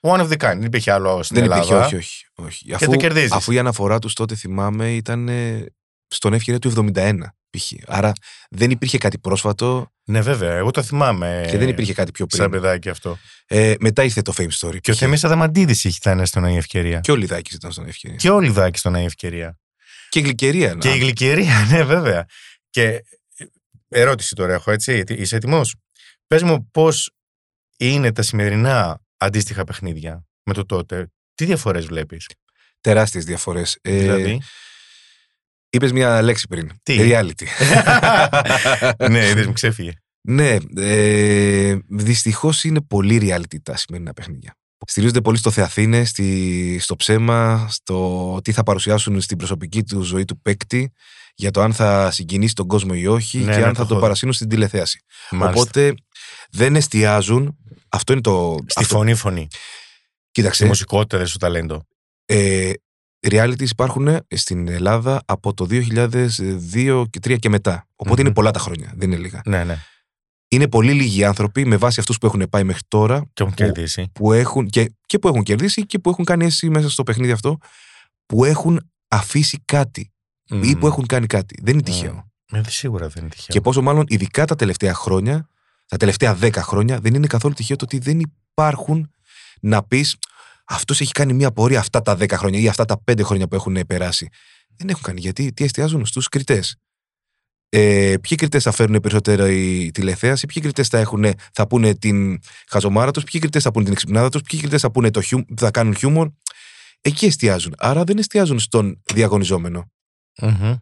one 0.00 0.20
of 0.20 0.28
the 0.28 0.36
kind. 0.36 0.56
Δεν 0.56 0.62
υπήρχε 0.62 0.90
άλλο 0.92 1.22
στην 1.22 1.36
Δεν 1.36 1.44
Ελλάδα. 1.44 1.62
υπήρχε, 1.76 1.96
όχι, 1.96 1.96
όχι. 1.96 2.24
όχι. 2.34 2.76
Και 2.76 2.86
το 2.86 2.96
κερδίζεις. 2.96 3.32
αφού 3.32 3.52
η 3.52 3.58
αναφορά 3.58 3.98
τους 3.98 4.12
τότε 4.14 4.34
θυμάμαι 4.34 4.92
ήταν 4.94 5.28
ε, 5.28 5.66
στον 6.06 6.32
ευκαιρία 6.32 6.60
του 6.60 6.72
71 6.94 7.14
π.χ. 7.50 7.72
Άρα 7.86 8.12
δεν 8.50 8.70
υπήρχε 8.70 8.98
κάτι 8.98 9.18
πρόσφατο 9.18 9.92
Ναι, 10.06 10.20
βέβαια. 10.20 10.52
Εγώ 10.52 10.70
το 10.70 10.82
θυμάμαι. 10.82 11.46
και 11.50 11.58
δεν 11.58 11.68
υπήρχε 11.68 11.92
κάτι 11.92 12.10
πιο 12.10 12.26
Σαν 12.28 12.50
πριν. 12.50 12.62
παιδάκι 12.62 12.88
αυτό. 12.88 13.18
Ε, 13.46 13.74
μετά 13.80 14.04
ήρθε 14.04 14.22
το 14.22 14.32
Fame 14.36 14.50
Story. 14.60 14.80
Και 14.80 14.90
ο 14.90 14.94
π.χ. 14.94 14.98
Θεμής 15.00 15.24
Αδαμαντίδης 15.24 15.84
είχε 15.84 15.96
ήταν 15.96 16.26
στο 16.26 16.40
νέα 16.40 16.56
ευκαιρία. 16.56 17.00
Και 17.00 17.12
ο 17.12 17.16
Λιδάκης 17.16 17.54
ήταν 17.54 17.72
στον 17.72 17.88
ευκαιρία. 17.88 18.16
Και 18.16 18.30
ο 18.30 18.40
Λιδάκης 18.40 18.80
στο 18.80 18.90
νέα 18.90 19.02
ευκαιρία. 19.02 19.58
Και 20.08 20.18
η 20.18 20.22
Γλυκερία. 20.22 20.74
Και 20.74 20.94
η 20.94 20.98
γλυκερία, 20.98 21.66
ναι, 21.70 21.84
βέβαια. 21.84 22.24
Και 22.70 22.84
ε, 22.84 23.02
ερώτηση 23.88 24.34
τώρα 24.34 24.54
έχω, 24.54 24.70
έτσι. 24.70 25.02
Είσαι 25.08 25.36
έτοιμος; 25.36 25.74
Πες 26.26 26.42
μου 26.42 26.70
πώς 26.70 27.10
είναι 27.78 28.12
τα 28.12 28.22
σημερινά 28.22 29.00
αντίστοιχα 29.16 29.64
παιχνίδια 29.64 30.26
με 30.42 30.52
το 30.54 30.66
τότε. 30.66 31.08
Τι 31.34 31.44
διαφορές 31.44 31.86
βλέπεις; 31.86 32.28
Τεράστιες 32.80 33.24
διαφορές. 33.24 33.78
Ε, 33.82 34.38
δηλαδή. 35.78 35.86
Είπες 35.86 35.92
μια 35.92 36.22
λέξη 36.22 36.46
πριν. 36.48 36.70
Τι; 36.82 36.96
Reality. 37.00 37.46
ναι, 39.10 39.28
είδες 39.28 39.46
μου 39.46 39.52
ξέφυγε. 39.60 39.92
Ναι, 40.28 40.56
ε, 40.76 41.76
δυστυχώς 41.88 42.64
είναι 42.64 42.80
πολύ 42.80 43.18
reality 43.22 43.56
τα 43.62 43.76
σημερινά 43.76 44.12
παιχνίδια. 44.12 44.54
Στηρίζονται 44.86 45.20
πολύ 45.20 45.38
στο 45.38 45.50
Θεαθήνε, 45.50 46.04
στη, 46.04 46.78
στο 46.80 46.96
ψέμα, 46.96 47.66
στο 47.70 48.38
τι 48.44 48.52
θα 48.52 48.62
παρουσιάσουν 48.62 49.20
στην 49.20 49.36
προσωπική 49.36 49.82
του 49.82 50.02
ζωή 50.02 50.24
του 50.24 50.40
παίκτη, 50.40 50.92
για 51.34 51.50
το 51.50 51.60
αν 51.60 51.72
θα 51.72 52.10
συγκινήσει 52.10 52.54
τον 52.54 52.66
κόσμο 52.66 52.92
ή 52.94 53.06
όχι 53.06 53.38
Ναι, 53.38 53.52
και 53.52 53.58
ναι, 53.58 53.64
αν 53.64 53.68
το 53.68 53.74
θα 53.74 53.80
έχω 53.80 53.88
το 53.88 53.94
δει. 53.94 54.00
παρασύνουν 54.00 54.34
στην 54.34 54.48
τηλεθέαση. 54.48 55.00
Μάλιστα. 55.30 55.60
Οπότε 55.60 55.94
δεν 56.50 56.76
εστιάζουν. 56.76 57.56
Αυτό 57.88 58.12
είναι 58.12 58.22
το. 58.22 58.56
Στη 58.66 58.82
αυτό, 58.82 58.96
φωνή 58.96 59.14
φωνή. 59.14 59.46
Στη 59.50 59.58
Κοίταξε. 60.30 60.66
μουσικότητα, 60.66 61.18
δε 61.18 61.24
στο 61.24 61.38
ταλέντο. 61.38 61.86
Ε, 62.24 62.70
realities 63.30 63.70
υπάρχουν 63.70 64.18
στην 64.34 64.68
Ελλάδα 64.68 65.22
από 65.26 65.54
το 65.54 65.66
2002 65.70 67.04
και 67.10 67.18
3 67.24 67.38
και 67.38 67.48
μετά. 67.48 67.86
Οπότε 67.96 68.20
Μμμ. 68.20 68.26
είναι 68.26 68.34
πολλά 68.34 68.50
τα 68.50 68.58
χρόνια, 68.58 68.92
δεν 68.96 69.10
είναι 69.12 69.20
λίγα. 69.20 69.40
Ναι, 69.44 69.64
ναι. 69.64 69.78
Είναι 70.48 70.68
πολύ 70.68 70.92
λίγοι 70.92 71.24
άνθρωποι 71.24 71.66
με 71.66 71.76
βάση 71.76 72.00
αυτούς 72.00 72.18
που 72.18 72.26
έχουν 72.26 72.46
πάει 72.50 72.64
μέχρι 72.64 72.82
τώρα 72.88 73.18
Και 73.32 73.42
έχουν 73.42 73.54
Που- 73.54 73.62
κερδίσει. 73.62 74.10
που 74.12 74.32
έχουν, 74.32 74.66
και, 74.68 74.92
και 75.06 75.18
που 75.18 75.28
έχουν 75.28 75.42
κερδίσει 75.42 75.86
και 75.86 75.98
που 75.98 76.10
έχουν 76.10 76.24
κάνει 76.24 76.44
αίσθηση 76.44 76.68
μέσα 76.70 76.90
στο 76.90 77.02
παιχνίδι 77.02 77.32
αυτό 77.32 77.58
που 78.26 78.44
έχουν 78.44 78.90
αφήσει 79.08 79.62
κάτι 79.64 80.12
ή 80.62 80.76
που 80.76 80.86
έχουν 80.86 81.06
κάνει 81.06 81.26
κάτι. 81.26 81.58
Δεν 81.62 81.72
είναι 81.74 81.82
τυχαίο. 81.82 82.28
Ε, 82.52 82.60
σίγουρα 82.66 83.08
δεν 83.08 83.22
είναι 83.22 83.30
τυχαίο. 83.30 83.46
Και 83.48 83.60
πόσο 83.60 83.82
μάλλον 83.82 84.04
ειδικά 84.08 84.44
τα 84.44 84.56
τελευταία 84.56 84.94
χρόνια, 84.94 85.48
τα 85.86 85.96
τελευταία 85.96 86.34
δέκα 86.34 86.62
χρόνια, 86.62 87.00
δεν 87.00 87.14
είναι 87.14 87.26
καθόλου 87.26 87.54
τυχαίο 87.54 87.76
το 87.76 87.84
ότι 87.84 87.98
δεν 87.98 88.20
υπάρχουν 88.20 89.10
να 89.60 89.82
πεις 89.82 90.16
αυτός 90.64 91.00
έχει 91.00 91.12
κάνει 91.12 91.32
μια 91.32 91.52
πορεία 91.52 91.78
αυτά 91.78 92.02
τα 92.02 92.16
δέκα 92.16 92.38
χρόνια 92.38 92.60
ή 92.60 92.68
αυτά 92.68 92.84
τα 92.84 93.02
πέντε 93.02 93.22
χρόνια 93.22 93.48
που 93.48 93.54
έχουν 93.54 93.86
περάσει. 93.86 94.28
Δεν 94.76 94.88
έχουν 94.88 95.02
κάνει 95.02 95.20
γιατί 95.20 95.52
τι 95.52 95.64
εστιάζουν 95.64 96.06
στους 96.06 96.28
κριτές. 96.28 96.76
Ε, 97.68 98.14
ποιοι 98.20 98.36
κριτές 98.36 98.62
θα 98.62 98.70
φέρουν 98.70 99.00
περισσότερο 99.00 99.46
η 99.46 99.90
τηλεθέαση, 99.90 100.46
ποιοι 100.46 100.62
κριτές 100.62 100.88
θα, 100.88 100.98
έχουν, 100.98 101.24
θα 101.52 101.66
πούνε 101.66 101.94
την 101.94 102.40
χαζομάρα 102.68 103.10
τους, 103.10 103.24
ποιοι 103.24 103.40
κριτές 103.40 103.62
θα 103.62 103.70
πούνε 103.70 103.84
την 103.84 103.92
εξυπνάδα 103.92 104.28
τους, 104.28 104.42
ποιοι 104.42 104.60
κριτές 104.60 104.80
θα, 104.80 104.90
πούνε 104.90 105.10
το 105.10 105.20
χιου, 105.20 105.44
θα 105.56 105.70
κάνουν 105.70 105.94
χιούμορ. 105.94 106.30
εκεί 107.00 107.26
εστιάζουν. 107.26 107.74
Άρα 107.78 108.04
δεν 108.04 108.18
εστιάζουν 108.18 108.58
στον 108.58 109.02
διαγωνιζόμενο, 109.12 109.92
Μμμ. 110.42 110.74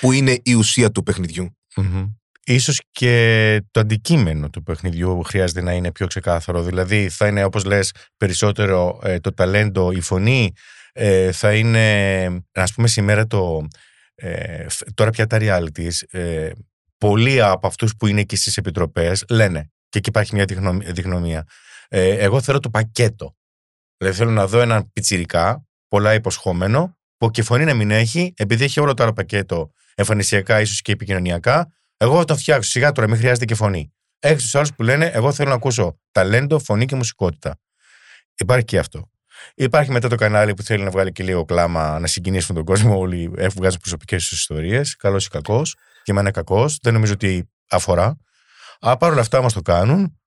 που 0.00 0.12
είναι 0.12 0.40
η 0.42 0.54
ουσία 0.54 0.90
του 0.90 1.02
παιχνιδιού. 1.02 1.56
Μμμ. 1.76 2.06
Ίσως 2.46 2.80
και 2.90 3.60
το 3.70 3.80
αντικείμενο 3.80 4.50
του 4.50 4.62
παιχνιδιού 4.62 5.22
χρειάζεται 5.22 5.60
να 5.60 5.72
είναι 5.72 5.92
πιο 5.92 6.06
ξεκάθαρο. 6.06 6.62
Δηλαδή 6.62 7.08
θα 7.08 7.26
είναι 7.26 7.44
όπως 7.44 7.64
λες 7.64 7.92
περισσότερο 8.16 9.00
ε, 9.02 9.20
το 9.20 9.32
ταλέντο, 9.34 9.92
η 9.92 10.00
φωνή, 10.00 10.52
ε, 10.92 11.32
θα 11.32 11.54
είναι 11.54 12.44
ας 12.52 12.72
πούμε 12.74 12.88
σήμερα 12.88 13.26
το, 13.26 13.66
ε, 14.14 14.68
φ- 14.68 14.94
τώρα 14.94 15.10
πια 15.10 15.26
τα 15.26 15.38
realities, 15.40 16.18
ε, 16.18 16.50
πολλοί 16.98 17.42
από 17.42 17.66
αυτούς 17.66 17.96
που 17.96 18.06
είναι 18.06 18.20
εκεί 18.20 18.36
στις 18.36 18.56
επιτροπές 18.56 19.24
λένε 19.28 19.70
και 19.88 19.98
εκεί 19.98 20.08
υπάρχει 20.08 20.34
μια 20.34 20.44
διχνο- 20.44 20.78
διχνομία. 20.92 21.44
Ε, 21.88 22.08
εγώ 22.08 22.40
θέλω 22.40 22.58
το 22.60 22.70
πακέτο. 22.70 23.36
Δηλαδή 23.96 24.18
θέλω 24.18 24.30
να 24.30 24.46
δω 24.46 24.60
έναν 24.60 24.90
πιτσιρικά, 24.92 25.66
πολλά 25.88 26.14
υποσχόμενο, 26.14 26.98
που 27.16 27.30
και 27.30 27.42
φωνή 27.42 27.64
να 27.64 27.74
μην 27.74 27.90
έχει, 27.90 28.32
επειδή 28.36 28.64
έχει 28.64 28.80
όλο 28.80 28.94
το 28.94 29.02
άλλο 29.02 29.12
πακέτο 29.12 29.70
εμφανισιακά, 29.94 30.60
ίσως 30.60 30.80
και 30.80 30.92
επικοινωνιακά, 30.92 31.72
εγώ 31.96 32.18
θα 32.18 32.24
το 32.24 32.36
φτιάξω. 32.36 32.70
Σιγά 32.70 32.92
τώρα, 32.92 33.08
μην 33.08 33.16
χρειάζεται 33.16 33.44
και 33.44 33.54
φωνή. 33.54 33.92
Έχεις 34.18 34.42
τους 34.42 34.54
άλλους 34.54 34.74
που 34.74 34.82
λένε: 34.82 35.06
Εγώ 35.06 35.32
θέλω 35.32 35.48
να 35.48 35.54
ακούσω 35.54 36.00
ταλέντο, 36.12 36.58
φωνή 36.58 36.86
και 36.86 36.96
μουσικότητα. 36.96 37.58
Υπάρχει 38.36 38.64
και 38.64 38.78
αυτό. 38.78 39.10
Υπάρχει 39.54 39.90
μετά 39.90 40.08
το 40.08 40.16
κανάλι 40.16 40.54
που 40.54 40.62
θέλει 40.62 40.84
να 40.84 40.90
βγάλει 40.90 41.12
και 41.12 41.22
λίγο 41.22 41.44
κλάμα, 41.44 41.98
να 41.98 42.06
συγκινήσουν 42.06 42.54
τον 42.54 42.64
κόσμο. 42.64 42.98
Όλοι 42.98 43.32
έχουν 43.36 43.54
βγάζει 43.56 43.78
προσωπικές 43.78 44.28
τους 44.28 44.38
ιστορίες. 44.38 44.96
Καλός 44.96 45.26
ή 45.26 45.28
κακός. 45.28 45.76
Και 46.02 46.10
εμένα 46.10 46.30
κακός. 46.30 46.78
Δεν 46.82 46.92
νομίζω 46.92 47.12
ότι 47.12 47.50
αφορά. 47.70 48.16
Α, 48.80 48.96
παρ' 48.96 49.12
όλα 49.12 49.20
αυτά 49.20 49.38
όμως 49.38 49.52
το 49.52 49.60
κάνουν. 49.60 50.18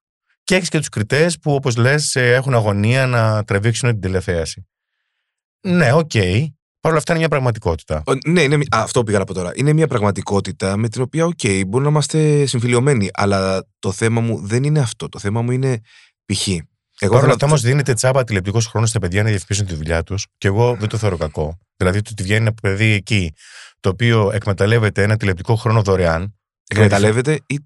Και 0.43 0.55
έχεις 0.55 0.69
και 0.69 0.77
τους 0.77 0.89
κριτές 0.89 1.39
που, 1.39 1.53
όπως 1.53 1.75
λες, 1.75 2.15
έχουν 2.15 2.53
αγωνία 2.53 3.07
να 3.07 3.43
τραβήξουν 3.43 3.89
την 3.89 3.99
τηλεθέαση. 3.99 4.67
Ναι, 5.61 5.93
οκ. 5.93 6.11
Παρ' 6.87 6.95
όλα 6.95 6.97
αυτά 6.97 7.11
είναι 7.11 7.19
μια 7.19 7.29
πραγματικότητα. 7.29 8.03
Ο- 8.05 8.29
Ναι, 8.31 8.41
είναι, 8.41 8.57
μια- 8.57 8.67
α, 8.75 8.81
αυτό 8.81 9.03
πήγα 9.03 9.17
να 9.19 9.23
πω 9.25 9.33
τώρα. 9.33 9.51
Είναι 9.55 9.73
μια 9.73 9.87
πραγματικότητα 9.87 10.77
με 10.77 10.89
την 10.89 11.01
οποία, 11.01 11.25
οκ, 11.25 11.39
μπορεί 11.67 11.83
να 11.83 11.89
είμαστε 11.89 12.45
συμφιλιωμένοι. 12.45 13.09
Αλλά 13.13 13.65
το 13.79 13.91
θέμα 13.91 14.21
μου 14.21 14.39
δεν 14.47 14.63
είναι 14.63 14.79
αυτό. 14.79 15.09
Το 15.09 15.19
θέμα 15.19 15.41
μου 15.41 15.51
είναι 15.51 15.79
π.χ. 16.25 16.47
Εγώ 16.47 16.61
Παρ' 16.99 17.09
όλα 17.09 17.19
θέλω 17.19 17.33
αυτά 17.33 17.45
όμω 17.45 17.55
δίνεται 17.57 17.93
τσάμπα 17.93 18.23
τηλεοπτικός 18.23 18.59
χρόνος 18.59 18.89
στα 18.89 18.99
παιδιά 18.99 19.23
να 19.23 19.29
διαφημίσουν 19.29 19.65
τη 19.65 19.75
δουλειά 19.75 20.03
τους 20.03 20.27
και 20.37 20.47
εγώ 20.47 20.75
δεν 20.79 20.89
το 20.89 20.97
θεωρώ 20.97 21.17
κακό. 21.17 21.57
Δηλαδή 21.75 22.01
το 22.01 22.09
ότι 22.11 22.23
βγαίνει 22.23 22.39
ένα 22.41 22.53
παιδί 22.61 22.91
εκεί 22.91 23.33
το 23.79 23.89
οποίο 23.89 24.31
εκμεταλλεύεται 24.33 25.03
ένα 25.03 25.17
τηλεπτικό 25.17 25.55
χρόνο 25.55 25.81
δωρεάν. 25.81 26.35
εκμεταλλεύεται 26.69 27.39
ή 27.47 27.59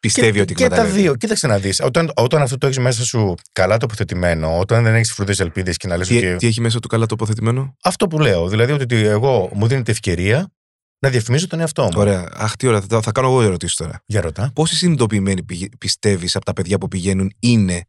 πιστεύει 0.00 0.32
και, 0.32 0.40
ότι 0.40 0.54
Και 0.54 0.58
τα 0.60 0.64
εκμεταλλεύεται. 0.64 1.02
δύο. 1.02 1.16
Κοίταξε 1.16 1.46
να 1.46 1.58
δεις. 1.58 1.80
Όταν, 1.80 2.10
όταν 2.14 2.42
αυτό 2.42 2.58
το 2.58 2.66
έχεις 2.66 2.78
μέσα 2.78 3.04
σου 3.04 3.34
καλά 3.52 3.76
τοποθετημένο, 3.76 4.58
όταν 4.58 4.84
δεν 4.84 4.94
έχεις 4.94 5.12
φρούδες 5.12 5.40
ελπίδες 5.40 5.76
και 5.76 5.86
να 5.88 5.96
λες 5.96 6.08
Τι, 6.08 6.16
ότι. 6.16 6.36
τι 6.36 6.46
έχει 6.46 6.60
μέσα 6.60 6.78
του 6.80 6.88
καλά 6.88 7.06
τοποθετημένο; 7.06 7.76
Αυτό 7.82 8.06
που 8.06 8.18
λέω. 8.18 8.48
Δηλαδή 8.48 8.72
ότι 8.72 8.96
εγώ 8.96 9.50
μου 9.54 9.66
δίνεται 9.66 9.90
ευκαιρία 9.90 10.52
να 10.98 11.08
διαφημίζω 11.10 11.46
τον 11.46 11.60
εαυτό 11.60 11.82
μου. 11.82 11.90
Ωραία. 11.96 12.28
Αχ, 12.32 12.56
τι 12.56 12.66
ωραία. 12.66 12.80
Θα, 12.80 13.00
θα 13.02 13.12
κάνω 13.12 13.28
εγώ 13.28 13.42
ερωτήσεις 13.42 13.76
τώρα. 13.76 14.02
Για 14.06 14.20
ρωτά. 14.20 14.50
Πόσοι 14.54 14.76
συνειδητοποιημένοι 14.76 15.44
πιστεύεις 15.78 16.36
από 16.36 16.44
τα 16.44 16.52
παιδιά 16.52 16.78
που 16.78 16.88
πηγαίνουν 16.88 17.32
είναι 17.38 17.84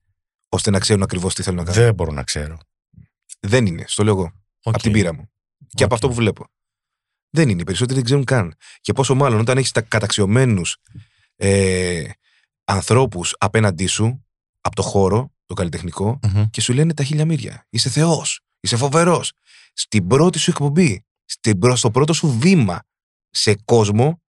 ώστε 0.50 0.70
να 0.70 0.80
ξέρουν 0.80 1.04
ακριβώς 1.04 1.34
τι 1.36 1.44
θέλουν 1.44 1.60
να 1.60 1.66
κάνουν; 1.66 1.84
Δεν 1.84 1.94
μπορώ 1.94 2.12
να 2.12 2.24
ξέρω. 2.24 2.58
Δεν 3.40 3.66
είναι. 3.66 3.84
Στο 3.88 4.04
λέω 4.04 4.14
εγώ. 4.14 4.32
Οκ. 4.64 4.74
Από 4.74 4.84
την 4.84 4.92
πείρα 4.92 5.14
μου. 5.14 5.30
Και 5.70 5.84
από 5.84 5.94
Οκ. 5.94 5.94
αυτό 5.94 6.08
που 6.08 6.14
βλέπω. 6.14 6.46
Δεν 7.30 7.50
είναι. 7.50 7.62
Οι 7.62 7.64
περισσότεροι 7.64 7.96
δεν 7.96 8.04
ξέρουν 8.06 8.24
καν. 8.24 8.54
Και 8.82 8.94
πόσο 8.94 9.16
μάλλον 9.16 9.40
όταν 9.40 9.58
έχεις 9.58 9.72
καταξιωμένους 9.88 10.78
ε, 11.42 12.04
ανθρώπους 12.64 13.36
απέναντί 13.38 13.86
σου 13.86 14.26
από 14.62 14.76
το 14.76 14.82
χώρο, 14.82 15.32
το 15.46 15.54
καλλιτεχνικό, 15.54 16.20
Μμμ. 16.28 16.44
και 16.50 16.62
σου 16.62 16.74
λένε 16.74 16.94
τα 16.94 17.04
χίλια 17.04 17.26
μύρια. 17.26 17.66
Είσαι 17.70 17.90
Θεός. 17.90 18.42
Είσαι 18.60 18.76
φοβερός. 18.78 19.32
Στην 19.74 20.08
πρώτη 20.08 20.40
σου 20.40 20.50
εκπομπή, 20.50 21.06
στην, 21.26 21.60
πρω- 21.60 21.76
στο 21.76 21.92
πρώτο 21.92 22.14
σου 22.14 22.38
βήμα 22.40 22.82
σε 23.30 23.56
κόσμο 23.66 24.22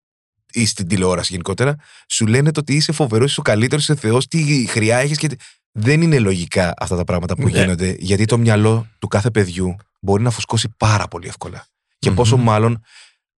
ή 0.54 0.66
στην 0.66 0.88
τηλεόραση 0.88 1.32
γενικότερα, 1.32 1.76
σου 2.10 2.26
λένε 2.28 2.52
το 2.52 2.60
ότι 2.60 2.76
είσαι 2.76 2.92
φοβερός, 2.92 3.32
είσαι 3.32 3.40
ο 3.40 3.44
καλύτερος, 3.44 3.84
είσαι 3.84 3.96
Θεός, 3.96 4.28
τι 4.28 4.66
χρεία 4.68 4.98
έχει 4.98 5.16
και. 5.16 5.28
τι- 5.28 5.36
Δεν 5.72 6.02
είναι 6.02 6.20
λογικά 6.20 6.74
αυτά 6.78 6.96
τα 6.96 7.04
πράγματα 7.04 7.36
που 7.36 7.44
Ναι. 7.44 7.50
γίνονται, 7.60 7.96
γιατί 8.00 8.26
το 8.26 8.38
μυαλό 8.38 8.88
του 9.00 9.08
κάθε 9.08 9.32
παιδιού 9.32 9.76
μπορεί 10.02 10.24
να 10.24 10.30
φουσκώσει 10.30 10.70
πάρα 10.78 11.08
πολύ 11.08 11.28
εύκολα. 11.28 11.66
Και 12.00 12.10
Μμμ. 12.10 12.16
πόσο 12.16 12.38
μάλλον 12.38 12.84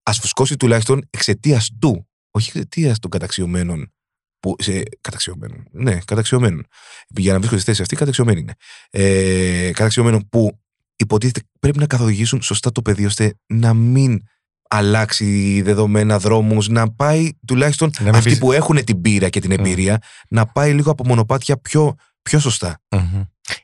ας 0.04 0.20
φουσκώσει 0.20 0.58
τουλάχιστον 0.58 1.08
εξαιτίας 1.10 1.70
του, 1.80 2.08
όχι 2.32 2.50
εξαιτία 2.50 2.96
των 3.00 3.10
καταξιωμένων. 3.12 3.94
Που, 4.40 4.56
σε, 4.60 4.84
καταξιωμένων. 5.02 5.68
Ναι, 5.72 6.00
καταξιωμένων. 6.06 6.66
Για 7.08 7.32
να 7.32 7.38
βρίσκονται 7.38 7.62
στη 7.62 7.70
θέση 7.70 7.82
αυτή, 7.82 7.96
καταξιωμένοι 7.96 8.40
είναι. 8.40 8.54
Ε, 8.90 9.72
καταξιωμένων 9.74 10.28
που 10.30 10.60
υποτίθεται 10.96 11.42
πρέπει 11.60 11.78
να 11.80 11.86
καθοδηγήσουν 11.88 12.42
σωστά 12.42 12.72
το 12.72 12.82
παιδί 12.82 13.06
ώστε 13.06 13.34
να 13.46 13.74
μην 13.74 14.22
αλλάξει 14.70 15.62
δεδομένα 15.62 16.20
δρόμους, 16.20 16.68
να 16.68 16.92
πάει 16.92 17.30
τουλάχιστον 17.48 17.92
Να 18.00 18.04
μην 18.06 18.16
αυτοί 18.16 18.30
πεις- 18.30 18.40
που 18.40 18.52
έχουν 18.52 18.84
την 18.84 19.02
πείρα 19.02 19.30
και 19.30 19.40
την 19.40 19.52
εμπειρία 19.52 20.02
να 20.30 20.46
πάει 20.46 20.74
λίγο 20.74 20.92
από 20.92 21.06
μονοπάτια 21.06 21.58
πιο, 21.58 21.96
πιο 22.22 22.40
σωστά. 22.40 22.82
Μμμ. 22.90 23.22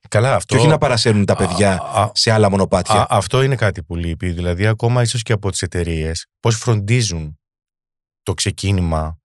Καλά, 0.09 0.35
αυτό. 0.35 0.53
Και 0.55 0.59
όχι 0.61 0.69
να 0.69 0.77
παρασέρνουν 0.77 1.25
τα 1.25 1.35
παιδιά 1.35 1.71
Α, 1.73 2.01
α, 2.03 2.11
σε 2.13 2.31
άλλα 2.31 2.49
μονοπάτια. 2.49 2.95
Α, 3.01 3.05
αυτό 3.09 3.41
είναι 3.41 3.55
κάτι 3.55 3.83
που 3.83 3.95
λείπει. 3.95 4.29
Δηλαδή, 4.29 4.67
ακόμα 4.67 5.01
ίσως 5.01 5.21
και 5.21 5.33
από 5.33 5.51
τις 5.51 5.61
εταιρείες, 5.61 6.25
πώς 6.39 6.55
φροντίζουν 6.57 7.39
το 8.27 8.33
ξεκίνημα, 8.33 9.19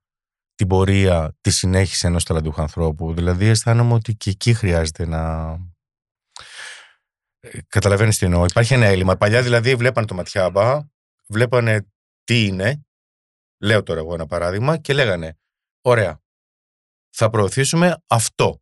την 0.54 0.66
πορεία, 0.66 1.36
της 1.40 1.56
συνέχισης 1.56 2.04
ενός 2.04 2.24
ταλαντούχου 2.24 2.60
ανθρώπου. 2.60 3.14
Δηλαδή, 3.14 3.46
αισθάνομαι 3.46 3.94
ότι 3.94 4.14
και 4.14 4.30
εκεί 4.30 4.54
χρειάζεται 4.54 5.06
να. 5.06 5.56
Καταλαβαίνεις 7.68 8.18
τι 8.18 8.26
εννοώ. 8.26 8.44
Υπάρχει 8.44 8.74
ένα 8.74 8.86
έλλειμμα. 8.86 9.16
Παλιά 9.16 9.42
δηλαδή 9.42 9.74
βλέπανε 9.74 10.06
το 10.06 10.14
ματιάμπα, 10.14 10.80
βλέπανε 11.26 11.86
τι 12.24 12.46
είναι. 12.46 12.86
Λέω 13.60 13.82
τώρα 13.82 14.00
εγώ 14.00 14.14
ένα 14.14 14.26
παράδειγμα 14.26 14.76
και 14.78 14.92
λέγανε: 14.92 15.38
Ωραία, 15.80 16.20
θα 17.10 17.30
προωθήσουμε 17.30 18.02
αυτό. 18.06 18.61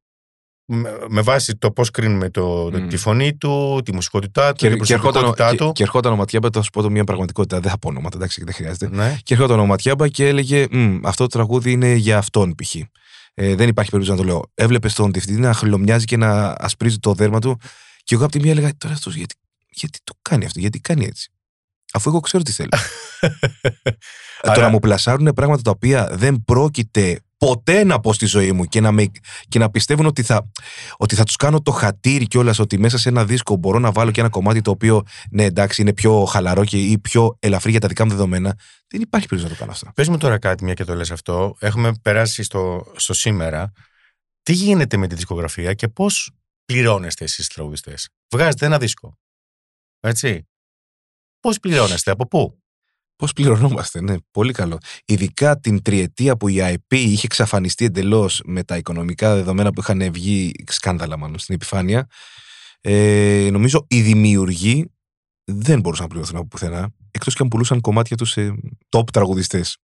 Με, 0.73 0.91
με 1.09 1.21
βάση 1.21 1.57
το 1.57 1.71
πώς 1.71 1.91
κρίνουμε 1.91 2.31
το, 2.31 2.71
Μμ. 2.73 2.89
τη 2.89 2.97
φωνή 2.97 3.35
του, 3.37 3.81
τη 3.85 3.93
μουσικότητά 3.95 4.49
του, 4.53 4.57
Και, 4.57 4.69
την 4.71 4.83
και, 4.83 4.93
ερχόταν, 4.93 5.25
ο- 5.25 5.27
προσωπικότητά 5.27 5.51
και, 5.51 5.57
του. 5.65 5.73
και 5.73 5.83
ερχόταν 5.83 6.13
ο 6.13 6.17
Ματιάμπα, 6.17 6.49
θα 6.53 6.63
σου 6.63 6.71
πω 6.71 6.83
το 6.83 6.91
μια 6.91 7.05
πραγματικότητα. 7.05 7.61
Δεν 7.61 7.71
θα 7.71 7.79
πω 7.79 7.89
ονόματα, 7.89 8.17
εντάξει, 8.17 8.45
δεν 8.45 8.55
χρειάζεται. 8.55 8.89
Ναι. 8.89 9.19
Και 9.23 9.35
ερχόταν 9.35 9.59
ο 9.61 9.67
Ματιάμπα 9.67 10.09
και 10.09 10.27
έλεγε: 10.29 10.67
«Μμ, 10.71 10.99
Αυτό 11.07 11.23
το 11.27 11.29
τραγούδι 11.31 11.71
είναι 11.73 11.95
για 11.95 12.19
αυτόν 12.19 12.55
π.χ. 12.55 12.75
Ε, 13.35 13.55
δεν 13.55 13.69
υπάρχει 13.69 13.91
περίπτωση 13.91 14.19
να 14.21 14.25
το 14.27 14.33
λέω. 14.33 14.51
Έβλεπες 14.55 14.95
τον 14.95 15.13
διευθυντή 15.13 15.41
να 15.41 15.53
χλωμιάζει 15.53 16.05
και 16.05 16.17
να 16.17 16.55
ασπρίζει 16.59 16.99
το 16.99 17.13
δέρμα 17.15 17.39
του. 17.39 17.61
Και 18.05 18.15
εγώ 18.15 18.25
από 18.25 18.33
τη 18.33 18.41
μία 18.41 18.51
έλεγα: 18.51 18.71
Τώρα 18.79 18.95
αυτός 18.95 19.15
γιατί, 19.17 19.35
γιατί 19.71 19.99
το 20.05 20.13
κάνει 20.23 20.45
αυτό, 20.45 20.59
γιατί 20.61 20.81
κάνει 20.81 21.05
έτσι; 21.05 21.31
Αφού 21.93 22.09
εγώ 22.09 22.21
ξέρω 22.21 22.43
τι 22.43 22.53
θέλει. 22.53 22.69
Ε, 24.43 24.47
Το 24.47 24.51
Άρα- 24.51 24.63
να 24.63 24.69
μου 24.69 24.79
πλασάρουν 24.79 25.33
πράγματα 25.35 25.63
τα 25.63 25.71
οποία 25.71 26.09
δεν 26.13 26.43
πρόκειται 26.45 27.21
ποτέ 27.47 27.85
να 27.85 28.01
πω 28.01 28.13
στη 28.13 28.27
ζωή 28.27 28.53
μου 28.53 28.65
και 28.65 28.81
να, 28.81 28.93
με, 28.93 29.11
και 29.49 29.59
να 29.59 29.71
πιστεύουν 29.71 30.07
ότι 30.07 30.23
θα, 30.23 30.51
ότι 30.97 31.15
θα 31.15 31.25
τους 31.25 31.37
κάνω 31.37 31.63
το 31.63 31.71
χατήρι 31.71 32.27
κιόλας 32.27 32.59
ότι 32.59 32.79
μέσα 32.79 32.99
σε 32.99 33.09
ένα 33.09 33.25
δίσκο 33.25 33.57
μπορώ 33.57 33.79
να 33.79 33.93
βάλω 33.93 34.11
και 34.11 34.21
ένα 34.21 34.29
κομμάτι 34.29 34.61
το 34.61 34.71
οποίο 34.71 35.03
ναι 35.31 35.45
εντάξει 35.45 35.83
είναι 35.83 35.93
πιο 35.93 36.25
χαλαρό 36.25 36.65
και, 36.65 36.79
ή 36.79 36.99
πιο 36.99 37.37
ελαφρύ 37.39 37.71
για 37.71 37.81
τα 37.81 37.89
δικά 37.89 38.05
μου 38.05 38.11
δεδομένα. 38.11 38.59
Δεν 38.87 39.01
υπάρχει 39.01 39.29
περίπτωση 39.29 39.43
να 39.43 39.49
το 39.49 39.55
κάνω 39.57 39.71
αυτό. 39.71 39.91
Πες 39.95 40.09
μου 40.09 40.17
τώρα 40.17 40.39
κάτι, 40.39 40.65
μια 40.65 40.75
και 40.75 40.85
το 40.85 40.95
λες 40.95 41.11
αυτό. 41.11 41.57
Έχουμε 41.59 41.93
περάσει 42.03 42.43
στο, 42.43 42.93
στο 42.97 43.15
σήμερα. 43.15 43.73
Τι 44.43 44.53
γίνεται 44.53 44.97
με 44.97 45.07
τη 45.07 45.15
δισκογραφία 45.15 45.75
και 45.75 45.89
πώς 45.89 46.33
πληρώνεστε 46.65 47.25
εσείς 47.25 47.47
οι 47.47 47.55
τραγουδιστές. 47.55 48.09
Βγάζετε 48.35 48.67
ένα 48.67 48.79
δίσκο. 48.79 49.19
Έτσι. 50.01 50.49
Πώς 51.41 51.59
πληρώνεστε, 51.59 52.11
από 52.11 52.27
πού; 52.27 52.60
Πώς 53.21 53.33
πληρωνόμαστε, 53.33 54.01
ναι, 54.01 54.15
πολύ 54.31 54.53
καλό. 54.53 54.79
Ειδικά 55.05 55.61
την 55.61 55.83
τριετία 55.83 56.37
που 56.37 56.49
η 56.49 56.57
IP 56.61 56.95
είχε 56.95 57.27
εξαφανιστεί 57.27 57.85
εντελώς 57.85 58.41
με 58.45 58.63
τα 58.63 58.77
οικονομικά 58.77 59.35
δεδομένα 59.35 59.73
που 59.73 59.81
είχαν 59.81 60.13
βγει 60.13 60.53
σκάνδαλα, 60.69 61.19
μάλλον 61.19 61.39
στην 61.39 61.55
επιφάνεια. 61.55 62.07
Ε, 62.81 63.49
νομίζω 63.53 63.87
οι 63.89 64.01
δημιουργοί 64.01 64.91
δεν 65.45 65.81
μπορούσαν 65.81 66.05
να 66.05 66.11
πληρωθούν 66.11 66.37
από 66.37 66.47
πουθενά, 66.47 66.91
εκτός 67.11 67.35
και 67.35 67.43
αν 67.43 67.49
πουλούσαν 67.49 67.81
κομμάτια 67.81 68.17
τους 68.17 68.31
σε 68.31 68.55
top 68.89 69.11
τραγουδιστές. 69.13 69.77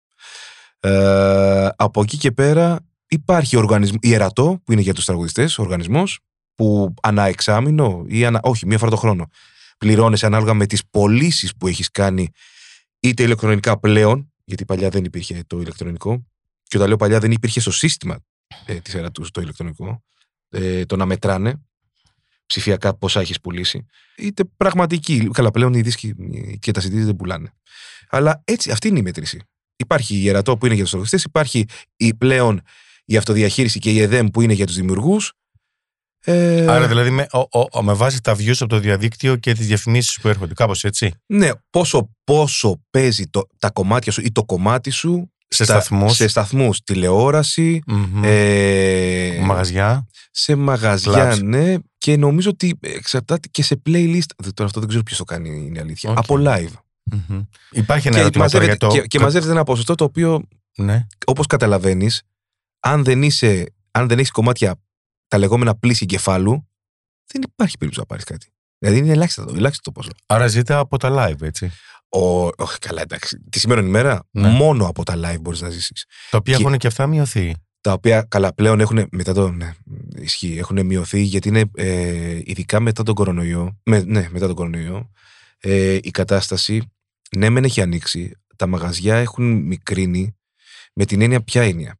Ε, 0.80 1.68
από 1.76 2.01
εκεί 2.01 2.16
και 2.16 2.32
πέρα 2.32 2.78
υπάρχει 3.09 3.57
οργανισμ... 3.57 3.97
η 4.01 4.14
Ερατό, 4.14 4.61
που 4.64 4.72
είναι 4.72 4.80
για 4.80 4.95
τους 4.95 5.05
τραγουδιστές, 5.05 5.59
ο 5.59 5.62
οργανισμός, 5.62 6.18
που 6.55 6.95
ανά 7.03 7.24
εξάμηνο 7.24 8.05
ή 8.07 8.24
ανά... 8.24 8.41
όχι, 8.43 8.66
μία 8.66 8.78
φορά 8.78 8.91
το 8.91 8.97
χρόνο 8.97 9.26
πληρώνεσαι 9.78 10.26
ανάλογα 10.26 10.55
με 10.55 10.66
τις 10.66 10.82
πωλήσεις 10.91 11.57
που 11.57 11.66
έχεις 11.66 11.91
κάνει 11.91 12.28
είτε 13.09 13.23
ηλεκτρονικά 13.23 13.79
πλέον, 13.79 14.33
γιατί 14.45 14.65
παλιά 14.65 14.89
δεν 14.89 15.05
υπήρχε 15.05 15.43
το 15.47 15.61
ηλεκτρονικό, 15.61 16.27
και 16.63 16.77
όταν 16.77 16.89
λέω 16.89 16.97
παλιά 16.97 17.19
δεν 17.19 17.31
υπήρχε 17.31 17.61
στο 17.61 17.71
σύστημα 17.71 18.19
ε, 18.67 18.75
της 18.75 18.95
Ερατούς 18.95 19.31
το 19.31 19.41
ηλεκτρονικό, 19.41 20.03
ε, 20.49 20.85
το 20.85 20.97
να 20.97 21.07
μετράνε 21.07 21.61
ψηφιακά 22.47 22.95
πόσα 22.95 23.21
έχεις 23.21 23.41
πουλήσει, 23.41 23.87
είτε 24.17 24.45
πραγματική. 24.57 25.29
Καλά, 25.33 25.51
πλέον 25.51 25.75
οι 25.75 25.81
δίσκοι 25.81 26.15
και 26.59 26.71
τα 26.71 26.81
CD 26.81 26.91
δεν 26.91 27.17
πουλάνε. 27.17 27.53
Αλλά 28.09 28.43
έτσι, 28.45 28.71
αυτή 28.71 28.89
είναι 28.89 28.99
η 28.99 29.03
μέτρηση. 29.03 29.41
Υπάρχει 29.77 30.17
η 30.17 30.29
Ερατό 30.29 30.57
που 30.57 30.67
είναι 30.67 30.75
για 30.75 30.83
τους 30.83 30.93
τραγουδιστέ, 30.93 31.21
υπάρχει 31.25 31.65
η 31.97 32.15
πλέον 32.15 32.61
η 33.05 33.17
αυτοδιαχείριση 33.17 33.79
και 33.79 33.91
η 33.91 34.01
ΕΔΕΜ 34.01 34.27
που 34.27 34.41
είναι 34.41 34.53
για 34.53 34.67
τους 34.67 34.77
δημιουργούς. 34.77 35.33
Ε, 36.29 36.66
Άρα 36.68 36.89
δηλαδή 36.89 37.11
με, 37.11 37.27
ο, 37.33 37.39
ο, 37.39 37.66
ο- 37.72 37.83
με 37.83 37.93
βάση 37.93 38.20
τα 38.22 38.35
views 38.35 38.55
από 38.61 38.66
το 38.68 38.79
διαδίκτυο 38.79 39.37
και 39.37 39.53
τις 39.55 39.66
διαφημίσεις 39.66 40.18
που 40.20 40.29
έρχονται. 40.29 40.55
Κάπως 40.55 40.85
έτσι. 40.85 41.12
Ναι, 41.27 41.51
πόσο, 41.70 42.11
πόσο 42.24 42.83
παίζει 42.91 43.27
το, 43.27 43.43
τα 43.59 43.70
κομμάτια 43.70 44.12
σου 44.12 44.20
ή 44.24 44.33
το 44.33 44.45
κομμάτι 44.45 44.91
σου 44.91 45.33
Σε 45.49 45.64
στα- 45.64 45.81
σταθμούς. 45.81 46.12
σε 46.16 46.29
σταθμούς 46.29 46.83
τηλεόραση, 46.83 47.83
Μμμ. 47.87 48.24
ε, 48.24 49.39
Μαγαζιά. 49.43 50.07
σε 50.31 50.55
μαγαζιά, 50.55 51.12
Κλαμπς. 51.12 51.41
ναι. 51.43 51.74
Και 51.99 52.16
νομίζω 52.16 52.51
ότι 52.51 52.79
εξαρτάται 52.81 53.49
και 53.51 53.62
σε 53.62 53.83
playlist. 53.87 54.31
Δε- 54.37 54.51
Τώρα 54.55 54.64
αυτό 54.64 54.81
δεν 54.81 54.89
ξέρω 54.89 55.03
ποιος 55.05 55.18
το 55.18 55.24
κάνει, 55.24 55.49
είναι 55.49 55.79
η 55.79 55.81
αλήθεια. 55.81 56.11
Οκ. 56.11 56.18
Από 56.18 56.37
live. 56.39 56.72
Μμμ. 57.03 57.43
Υπάρχει 57.70 58.07
ένα 58.07 58.16
Και 58.16 58.22
ερώτημα 58.22 58.49
τώρα 58.49 58.64
μαζεύεται, 58.64 58.64
για 58.64 58.77
το... 58.77 59.01
και, 59.01 59.07
και 59.07 59.18
μαζεύεται 59.20 59.53
ένα 59.53 59.64
ποσοστό 59.64 59.95
το 59.95 60.05
οποίο, 60.05 60.43
Ναι. 60.77 61.07
όπως 61.27 61.47
καταλαβαίνεις, 61.47 62.22
αν 62.81 63.05
δεν 63.05 63.22
είσαι, 63.22 63.74
αν 63.91 64.09
δεν 64.09 64.18
έχεις 64.18 64.31
κομμάτια 64.31 64.74
τα 65.29 65.39
λεγόμενα 65.39 65.77
πλήση 65.77 66.01
εγκεφάλου, 66.03 66.68
δεν 67.33 67.43
υπάρχει 67.43 67.77
περίπτωση 67.79 67.99
να 68.01 68.07
πάρεις 68.07 68.24
κάτι. 68.24 68.51
Δηλαδή 68.79 68.99
είναι 69.01 69.12
ελάχιστο, 69.12 69.45
το- 69.45 69.55
ελάχιστο 69.57 69.83
το 69.83 69.93
ποσό. 69.93 70.11
Άρα 70.27 70.47
ζείτε 70.47 70.74
από 70.74 70.97
τα 70.99 71.11
live, 71.31 71.43
έτσι. 71.43 71.70
Ο, 72.09 72.47
όχι, 72.47 72.79
καλά, 72.79 73.03
εντάξει. 73.03 73.39
Τη 73.51 73.59
σημερινή 73.59 73.89
ημέρα, 73.89 74.29
Ναι. 74.31 74.49
μόνο 74.49 74.87
από 74.87 75.03
τα 75.05 75.14
live 75.16 75.41
μπορείς 75.41 75.61
να 75.61 75.70
ζήσεις. 75.70 76.05
Τα 76.31 76.39
οποία 76.39 76.57
Και- 76.57 76.62
έχουν 76.64 76.77
και 76.79 76.87
αυτά 76.87 77.07
μειωθεί. 77.07 77.55
Τα 77.81 77.93
οποία 77.93 78.22
καλά 78.22 78.55
πλέον 78.55 78.81
έχουν 78.81 79.07
μετά 79.12 79.33
το. 79.33 79.51
Ναι, 79.51 79.74
ισχύει, 80.16 80.57
έχουν 80.59 80.87
μειωθεί 80.87 81.20
γιατί 81.20 81.49
είναι 81.49 81.64
ε, 81.74 82.41
ειδικά 82.45 82.81
μετά 82.81 83.03
τον 83.03 83.14
κορονοϊό. 83.14 83.81
Με, 83.85 84.01
ναι, 84.03 84.29
μετά 84.31 84.47
τον 84.47 84.55
κορονοϊό. 84.55 85.11
Ε, 85.59 85.99
η 86.03 86.11
κατάσταση, 86.11 86.83
ναι, 87.37 87.51
μεν 87.51 87.64
έχει 87.64 87.81
ανοίξει. 87.81 88.33
Τα 88.57 88.66
μαγαζιά 88.66 89.16
έχουν 89.16 89.62
μικρύνει 89.62 90.37
με 90.95 91.05
την 91.05 91.20
έννοια 91.20 91.43
ποια 91.43 91.62
έννοια. 91.62 91.99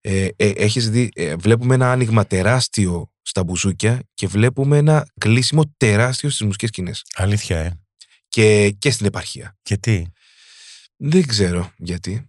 Ε, 0.00 0.28
ε, 0.36 0.48
έχεις 0.48 0.90
δει, 0.90 1.08
ε, 1.14 1.36
βλέπουμε 1.36 1.74
ένα 1.74 1.92
άνοιγμα 1.92 2.26
τεράστιο 2.26 3.10
στα 3.22 3.44
μπουζούκια 3.44 4.02
και 4.14 4.26
βλέπουμε 4.26 4.76
ένα 4.76 5.06
κλείσιμο 5.18 5.62
τεράστιο 5.76 6.30
στις 6.30 6.46
μουσικές 6.46 6.68
σκηνές. 6.68 7.04
Αλήθεια, 7.14 7.58
ε. 7.58 7.80
Και, 8.28 8.70
και 8.78 8.90
στην 8.90 9.06
επαρχία. 9.06 9.56
Γιατί. 9.62 10.12
Δεν 10.96 11.26
ξέρω 11.26 11.72
γιατί. 11.76 12.28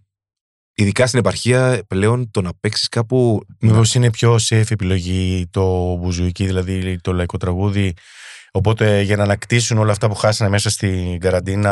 Ειδικά 0.74 1.06
στην 1.06 1.18
επαρχία 1.18 1.82
πλέον 1.86 2.30
το 2.30 2.40
να 2.40 2.50
παίξεις 2.60 2.88
κάπου. 2.88 3.40
Μήπως 3.60 3.94
είναι 3.94 4.10
πιο 4.10 4.34
safe 4.34 4.70
επιλογή 4.70 5.46
το 5.50 5.94
μπουζουίκι, 5.96 6.46
δηλαδή 6.46 7.00
το 7.00 7.12
λαϊκό 7.12 7.36
τραγούδι. 7.36 7.94
Οπότε 8.52 9.00
για 9.00 9.16
να 9.16 9.22
ανακτήσουν 9.22 9.78
όλα 9.78 9.92
αυτά 9.92 10.08
που 10.08 10.14
χάσανε 10.14 10.50
μέσα 10.50 10.70
στην 10.70 11.20
καραντίνα, 11.20 11.70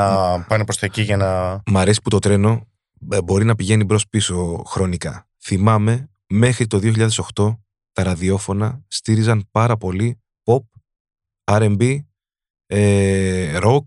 πάνε 0.49 0.65
προς 0.65 0.79
τα 0.79 0.87
εκεί 0.87 1.03
για 1.03 1.17
να. 1.17 1.63
Μ' 1.67 1.79
αρέσει 1.79 2.01
που 2.03 2.11
το 2.11 2.19
τρένο 2.19 2.67
ε, 3.11 3.23
μπορεί 3.23 3.45
να 3.45 3.55
πηγαίνει 3.55 3.85
μπρος 3.85 4.09
πίσω 4.09 4.63
χρονικά. 4.67 5.28
Θυμάμαι 5.39 6.11
μέχρι 6.26 6.66
το 6.66 6.78
2008 7.34 7.57
τα 7.93 8.03
ραδιόφωνα 8.03 8.84
στήριζαν 8.89 9.49
πάρα 9.51 9.76
πολύ 9.76 10.20
pop, 10.45 10.61
R&B, 11.45 11.99
ε, 12.66 13.59
rock, 13.62 13.86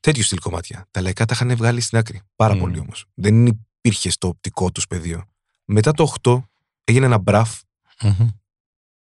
τέτοιου 0.00 0.22
στυλ 0.22 0.38
κομμάτια. 0.38 0.86
Τα 0.90 1.00
λαϊκά 1.00 1.24
τα 1.24 1.34
είχαν 1.34 1.56
βγάλει 1.56 1.80
στην 1.80 1.98
άκρη. 1.98 2.20
Πάρα 2.36 2.54
Μμ. 2.54 2.58
πολύ 2.58 2.78
όμως. 2.78 3.04
Δεν 3.14 3.46
υπήρχε 3.46 4.10
στο 4.10 4.28
οπτικό 4.28 4.70
τους 4.72 4.86
πεδίο. 4.86 5.24
Μετά 5.64 5.92
το 5.92 6.02
8 6.22 6.42
έγινε 6.84 7.06
ένα 7.06 7.18
μπραφ 7.18 7.60
Μμμ. 8.02 8.28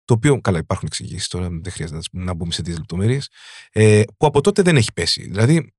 το 0.04 0.14
οποίο, 0.14 0.40
καλά, 0.40 0.58
υπάρχουν 0.58 0.86
εξηγήσεις 0.86 1.28
τώρα, 1.28 1.48
δεν 1.48 1.72
χρειάζεται 1.72 1.92
να, 1.98 1.98
τις- 1.98 2.08
να 2.12 2.34
μπούμε 2.34 2.52
σε 2.52 2.58
τέτοιες 2.62 2.78
λεπτομέρειες, 2.78 3.30
ε, 3.70 4.02
που 4.16 4.26
από 4.26 4.40
τότε 4.40 4.62
δεν 4.62 4.76
έχει 4.76 4.92
πέσει. 4.92 5.22
Δηλαδή, 5.22 5.72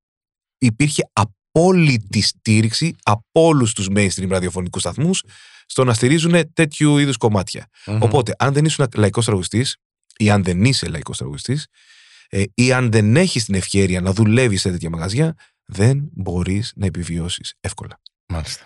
υπήρχε 0.57 1.09
απόλυτη 1.59 2.21
στήριξη 2.21 2.95
από 3.03 3.47
όλους 3.47 3.73
τους 3.73 3.87
mainstream 3.95 4.27
ραδιοφωνικούς 4.29 4.81
σταθμούς 4.81 5.23
στο 5.65 5.83
να 5.83 5.93
στηρίζουν 5.93 6.53
τέτοιου 6.53 6.97
είδους 6.97 7.17
κομμάτια. 7.17 7.69
Μμμ. 7.85 8.01
Οπότε, 8.01 8.35
αν 8.37 8.53
δεν 8.53 8.65
ήσουν 8.65 8.87
λαϊκός 8.95 9.25
τραγουδιστής, 9.25 9.77
ή 10.17 10.29
αν 10.29 10.43
δεν 10.43 10.63
είσαι 10.63 10.87
λαϊκός 10.87 11.17
τραγουδιστής, 11.17 11.67
ε, 12.29 12.43
ή 12.53 12.73
αν 12.73 12.91
δεν 12.91 13.15
έχεις 13.15 13.45
την 13.45 13.55
ευκαιρία 13.55 14.01
να 14.01 14.13
δουλεύεις 14.13 14.61
σε 14.61 14.71
τέτοια 14.71 14.89
μαγαζιά, 14.89 15.35
δεν 15.65 16.09
μπορείς 16.11 16.73
να 16.75 16.85
επιβιώσεις 16.85 17.53
εύκολα. 17.59 17.99
Μάλιστα. 18.27 18.65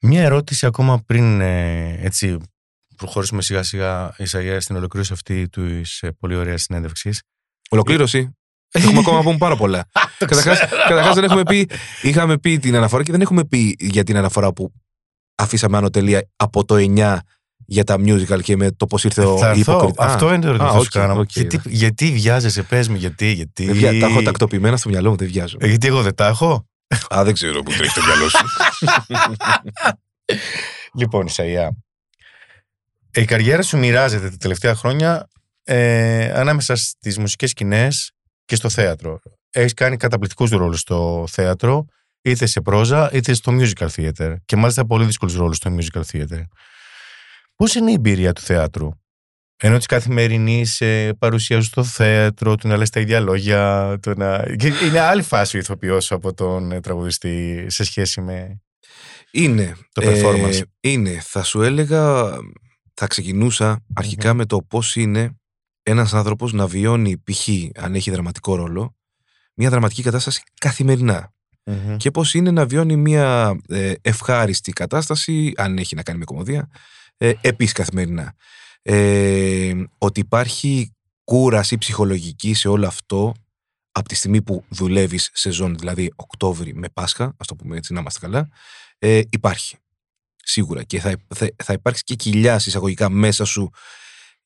Μία 0.00 0.22
ερώτηση 0.22 0.66
ακόμα 0.66 1.02
πριν 1.06 1.40
ε, 1.40 1.98
έτσι 2.00 2.38
προχωρήσουμε 2.96 3.42
σιγά 3.42 3.62
σιγά 3.62 4.14
Ησαΐα 4.18 4.60
στην 4.60 4.76
ολοκλήρωση 4.76 5.12
αυτή 5.12 5.48
της 5.48 6.02
ε, 6.02 6.10
πολύ 6.10 6.34
ωραία 6.34 6.58
συνέντευξης. 6.58 7.22
Ολοκλήρωση. 7.70 8.36
Έχουμε 8.70 8.98
ακόμα 8.98 9.16
να 9.16 9.22
πούμε 9.22 9.36
πάρα 9.36 9.56
πολλά. 9.56 9.88
Καταρχάς, 10.30 10.58
καταρχάς 10.88 11.14
δεν 11.14 11.24
έχουμε 11.24 11.42
πει, 11.42 11.68
είχαμε 12.02 12.38
πει 12.38 12.58
την 12.58 12.76
αναφορά 12.76 13.02
και 13.02 13.12
δεν 13.12 13.20
έχουμε 13.20 13.44
πει 13.44 13.76
για 13.78 14.04
την 14.04 14.16
αναφορά 14.16 14.52
που 14.52 14.72
αφήσαμε 15.34 15.76
άνω 15.76 15.90
τελεία 15.90 16.28
από 16.36 16.64
το 16.64 16.74
9 16.96 17.16
για 17.66 17.84
τα 17.84 17.94
musical 17.98 18.42
και 18.42 18.56
με 18.56 18.70
το 18.70 18.86
πώς 18.86 19.04
ήρθε 19.04 19.24
ο 19.24 19.38
Θα 19.38 19.48
έρθω. 19.48 19.60
υποκριτή. 19.72 19.94
Αυτό 19.98 20.28
είναι 20.32 20.40
το 20.42 20.48
ερώτημα 20.48 20.68
α, 20.68 20.72
που 20.72 20.76
θα 20.78 20.82
σου 20.82 20.88
οκ, 20.94 21.00
κάνω. 21.00 21.20
οκ, 21.20 21.30
γιατί, 21.32 21.56
ναι. 21.56 21.62
γιατί 21.66 22.10
βιάζεσαι, 22.12 22.62
πες 22.62 22.88
μου, 22.88 22.96
γιατί, 22.96 23.32
γιατί; 23.32 23.64
Δεν 23.64 23.74
βια- 23.74 23.98
Τα 24.00 24.06
έχω 24.06 24.22
τακτοποιημένα 24.22 24.76
στο 24.76 24.88
μυαλό 24.88 25.10
μου, 25.10 25.16
δεν 25.16 25.28
βιάζω. 25.28 25.56
Ε, 25.60 25.66
Γιατί 25.66 25.86
εγώ 25.86 26.02
δεν 26.02 26.14
τα 26.14 26.26
έχω; 26.26 26.66
Α, 27.14 27.24
δεν 27.24 27.34
ξέρω 27.34 27.62
που 27.62 27.72
τρέχει 27.72 27.94
το 27.94 28.00
μυαλό 28.06 28.28
σου. 28.28 28.46
Λοιπόν, 30.98 31.26
Ισαία, 31.26 31.70
η 33.14 33.24
καριέρα 33.24 33.62
σου 33.62 33.78
μοιράζεται 33.78 34.30
τα 34.30 34.36
τελευταία 34.36 34.74
χρόνια 34.74 35.28
ε, 35.64 36.32
ανάμεσα 36.32 36.76
στις 36.76 37.18
μουσικές 37.18 37.50
σκηνές 37.50 38.12
και 38.44 38.56
στο 38.56 38.68
θέατρο. 38.68 39.18
Έχεις 39.56 39.74
κάνει 39.74 39.96
καταπληκτικούς 39.96 40.50
ρόλους 40.50 40.80
στο 40.80 41.24
θέατρο, 41.30 41.84
είτε 42.22 42.46
σε 42.46 42.60
πρόζα, 42.60 43.10
είτε 43.12 43.32
στο 43.34 43.52
musical 43.60 43.88
theater. 43.96 44.34
Και 44.44 44.56
μάλιστα 44.56 44.86
πολύ 44.86 45.04
δύσκολους 45.04 45.34
ρόλους 45.34 45.56
στο 45.56 45.76
musical 45.78 46.02
theater. 46.12 46.42
Πώς 47.54 47.74
είναι 47.74 47.90
η 47.90 47.94
εμπειρία 47.94 48.32
του 48.32 48.40
θέατρου; 48.40 48.88
Ενώ 49.56 49.76
της 49.76 49.86
καθημερινή 49.86 50.64
ε, 50.78 51.10
παρουσία 51.18 51.56
σου 51.60 51.66
στο 51.66 51.84
θέατρο, 51.84 52.56
του 52.56 52.68
να 52.68 52.76
λες 52.76 52.90
τα 52.90 53.00
ίδια 53.00 53.20
λόγια. 53.20 53.96
Το 54.02 54.14
να... 54.14 54.56
και 54.56 54.72
είναι 54.84 55.00
άλλη 55.00 55.22
φάση 55.22 55.56
ο 55.56 55.60
ηθοποιός 55.60 56.12
από 56.12 56.34
τον 56.34 56.72
ε, 56.72 56.80
τραγουδιστή 56.80 57.64
σε 57.68 57.84
σχέση 57.84 58.20
με 58.20 58.60
Είναι. 59.30 59.76
το 59.92 60.02
performance. 60.04 60.60
ε, 60.80 60.90
είναι. 60.90 61.20
Θα 61.22 61.42
σου 61.42 61.62
έλεγα, 61.62 62.30
θα 62.94 63.06
ξεκινούσα 63.06 63.84
αρχικά 63.94 64.34
με 64.34 64.44
το 64.46 64.62
πώς 64.62 64.96
είναι 64.96 65.38
ένας 65.82 66.14
άνθρωπος 66.14 66.52
να 66.52 66.66
βιώνει 66.66 67.18
π.χ. 67.18 67.48
αν 67.74 67.94
έχει 67.94 68.10
δραματικό 68.10 68.54
ρόλο 68.54 68.96
μια 69.54 69.70
δραματική 69.70 70.02
κατάσταση 70.02 70.42
καθημερινά. 70.60 71.32
Μμμ. 71.66 71.96
και 71.96 72.10
πώς 72.10 72.34
είναι 72.34 72.50
να 72.50 72.66
βιώνει 72.66 72.96
μια 72.96 73.60
ε, 73.68 73.92
ευχάριστη 74.00 74.72
κατάσταση, 74.72 75.52
αν 75.56 75.78
έχει 75.78 75.94
να 75.94 76.02
κάνει 76.02 76.18
με 76.18 76.24
κομμωδία, 76.24 76.70
ε, 77.16 77.32
επίσης 77.40 77.72
καθημερινά. 77.72 78.34
Ε, 78.82 79.74
ότι 79.98 80.20
υπάρχει 80.20 80.94
κούραση 81.24 81.78
ψυχολογική 81.78 82.54
σε 82.54 82.68
όλο 82.68 82.86
αυτό 82.86 83.34
από 83.92 84.08
τη 84.08 84.14
στιγμή 84.14 84.42
που 84.42 84.64
δουλεύεις 84.68 85.30
σεζόν, 85.32 85.78
δηλαδή 85.78 86.12
Οκτώβρη 86.16 86.74
με 86.74 86.88
Πάσχα, 86.88 87.34
ας 87.36 87.46
το 87.46 87.56
πούμε 87.56 87.76
έτσι, 87.76 87.92
να 87.92 88.00
είμαστε 88.00 88.20
καλά, 88.20 88.48
ε, 88.98 89.20
υπάρχει. 89.30 89.76
Σίγουρα. 90.36 90.82
Και 90.82 91.00
θα, 91.00 91.16
θα, 91.34 91.48
θα 91.62 91.72
υπάρξει 91.72 92.02
και 92.02 92.14
κοιλιά 92.14 92.53
σε 92.53 92.66
εισαγωγικά 92.66 93.08
μέσα 93.08 93.44
σου 93.44 93.70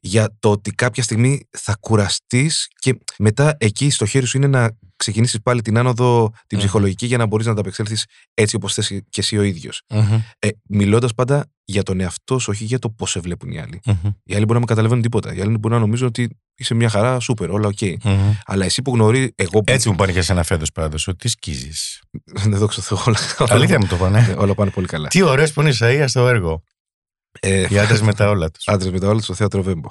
για 0.00 0.36
το 0.38 0.50
ότι 0.50 0.70
κάποια 0.70 1.02
στιγμή 1.02 1.40
θα 1.50 1.76
κουραστείς 1.80 2.68
και 2.78 2.98
μετά 3.18 3.56
εκεί 3.58 3.90
στο 3.90 4.06
χέρι 4.06 4.26
σου 4.26 4.36
είναι 4.36 4.46
να 4.46 4.70
ξεκινήσεις 4.96 5.40
πάλι 5.42 5.62
την 5.62 5.78
άνοδο 5.78 6.30
την 6.46 6.58
Μμμ. 6.58 6.58
ψυχολογική 6.64 7.06
για 7.06 7.18
να 7.18 7.26
μπορείς 7.26 7.46
να 7.46 7.52
ανταπεξέλθεις 7.52 8.04
έτσι 8.34 8.56
όπως 8.56 8.74
θες 8.74 8.88
και 8.88 9.20
εσύ 9.20 9.38
ο 9.38 9.42
ίδιος. 9.42 9.82
Μμμ. 9.88 10.20
Ε, 10.38 10.48
μιλώντας 10.68 11.14
πάντα 11.14 11.46
για 11.64 11.82
τον 11.82 12.00
εαυτό 12.00 12.38
σου, 12.38 12.46
όχι 12.50 12.64
για 12.64 12.78
το 12.78 12.90
πώς 12.90 13.10
σε 13.10 13.20
βλέπουν 13.20 13.50
οι 13.50 13.60
άλλοι. 13.60 13.80
Μμμ. 13.84 14.10
Οι 14.24 14.34
άλλοι 14.34 14.40
μπορεί 14.44 14.52
να 14.52 14.58
μην 14.58 14.64
καταλαβαίνουν 14.64 15.02
τίποτα. 15.02 15.34
Οι 15.34 15.40
άλλοι 15.40 15.58
μπορεί 15.58 15.74
να 15.74 15.80
νομίζουν 15.80 16.06
ότι 16.06 16.28
είσαι 16.56 16.74
μια 16.74 16.88
χαρά, 16.88 17.20
σούπερ, 17.20 17.50
όλα 17.50 17.66
οκ. 17.68 17.78
Μμμ. 18.04 18.32
Αλλά 18.44 18.64
εσύ 18.64 18.82
που 18.82 18.94
γνωρίζει, 18.94 19.28
εγώ 19.34 19.60
που. 19.60 19.72
Έτσι 19.72 19.88
μου 19.88 19.94
πάνε 19.94 20.12
και 20.12 20.22
σε 20.22 20.32
ένα 20.32 20.42
φέτος 20.42 20.72
πάντως, 20.72 21.08
ότι 21.08 21.28
σκίζεις. 21.28 22.00
Δεν 22.42 22.58
δόξα 22.58 22.82
τω 22.88 22.96
Θεώ, 22.96 23.02
όλα, 23.06 23.18
Αλήθεια 23.50 23.78
μου 23.78 23.86
το 23.86 23.96
πάνε. 23.96 24.18
όλα, 24.18 24.36
όλα 24.36 24.54
πάνε 24.54 24.70
πολύ 24.70 24.86
καλά. 24.86 25.08
Τι 25.08 25.22
ωραίο 25.22 25.46
που 25.54 25.60
είναι 25.60 25.68
η 25.68 25.72
Ισαία 25.72 26.08
στο 26.08 26.28
έργο. 26.28 26.62
Ε, 27.40 27.66
Οι 27.70 27.78
άντρες 27.78 28.00
με 28.00 28.14
τα 28.14 28.28
όλα 28.28 28.50
τους. 28.50 28.68
άντρες 28.68 28.92
με 28.92 28.98
τα 29.00 29.08
όλα 29.08 29.20
στο 29.20 29.34
θέατρο 29.34 29.62
Βέμπο. 29.62 29.88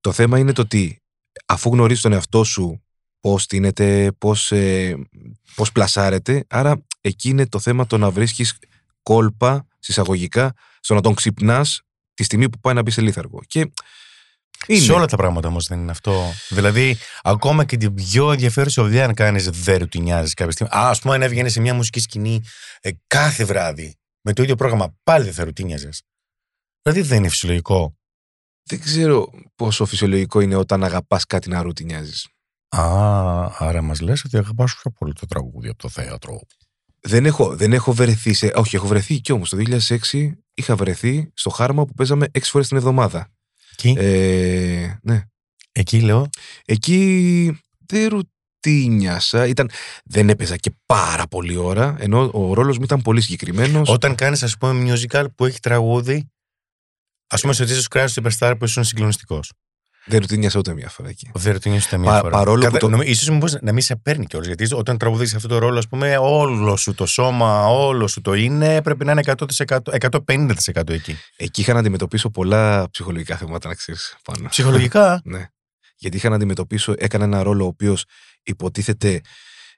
Το 0.00 0.12
θέμα 0.12 0.38
είναι 0.38 0.52
το 0.52 0.60
ότι 0.62 1.02
αφού 1.46 1.70
γνωρίζεις 1.72 2.02
τον 2.02 2.12
εαυτό 2.12 2.44
σου 2.44 2.82
πώς 3.20 3.46
τίνεται, 3.46 4.12
πώς 4.18 4.52
ε, 4.52 4.96
πώς 5.54 5.72
πλασάρεται, 5.72 6.44
άρα 6.48 6.84
εκεί 7.00 7.28
είναι 7.28 7.46
το 7.46 7.58
θέμα 7.58 7.86
το 7.86 7.98
να 7.98 8.10
βρίσκεις 8.10 8.58
κόλπα 9.02 9.66
συσσαγωγικά 9.78 10.52
στο 10.80 10.94
να 10.94 11.00
τον 11.00 11.14
ξυπνάς 11.14 11.80
τη 12.14 12.22
στιγμή 12.24 12.48
που 12.48 12.58
πάει 12.60 12.74
να 12.74 12.82
μπεις 12.82 12.94
σε 12.94 13.00
λίθαργο. 13.00 13.40
Και 13.46 13.70
είναι. 14.66 14.80
Σε 14.80 14.92
όλα 14.92 15.06
τα 15.06 15.16
πράγματα 15.16 15.48
όμως 15.48 15.66
δεν 15.66 15.80
είναι 15.80 15.90
αυτό. 15.90 16.32
Δηλαδή, 16.48 16.96
ακόμα 17.22 17.64
και 17.64 17.76
την 17.76 17.94
πιο 17.94 18.32
ενδιαφέρουσα 18.32 18.82
οδεία, 18.82 19.04
αν 19.04 19.14
κάνεις, 19.14 19.50
δεν 19.50 19.78
ρουτινιάζει 19.78 20.34
κάποια 20.34 20.52
στιγμή. 20.52 20.72
Α, 20.76 20.88
ας 20.88 21.00
πούμε, 21.00 21.14
αν 21.14 21.22
έβγαινε 21.22 21.48
σε 21.48 21.60
μια 21.60 21.74
μουσική 21.74 22.00
σκηνή 22.00 22.40
ε, 22.80 22.90
κάθε 23.06 23.44
βράδυ 23.44 23.96
με 24.20 24.32
το 24.32 24.42
ίδιο 24.42 24.54
πρόγραμμα, 24.54 24.94
πάλι 25.02 25.24
δεν 25.24 25.32
θα 25.32 25.44
ρουτινιάζε. 25.44 25.88
Δηλαδή, 26.82 27.02
δεν 27.02 27.18
είναι 27.18 27.28
φυσιολογικό. 27.28 27.96
Δεν 28.68 28.80
ξέρω 28.80 29.30
πόσο 29.54 29.84
φυσιολογικό 29.84 30.40
είναι 30.40 30.54
όταν 30.54 30.84
αγαπάς 30.84 31.24
κάτι 31.26 31.48
να 31.48 31.62
ρουτινιάζεις. 31.62 32.28
Α, 32.76 32.82
άρα 33.58 33.82
μας 33.82 34.00
λες 34.00 34.24
ότι 34.24 34.36
αγαπάς 34.36 34.74
πιο 34.74 34.90
πολύ 34.90 35.12
το 35.12 35.26
τραγούδι 35.26 35.68
από 35.68 35.78
το 35.78 35.88
θέατρο. 35.88 36.40
Δεν 37.00 37.26
έχω, 37.26 37.56
δεν 37.56 37.72
έχω 37.72 37.92
βρεθεί 37.92 38.32
σε. 38.32 38.52
Όχι, 38.54 38.76
έχω 38.76 38.86
βρεθεί 38.86 39.20
κι 39.20 39.32
όμως. 39.32 39.48
Το 39.48 39.56
2006 39.56 40.32
είχα 40.54 40.76
βρεθεί 40.76 41.30
στο 41.34 41.50
χάρμα 41.50 41.84
που 41.84 41.92
παίζαμε 41.94 42.26
6 42.32 42.38
φορές 42.42 42.68
την 42.68 42.76
εβδομάδα. 42.76 43.28
Εκεί, 43.72 43.94
Ε, 43.98 44.98
ναι. 45.02 45.24
εκεί 45.72 46.00
λέω. 46.00 46.28
Εκεί 46.64 47.60
δεν 47.86 48.08
ρουτίνιασα. 48.08 49.46
Ήταν, 49.46 49.70
δεν 50.04 50.28
έπαιζα 50.28 50.56
και 50.56 50.70
πάρα 50.86 51.26
πολύ 51.26 51.56
ώρα, 51.56 51.96
ενώ 51.98 52.30
ο 52.32 52.54
ρόλος 52.54 52.78
μου 52.78 52.84
ήταν 52.84 53.02
πολύ 53.02 53.20
συγκεκριμένος. 53.20 53.88
Όταν 53.88 54.14
κάνεις, 54.14 54.42
ας 54.42 54.56
πούμε, 54.58 54.94
musical 54.94 55.26
που 55.34 55.44
έχει 55.44 55.60
τραγούδι, 55.60 56.30
ας 57.32 57.40
πούμε, 57.40 57.52
στο 57.52 57.64
Jesus 57.68 57.96
Christ 57.98 58.08
Superstar 58.22 58.54
που 58.58 58.64
ήσουν 58.64 58.84
συγκλονιστικός. 58.84 59.52
Δεν 60.04 60.20
ρουτίνιασα 60.20 60.58
ούτε 60.58 60.74
μια 60.74 60.88
φορά 60.88 61.08
εκεί. 61.08 61.30
Δεν 61.34 61.52
ρωτήνει 61.52 61.76
ούτε 61.86 61.96
μία 61.98 62.10
Πα- 62.10 62.18
φορά. 62.18 62.30
παρόλο 62.36 62.68
που 62.70 62.76
το- 62.76 62.88
νομι- 62.88 63.08
ίσως 63.08 63.28
μήπως 63.28 63.56
να 63.60 63.72
μην 63.72 63.82
σε 63.82 63.96
παίρνει 63.96 64.26
κιόλας, 64.26 64.46
γιατί 64.48 64.74
όταν 64.74 64.98
τραγουδείς 64.98 65.34
αυτό 65.34 65.48
το 65.48 65.58
ρόλο, 65.58 65.78
ας 65.78 65.88
πούμε, 65.88 66.16
όλο 66.16 66.76
σου 66.76 66.94
το 66.94 67.06
σώμα, 67.06 67.66
όλο 67.66 68.06
σου 68.06 68.20
το 68.20 68.32
είναι, 68.34 68.82
πρέπει 68.82 69.04
να 69.04 69.12
είναι 69.12 69.20
100%, 69.20 69.92
150% 69.92 70.92
εκεί. 70.92 71.16
Εκεί 71.36 71.60
είχα 71.60 71.72
να 71.72 71.78
αντιμετωπίσω 71.78 72.30
πολλά 72.30 72.90
ψυχολογικά 72.90 73.36
θέματα, 73.36 73.68
να 73.68 73.74
ξέρεις 73.74 74.16
πάνω. 74.24 74.48
Ψυχολογικά; 74.48 75.20
Ναι. 75.24 75.46
Γιατί 75.96 76.16
είχα 76.16 76.28
να 76.28 76.34
αντιμετωπίσω, 76.34 76.94
έκανα 76.96 77.24
ένα 77.24 77.42
ρόλο 77.42 77.64
ο 77.64 77.66
οποίος 77.66 78.04
υποτίθεται 78.42 79.20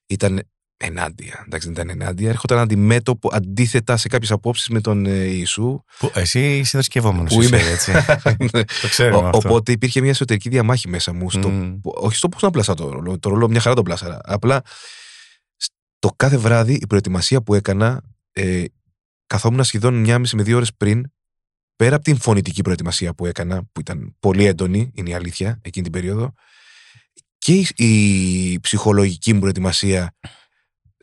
ήταν 0.07 0.43
ενάντια. 0.85 1.43
Εντάξει, 1.47 1.73
δεν 1.73 1.85
ήταν 1.85 2.01
ενάντια. 2.01 2.29
Έρχονταν 2.29 2.59
αντιμέτωπο, 2.59 3.29
αντίθετα 3.33 3.97
σε 3.97 4.09
κάποιες 4.09 4.31
απόψεις 4.31 4.69
με 4.69 4.81
τον 4.81 5.07
ε, 5.07 5.25
Ιησού. 5.25 5.85
που, 5.99 6.11
εσύ 6.15 6.57
είσαι 6.59 6.71
δρασκευόμενος. 6.73 7.35
Που 7.35 7.43
είσαι, 7.43 7.57
είμαι. 7.57 7.71
έτσι. 7.71 7.93
Ναι. 8.53 8.65
το 8.65 8.89
ξέρουμε 8.89 9.17
Ο- 9.17 9.27
αυτό. 9.27 9.49
Οπότε 9.49 9.73
υπήρχε 9.73 10.01
μια 10.01 10.11
εσωτερική 10.11 10.49
διαμάχη 10.49 10.89
μέσα 10.89 11.13
μου. 11.13 11.31
Στο, 11.31 11.49
Μμμ. 11.49 11.81
που- 11.81 11.95
όχι 11.97 12.17
στο 12.17 12.29
πώ 12.29 12.39
να 12.41 12.51
πλασά 12.51 12.75
το 12.75 12.89
ρόλο. 12.91 13.19
Το 13.19 13.29
ρόλο 13.29 13.49
μια 13.49 13.61
χαρά 13.61 13.75
τον 13.75 13.85
πλάσαρα. 13.85 14.19
Απλά 14.25 14.63
το 15.99 16.09
κάθε 16.17 16.37
βράδυ 16.37 16.73
η 16.73 16.87
προετοιμασία 16.87 17.43
που 17.43 17.55
έκανα, 17.55 18.03
ε, 18.33 18.65
καθόμουν 19.27 19.65
σχεδόν 19.65 19.95
μια 19.95 20.19
μισή 20.19 20.37
με 20.37 20.43
δύο 20.43 20.57
ώρες 20.57 20.75
πριν, 20.75 21.05
πέρα 21.77 21.95
από 21.97 22.05
την 22.05 22.19
φωνητική 22.21 22.63
προετοιμασία 22.63 23.15
που 23.15 23.27
έκανα, 23.27 23.63
που 23.73 23.81
ήταν 23.81 24.17
πολύ 24.21 24.45
έντονη, 24.45 24.91
είναι 24.95 25.11
η 25.11 25.15
αλήθεια, 25.15 25.59
εκείνη 25.63 25.85
την 25.85 25.93
περίοδο, 25.93 26.33
και 27.39 27.53
η, 27.55 27.67
η 28.53 28.61
ψυχολογική 28.61 29.33
μου 29.33 29.39
προετοιμασία 29.41 30.15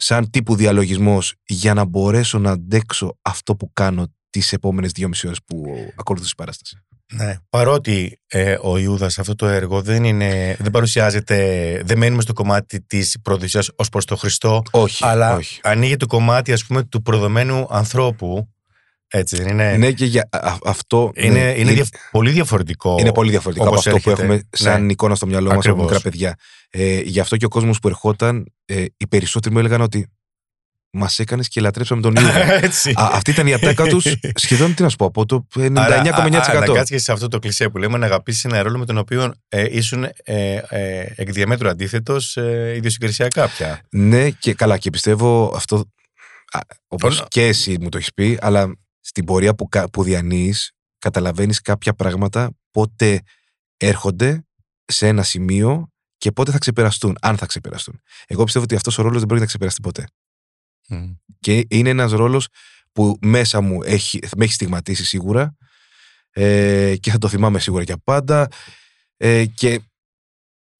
σαν 0.01 0.29
τύπου 0.29 0.55
διαλογισμός 0.55 1.33
για 1.45 1.73
να 1.73 1.85
μπορέσω 1.85 2.39
να 2.39 2.51
αντέξω 2.51 3.17
αυτό 3.21 3.55
που 3.55 3.73
κάνω 3.73 4.07
τις 4.29 4.53
επόμενες 4.53 4.91
δύο 4.91 5.07
μισή 5.07 5.27
ώρες 5.27 5.39
που 5.45 5.63
ακολουθούσε 5.95 6.31
η 6.33 6.37
παράσταση. 6.37 6.77
Ναι. 7.13 7.35
Παρότι 7.49 8.19
ε, 8.27 8.57
ο 8.61 8.77
Ιούδας 8.77 9.19
αυτό 9.19 9.35
το 9.35 9.47
έργο 9.47 9.81
δεν, 9.81 10.03
είναι, 10.03 10.55
δεν 10.59 10.71
παρουσιάζεται, 10.71 11.37
δεν 11.85 11.97
μένουμε 11.97 12.21
στο 12.21 12.33
κομμάτι 12.33 12.81
της 12.81 13.17
προδοσίας 13.21 13.69
ως 13.75 13.89
προς 13.89 14.05
το 14.05 14.15
Χριστό, 14.15 14.61
Όχι, 14.71 15.05
αλλά 15.05 15.35
όχι. 15.35 15.59
ανοίγει 15.63 15.95
το 15.95 16.05
κομμάτι 16.05 16.51
ας 16.53 16.65
πούμε 16.65 16.83
του 16.83 17.01
προδομένου 17.01 17.67
ανθρώπου. 17.69 18.49
Έτσι 19.13 19.35
δεν 19.37 19.47
είναι. 19.47 19.77
Ναι, 19.77 19.91
και 19.91 20.05
για 20.05 20.27
α- 20.31 20.55
αυτό. 20.63 21.11
Είναι, 21.15 21.39
ναι, 21.43 21.53
είναι 21.57 21.71
δια- 21.71 21.85
πολύ 22.11 22.31
διαφορετικό. 22.31 22.95
είναι 22.99 23.11
πολύ 23.11 23.29
διαφορετικό 23.29 23.65
από 23.67 23.73
όπως 23.75 23.87
αυτό 23.87 23.99
που 23.99 24.09
έρχεται. 24.09 24.27
έχουμε 24.33 24.47
σαν 24.51 24.85
Ναι. 24.85 24.91
εικόνα 24.91 25.15
στο 25.15 25.25
μυαλό 25.25 25.47
μας 25.47 25.53
από 25.57 25.59
Ακριβώς. 25.69 25.83
μικρά 25.91 25.99
παιδιά. 26.09 26.35
Ε, 26.69 26.99
γι' 26.99 27.19
αυτό 27.19 27.37
και 27.37 27.45
ο 27.45 27.49
κόσμος 27.49 27.79
που 27.79 27.87
ερχόταν, 27.87 28.45
ε, 28.65 28.85
οι 28.97 29.07
περισσότεροι 29.07 29.53
μου 29.53 29.59
έλεγαν 29.59 29.81
ότι 29.81 30.07
μας 30.93 31.19
έκανες 31.19 31.47
και 31.47 31.61
λατρέψαμε 31.61 32.01
τον 32.01 32.15
Ιούδα. 32.15 32.53
Έτσι. 32.63 32.89
Α, 32.89 33.09
αυτή 33.13 33.31
ήταν 33.31 33.47
η 33.47 33.53
ατάκα 33.53 33.85
τους 33.87 34.05
σχεδόν, 34.43 34.73
τι 34.75 34.81
να 34.81 34.89
σου 34.89 34.95
πω, 34.95 35.05
από 35.05 35.25
το 35.25 35.47
Άρα, 35.75 35.95
α- 35.95 35.99
α- 35.99 36.25
99,9%. 36.27 36.67
Να 36.67 36.73
κάτσει 36.73 36.97
σε 36.99 37.11
αυτό 37.11 37.27
το 37.27 37.39
κλισέ 37.39 37.69
που 37.69 37.77
λέμε 37.77 37.97
να 37.97 38.05
αγαπήσεις 38.05 38.45
ένα 38.45 38.61
ρόλο 38.63 38.77
με 38.77 38.85
τον 38.85 38.97
οποίο 38.97 39.33
ε, 39.49 39.65
ήσουν 39.77 40.03
ε, 40.23 40.55
ε, 40.69 41.13
εκ 41.15 41.31
διαμέτρου 41.31 41.69
αντίθετος 41.69 42.37
ε, 42.37 42.73
ιδιοσυγκρισιακά 42.75 43.47
πια. 43.47 43.81
Ναι, 43.89 44.29
και 44.29 44.53
καλά, 44.53 44.77
και 44.77 44.89
πιστεύω 44.89 45.53
αυτό. 45.55 45.85
Όπως 46.87 47.17
Όλα- 47.17 47.27
και 47.29 47.45
εσύ 47.47 47.77
μου 47.81 47.89
το 47.89 47.97
έχεις 47.97 48.13
πει, 48.13 48.37
αλλά 48.41 48.75
στην 49.01 49.25
πορεία 49.25 49.55
που, 49.55 49.67
κα- 49.67 49.89
που 49.89 50.03
διανύεις, 50.03 50.71
καταλαβαίνεις 50.97 51.61
κάποια 51.61 51.93
πράγματα 51.93 52.51
πότε 52.71 53.21
έρχονται 53.77 54.45
σε 54.85 55.07
ένα 55.07 55.23
σημείο 55.23 55.87
και 56.17 56.31
πότε 56.31 56.51
θα 56.51 56.57
ξεπεραστούν, 56.57 57.17
αν 57.21 57.37
θα 57.37 57.45
ξεπεραστούν. 57.45 58.01
Εγώ 58.27 58.43
πιστεύω 58.43 58.63
ότι 58.65 58.75
αυτός 58.75 58.97
ο 58.97 59.01
ρόλος 59.01 59.17
δεν 59.17 59.27
πρόκειται 59.27 59.39
να 59.45 59.47
ξεπεραστεί 59.47 59.81
ποτέ. 59.81 60.07
Μμ. 60.87 61.11
Και 61.39 61.65
είναι 61.69 61.89
ένας 61.89 62.11
ρόλος 62.11 62.47
που 62.91 63.17
μέσα 63.21 63.61
μου 63.61 63.83
έχει, 63.83 64.19
με 64.37 64.43
έχει 64.43 64.53
στιγματίσει 64.53 65.05
σίγουρα 65.05 65.55
ε, 66.31 66.95
και 66.99 67.11
θα 67.11 67.17
το 67.17 67.27
θυμάμαι 67.27 67.59
σίγουρα 67.59 67.83
για 67.83 67.97
πάντα. 68.03 68.47
Ε, 69.17 69.45
και 69.45 69.81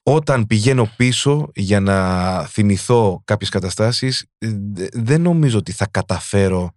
όταν 0.03 0.47
πηγαίνω 0.47 0.93
πίσω 0.97 1.49
για 1.55 1.79
να 1.79 2.45
θυμηθώ 2.45 3.21
κάποιες 3.25 3.49
καταστάσεις 3.49 4.25
ε, 4.37 4.51
δε- 4.73 4.87
δεν 4.93 5.21
νομίζω 5.21 5.57
ότι 5.57 5.71
θα 5.71 5.87
καταφέρω 5.87 6.75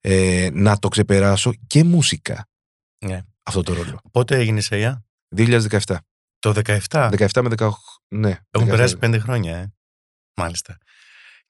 ε, 0.00 0.48
να 0.52 0.78
το 0.78 0.88
ξεπεράσω 0.88 1.52
και 1.66 1.84
μουσικά 1.84 2.48
Ναι. 3.04 3.22
αυτό 3.42 3.62
το 3.62 3.72
ρόλο. 3.72 4.00
Πότε 4.12 4.36
έγινε 4.36 4.60
η 4.60 4.66
ΑΙΑ; 4.70 5.04
2017. 5.36 5.96
Το 6.38 6.52
17. 6.64 7.10
17 7.18 7.42
με 7.42 7.48
18. 7.56 7.68
Ναι. 8.08 8.38
Έχουν 8.50 8.68
17. 8.68 8.70
περάσει 8.70 8.96
πέντε 8.96 9.18
χρόνια, 9.18 9.56
ε. 9.56 9.72
Μάλιστα. 10.36 10.78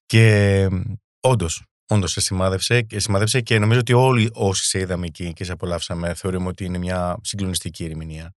Και 0.05 0.67
όντως, 1.19 1.63
όντως 1.87 2.11
σε 2.11 2.21
σημάδεψε, 2.21 2.81
και 2.81 2.99
σημάδεψε 2.99 3.41
και 3.41 3.59
νομίζω 3.59 3.79
ότι 3.79 3.93
όλοι 3.93 4.29
όσοι 4.33 4.63
σε 4.65 4.79
είδαμε 4.79 5.05
εκεί 5.05 5.33
και 5.33 5.43
σε 5.43 5.51
απολαύσαμε 5.51 6.13
θεωρούμε 6.13 6.47
ότι 6.47 6.65
είναι 6.65 6.77
μια 6.77 7.19
συγκλονιστική 7.21 7.85
ερμηνεία 7.85 8.33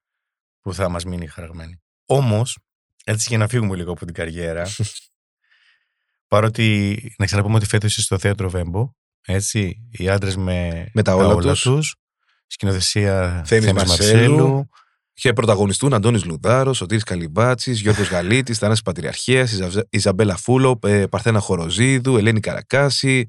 που 0.61 0.75
θα 0.75 0.89
μας 0.89 1.05
μείνει 1.05 1.27
χαραγμένη. 1.27 1.83
Όμως, 2.07 2.59
έτσι 3.05 3.27
για 3.29 3.39
να 3.39 3.49
φύγουμε 3.49 3.77
λίγο 3.77 3.93
από 3.93 4.05
την 4.05 4.15
καριέρα, 4.15 4.67
παρότι 6.33 7.15
να 7.19 7.27
ξαναπούμε 7.27 7.57
ότι 7.57 7.67
φέτος 7.67 7.91
είσαι 7.91 8.03
στο 8.03 8.19
θέατρο 8.19 8.51
Βέμπο, 8.51 8.91
έτσι, 9.27 9.77
οι 9.91 10.09
άντρες 10.09 10.37
με, 10.37 10.87
Με 10.93 11.03
τα 11.03 11.15
όλα 11.15 11.37
τους. 11.37 11.63
τους, 11.63 11.95
σκηνοθεσία 12.47 13.43
Θέμης 13.47 13.65
Θέμης 13.65 13.83
Μαρσέλου, 13.85 14.37
Μαρσέλου, 14.37 14.69
Και 15.15 15.33
πρωταγωνιστούν 15.33 15.95
Αντώνης 15.95 16.25
Λουδάρος, 16.25 16.77
Σωτήρης 16.77 17.03
Καλυμπάτσης, 17.05 17.81
Γιώργος 17.81 18.09
Γαλίτης, 18.09 18.59
Θανάσης 18.59 18.83
Πατριαρχίας, 18.83 19.53
Ιζα- 19.53 19.87
Ιζαμπέλα 19.91 20.37
Φούλο, 20.37 20.79
ε, 20.83 21.07
Παρθένα 21.07 21.39
Χοροζίδου, 21.41 22.17
Ελένη 22.17 22.41
Καρακάση. 22.41 23.27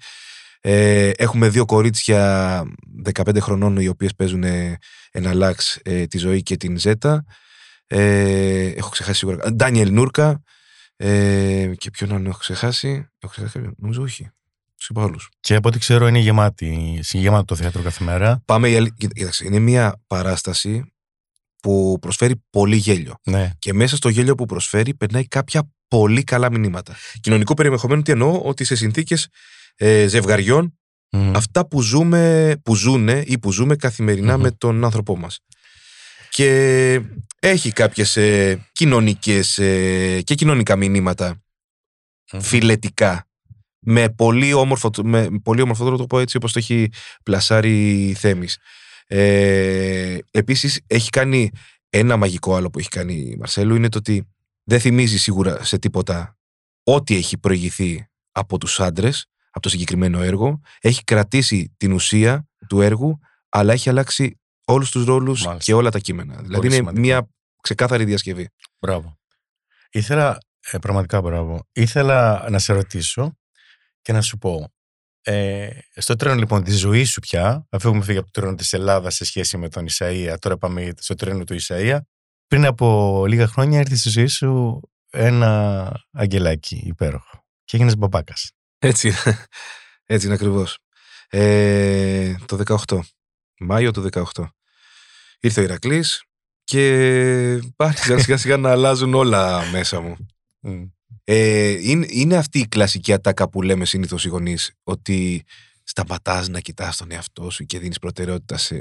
Ε, 0.62 1.10
έχουμε 1.10 1.50
δύο 1.50 1.66
κορίτσια 1.66 2.64
15 3.04 3.40
χρονών 3.40 3.78
οι 3.78 3.88
οποίες 3.88 4.14
παίζουν 4.16 4.44
ε, 4.44 4.78
ένα 5.12 5.34
λάξ 5.34 5.80
ε, 5.84 6.06
τη 6.06 6.18
ζωή 6.18 6.44
και 6.44 6.58
την 6.58 6.78
Ζέτα. 6.78 7.24
Ε, 7.88 8.66
έχω 8.68 8.90
ξεχάσει 8.90 9.18
σίγουρα. 9.18 9.52
Ντάνιελ 9.54 9.94
Νούρκα. 9.94 10.42
Ε, 10.96 11.72
και 11.78 11.90
ποιον 11.92 12.10
άλλον 12.12 12.26
έχω 12.26 12.38
ξεχάσει; 12.38 12.90
Έχω 13.20 13.32
ξεχάσει 13.32 13.54
κάποιον; 13.54 13.74
Νομίζω 13.78 14.02
όχι. 14.02 14.30
Τους 14.84 14.92
είπα 14.92 15.04
όλους. 15.04 15.30
και 15.40 15.56
από 15.56 15.68
ό,τι 15.70 15.80
ξέρω 15.80 16.08
είναι 16.08 16.20
γεμάτη, 16.20 17.00
γεμάτο 17.12 17.44
το 17.46 17.56
θέατρο 17.56 17.82
κάθε 17.82 18.04
μέρα. 18.04 18.42
Πάμε, 18.46 18.70
η 18.70 18.76
αλη- 18.76 18.94
κοίτα- 18.94 19.14
κοίταξε, 19.14 19.46
είναι 19.46 19.60
μια 19.60 20.02
παράσταση 20.08 20.94
που 21.62 21.98
προσφέρει 22.02 22.44
πολύ 22.50 22.76
γέλιο. 22.76 23.16
Ναι. 23.24 23.52
Και 23.60 23.74
μέσα 23.74 23.96
στο 23.96 24.10
γέλιο 24.10 24.36
που 24.36 24.46
προσφέρει 24.46 24.94
περνάει 24.94 25.28
κάποια 25.28 25.70
πολύ 25.88 26.24
καλά 26.24 26.52
μηνύματα. 26.52 26.96
Κοινωνικό 27.22 27.54
περιεχομένο 27.54 28.02
τι 28.02 28.12
εννοώ, 28.12 28.40
ότι 28.42 28.64
σε 28.64 28.76
συνθήκες 28.76 29.28
ε, 29.76 30.08
ζευγαριών, 30.08 30.78
Μμ. 31.12 31.36
αυτά 31.36 31.68
που 31.68 31.82
ζούμε, 31.82 32.56
που 32.64 32.76
ζούνε 32.76 33.24
ή 33.26 33.40
που 33.40 33.52
ζούμε 33.52 33.76
καθημερινά 33.76 34.36
Μμμ. 34.36 34.42
με 34.42 34.52
τον 34.52 34.84
άνθρωπό 34.84 35.18
μας. 35.18 35.40
Και 36.30 37.02
έχει 37.40 37.72
κάποιες 37.72 38.18
ε, 38.18 38.70
κοινωνικές 38.72 39.58
ε, 39.58 40.22
και 40.22 40.36
κοινωνικά 40.36 40.76
μηνύματα 40.76 41.42
Μμμ. 42.34 42.42
φιλετικά 42.42 43.28
με 43.84 44.10
πολύ 44.10 44.54
όμορφο, 44.54 44.90
με 45.04 45.30
πολύ 45.44 45.62
όμορφο 45.62 45.96
τρόπο 45.96 46.20
έτσι 46.20 46.38
όπως 46.38 46.52
το 46.52 46.60
έχει 46.60 46.90
πλασάρει 47.24 48.08
η 48.08 48.14
Θέμης. 48.14 48.58
Ε, 49.08 50.18
επίσης 50.32 50.82
έχει 50.88 51.10
κάνει 51.10 51.52
ένα 51.90 52.18
μαγικό 52.18 52.56
άλλο 52.56 52.70
που 52.70 52.80
έχει 52.80 52.90
κάνει 52.90 53.14
η 53.14 53.36
Μαρσέλου 53.40 53.76
είναι 53.76 53.90
το 53.90 53.98
ότι 53.98 54.28
δεν 54.64 54.80
θυμίζει 54.80 55.18
σίγουρα 55.18 55.64
σε 55.64 55.78
τίποτα 55.78 56.38
ό,τι 56.84 57.16
έχει 57.16 57.38
προηγηθεί 57.38 58.08
από 58.32 58.58
τους 58.58 58.80
άντρες, 58.80 59.26
από 59.50 59.60
το 59.60 59.70
συγκεκριμένο 59.70 60.22
έργο. 60.22 60.60
Έχει 60.80 61.04
κρατήσει 61.04 61.74
την 61.78 61.92
ουσία 61.92 62.48
του 62.68 62.82
έργου, 62.82 63.20
αλλά 63.50 63.74
έχει 63.74 63.90
αλλάξει 63.90 64.40
όλους 64.66 64.92
τους 64.92 65.06
ρόλους 65.06 65.46
Μάλιστα. 65.46 65.64
και 65.64 65.74
όλα 65.74 65.90
τα 65.90 66.00
κείμενα. 66.00 66.36
δηλαδή 66.42 66.66
είναι 66.66 66.76
σημαντικό. 66.76 67.02
μια 67.06 67.30
ξεκάθαρη 67.62 68.04
διασκευή. 68.04 68.50
Μπράβο. 68.80 69.18
Ήθελα, 69.92 70.38
ε, 70.72 70.78
πραγματικά 70.78 71.22
μπράβο, 71.22 71.68
ήθελα 71.72 72.50
να 72.50 72.60
σε 72.60 72.74
ρωτήσω 72.74 73.38
και 74.04 74.14
να 74.14 74.22
σου 74.22 74.38
πω, 74.38 74.74
ε, 75.22 75.70
στο 75.96 76.16
τρένο 76.16 76.36
λοιπόν 76.36 76.64
τη 76.64 76.72
ζωή 76.72 77.04
σου 77.04 77.20
πια, 77.20 77.68
αφού 77.70 77.88
έχουμε 77.88 78.04
φύγει 78.04 78.18
από 78.18 78.32
το 78.32 78.40
τρένο 78.42 78.56
της 78.56 78.74
Ελλάδας 78.74 79.16
σε 79.16 79.26
σχέση 79.26 79.58
με 79.58 79.70
τον 79.70 79.86
Ισαΐα, 79.90 80.36
τώρα 80.40 80.58
πάμε 80.58 80.92
στο 80.98 81.16
τρένο 81.16 81.44
του 81.44 81.56
Ισαΐα, 81.60 82.00
πριν 82.48 82.66
από 82.66 83.26
λίγα 83.28 83.48
χρόνια 83.48 83.80
ήρθε 83.80 83.96
στη 83.96 84.10
ζωή 84.10 84.28
σου 84.28 84.80
ένα 85.10 85.92
αγγελάκι 86.12 86.82
υπέροχο 86.86 87.46
και 87.64 87.76
έγινες 87.76 87.98
μπαμπάκας. 87.98 88.52
Έτσι, 88.80 89.14
έτσι 90.14 90.26
είναι 90.26 90.36
ακριβώς. 90.36 90.78
Ε, 91.30 92.36
το 92.46 92.78
18. 92.88 93.00
Μάιο 93.60 93.92
του 93.92 94.10
18. 94.12 94.46
Ήρθε 95.40 95.62
ο 95.62 95.64
Ηρακλής 95.64 96.24
και 96.64 97.62
άρχισαν 97.76 98.20
σιγά 98.24 98.38
σιγά 98.38 98.58
να 98.58 98.72
αλλάζουν 98.72 99.14
όλα 99.14 99.66
μέσα 99.72 100.00
μου. 100.02 100.16
Μμ. 100.60 100.84
Ε, 101.24 101.70
είναι, 101.70 102.06
είναι 102.10 102.36
αυτή 102.36 102.60
η 102.60 102.68
κλασική 102.68 103.14
ατάκα 103.14 103.50
που 103.50 103.62
λέμε 103.62 103.86
συνήθως 103.86 104.26
οι 104.26 104.30
γονείς, 104.30 104.74
ότι 104.84 105.44
σταματάς 105.84 106.48
να 106.48 106.60
κοιτάς 106.60 106.98
τον 106.98 107.12
εαυτό 107.12 107.50
σου 107.50 107.66
και 107.66 107.80
δίνεις 107.80 108.00
προτεραιότητα 108.00 108.58
σε, 108.58 108.76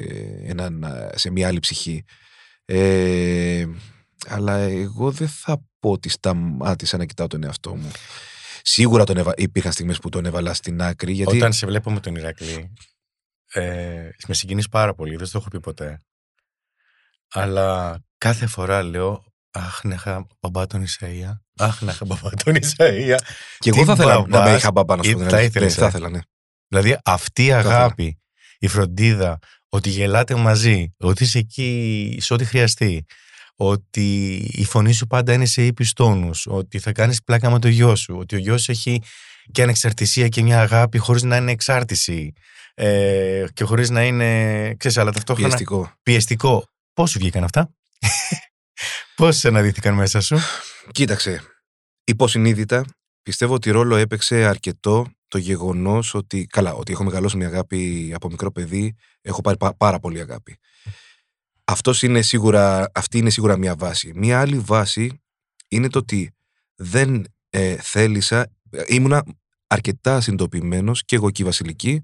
έναν, 0.45 0.87
σε 1.15 1.31
μια 1.31 1.49
άλλη 1.49 1.59
ψυχή. 1.59 2.05
Ε, 2.65 3.67
αλλά 4.27 4.57
εγώ 4.57 5.11
δεν 5.11 5.29
θα 5.29 5.63
πω 5.79 5.91
ότι 5.91 6.09
σταμάτησα 6.09 6.97
να 6.97 7.05
κοιτάω 7.05 7.27
τον 7.27 7.45
εαυτό 7.45 7.77
μου. 7.77 7.91
Σίγουρα 8.63 9.05
τον 9.05 9.17
έβα... 9.17 9.33
υπήρχαν 9.37 9.73
στιγμές 9.73 9.99
που 9.99 10.09
τον 10.09 10.25
έβαλα 10.25 10.55
στην 10.55 10.83
άκρη. 10.83 11.13
Γιατί... 11.13 11.37
Όταν 11.37 11.53
σε 11.53 11.67
βλέπω 11.67 11.91
με 11.91 12.01
τον 12.01 12.15
Ηρακλή, 12.15 12.73
ε, 13.53 14.09
με 14.29 14.35
συγκινείς 14.35 14.69
πάρα 14.69 14.95
πολύ, 14.95 15.17
δεν 15.17 15.31
το 15.31 15.39
έχω 15.39 15.49
πει 15.49 15.61
ποτέ. 15.61 16.03
Αλλά 17.29 17.99
κάθε 18.19 18.47
φορά 18.47 18.83
λέω, 18.83 19.32
αχ 19.53 19.81
να 19.85 19.95
είχα 19.95 20.27
μπαμπά 20.41 20.67
τον 20.67 20.85
Ισαΐα, 20.87 21.41
αχ 21.59 21.81
να 21.83 21.93
είχα 21.93 22.05
μπαμπά 22.05 22.31
τον 22.45 22.55
Ισαΐα. 22.55 23.17
Και 23.59 23.69
εγώ 23.71 23.79
Τι 23.81 23.85
θα 23.85 23.93
ήθελα 23.93 24.15
να 24.15 24.21
μπαμπάς, 24.27 24.51
με 24.51 24.57
είχα 24.57 24.73
μπαμπά 24.73 24.97
να 24.97 25.03
σου 25.03 25.11
ή 25.11 25.13
πω 25.13 25.19
την 25.19 25.29
θα 25.29 25.37
αλήθεια. 25.37 25.61
ήθελες, 25.63 25.77
Ναι, 25.77 25.81
Θα 25.81 25.85
ε. 25.87 25.89
ήθελα, 25.89 26.09
ναι. 26.11 26.19
Δηλαδή 26.69 26.99
αυτή 27.05 27.43
η 27.43 27.45
ήθελα. 27.45 27.59
αγάπη, 27.59 28.19
η 28.59 28.67
φροντίδα, 28.69 29.39
ότι 29.69 29.89
γελάτε 29.91 30.35
μαζί, 30.35 30.95
ότι 30.99 31.23
είσαι 31.25 31.39
εκεί 31.39 32.17
σε 32.21 32.35
ό,τι 32.35 32.45
χρειαστεί, 32.45 33.05
ότι 33.57 34.35
η 34.53 34.65
φωνή 34.65 34.93
σου 34.93 35.07
πάντα 35.07 35.33
είναι 35.33 35.45
σε 35.45 35.67
ύπης 35.67 35.93
τόνους, 35.93 36.47
ότι 36.47 36.79
θα 36.79 36.93
κάνεις 36.93 37.23
πλάκα 37.23 37.51
με 37.51 37.59
το 37.59 37.69
γιο 37.69 37.97
σου, 37.97 38.17
ότι 38.19 38.35
ο 38.35 38.39
γιος 38.39 38.69
έχει 38.69 39.03
και 39.53 39.63
ανεξαρτησία 39.63 40.29
και 40.29 40.43
μια 40.43 40.61
αγάπη 40.61 40.99
χωρίς 40.99 41.23
να 41.23 41.37
είναι 41.37 41.51
εξάρτηση 41.51 42.33
ε, 42.75 43.45
και 43.53 43.65
χωρίς 43.65 43.91
να 43.91 44.03
είναι, 44.05 44.75
ξέρεις, 44.75 44.97
αλλά 44.99 45.13
ταυτόχρονα 45.13 45.49
Πιεστικό. 45.49 45.93
πιεστικό. 46.03 46.65
Πώς 46.95 47.11
σου 47.11 47.19
βγήκαν 47.19 47.45
αυτά; 47.45 47.71
Πώς 49.17 49.45
αναδύθηκαν 49.45 49.95
μέσα 49.95 50.21
σου; 50.21 50.37
Κοίταξε. 50.91 51.41
Υποσυνείδητα 52.05 52.85
πιστεύω 53.23 53.55
ότι 53.55 53.71
ρόλο 53.71 53.97
έπαιξε 53.97 54.45
αρκετό 54.45 55.07
το 55.29 55.39
γεγονός 55.39 56.15
ότι. 56.15 56.47
Καλά, 56.47 56.73
ότι 56.75 56.93
έχω 56.93 57.05
μεγαλώσει 57.05 57.37
με 57.37 57.45
αγάπη 57.45 58.13
από 58.15 58.29
μικρό 58.29 58.51
παιδί. 58.53 58.95
Έχω 59.21 59.41
πάρει 59.41 59.57
πα- 59.57 59.77
πάρα 59.77 59.99
πολύ 59.99 60.21
αγάπη. 60.21 60.59
Αυτός 61.65 62.03
είναι 62.03 62.23
σίγουρα, 62.23 62.91
αυτή 62.95 63.19
είναι 63.19 63.31
σίγουρα 63.31 63.57
μια 63.57 63.75
βάση. 63.77 64.13
Μια 64.15 64.41
άλλη 64.41 64.59
βάση 64.59 65.23
είναι 65.69 65.89
το 65.89 65.99
ότι 65.99 66.31
δεν 66.75 67.25
ε, 67.51 67.77
θέλησα. 67.77 68.47
ε, 68.71 68.83
Ήμουνα 68.87 69.25
αρκετά 69.67 70.21
συνειδητοποιημένο 70.21 70.93
και 71.05 71.17
εγώ 71.17 71.31
και 71.31 71.43
η 71.43 71.45
Βασιλική 71.45 72.03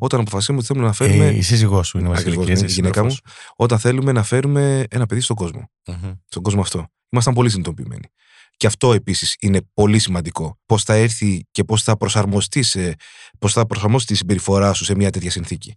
όταν 0.00 0.20
αποφασίσαμε 0.20 0.58
ότι 0.58 0.66
θέλουμε 0.66 0.86
να 0.86 0.92
φέρουμε. 0.92 1.26
Ε, 1.26 1.36
η 1.36 1.42
σύζυγός 1.42 1.88
σου 1.88 1.98
είναι 1.98 2.08
Ακριβώς, 2.08 2.34
βασιλική, 2.34 2.52
ναι, 2.52 2.58
έτσι, 2.60 2.72
η 2.72 2.74
γυναίκα 2.74 3.02
μου. 3.04 3.10
σύντροφος. 3.10 3.52
Όταν 3.56 3.78
θέλουμε 3.78 4.12
να 4.12 4.22
φέρουμε 4.22 4.84
ένα 4.90 5.06
παιδί 5.06 5.20
στον 5.20 5.36
κόσμο 5.36 5.70
Μμμ. 5.86 6.12
στον 6.28 6.42
κόσμο 6.42 6.60
αυτό. 6.60 6.86
Ήμασταν 7.10 7.34
πολύ 7.34 7.50
συνειδητοποιημένοι. 7.50 8.08
Και 8.56 8.66
αυτό 8.66 8.92
επίσης 8.92 9.36
είναι 9.40 9.60
πολύ 9.74 9.98
σημαντικό. 9.98 10.58
Πώς 10.66 10.82
θα 10.82 10.94
έρθει 10.94 11.46
και 11.50 11.64
πώς 11.64 11.82
θα 11.82 11.96
προσαρμοστεί 11.96 12.62
σε, 12.62 12.94
πώς 13.38 13.52
θα 13.52 13.66
προσαρμόσει 13.66 14.06
τη 14.06 14.14
συμπεριφορά 14.14 14.72
σου 14.72 14.84
σε 14.84 14.94
μια 14.94 15.10
τέτοια 15.10 15.30
συνθήκη. 15.30 15.76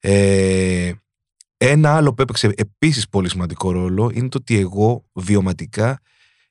Ε, 0.00 0.92
ένα 1.56 1.96
άλλο 1.96 2.14
που 2.14 2.22
έπαιξε 2.22 2.52
επίσης 2.56 3.08
πολύ 3.08 3.28
σημαντικό 3.28 3.70
ρόλο 3.70 4.10
είναι 4.14 4.28
το 4.28 4.38
ότι 4.40 4.58
εγώ 4.58 5.04
βιωματικά 5.12 6.00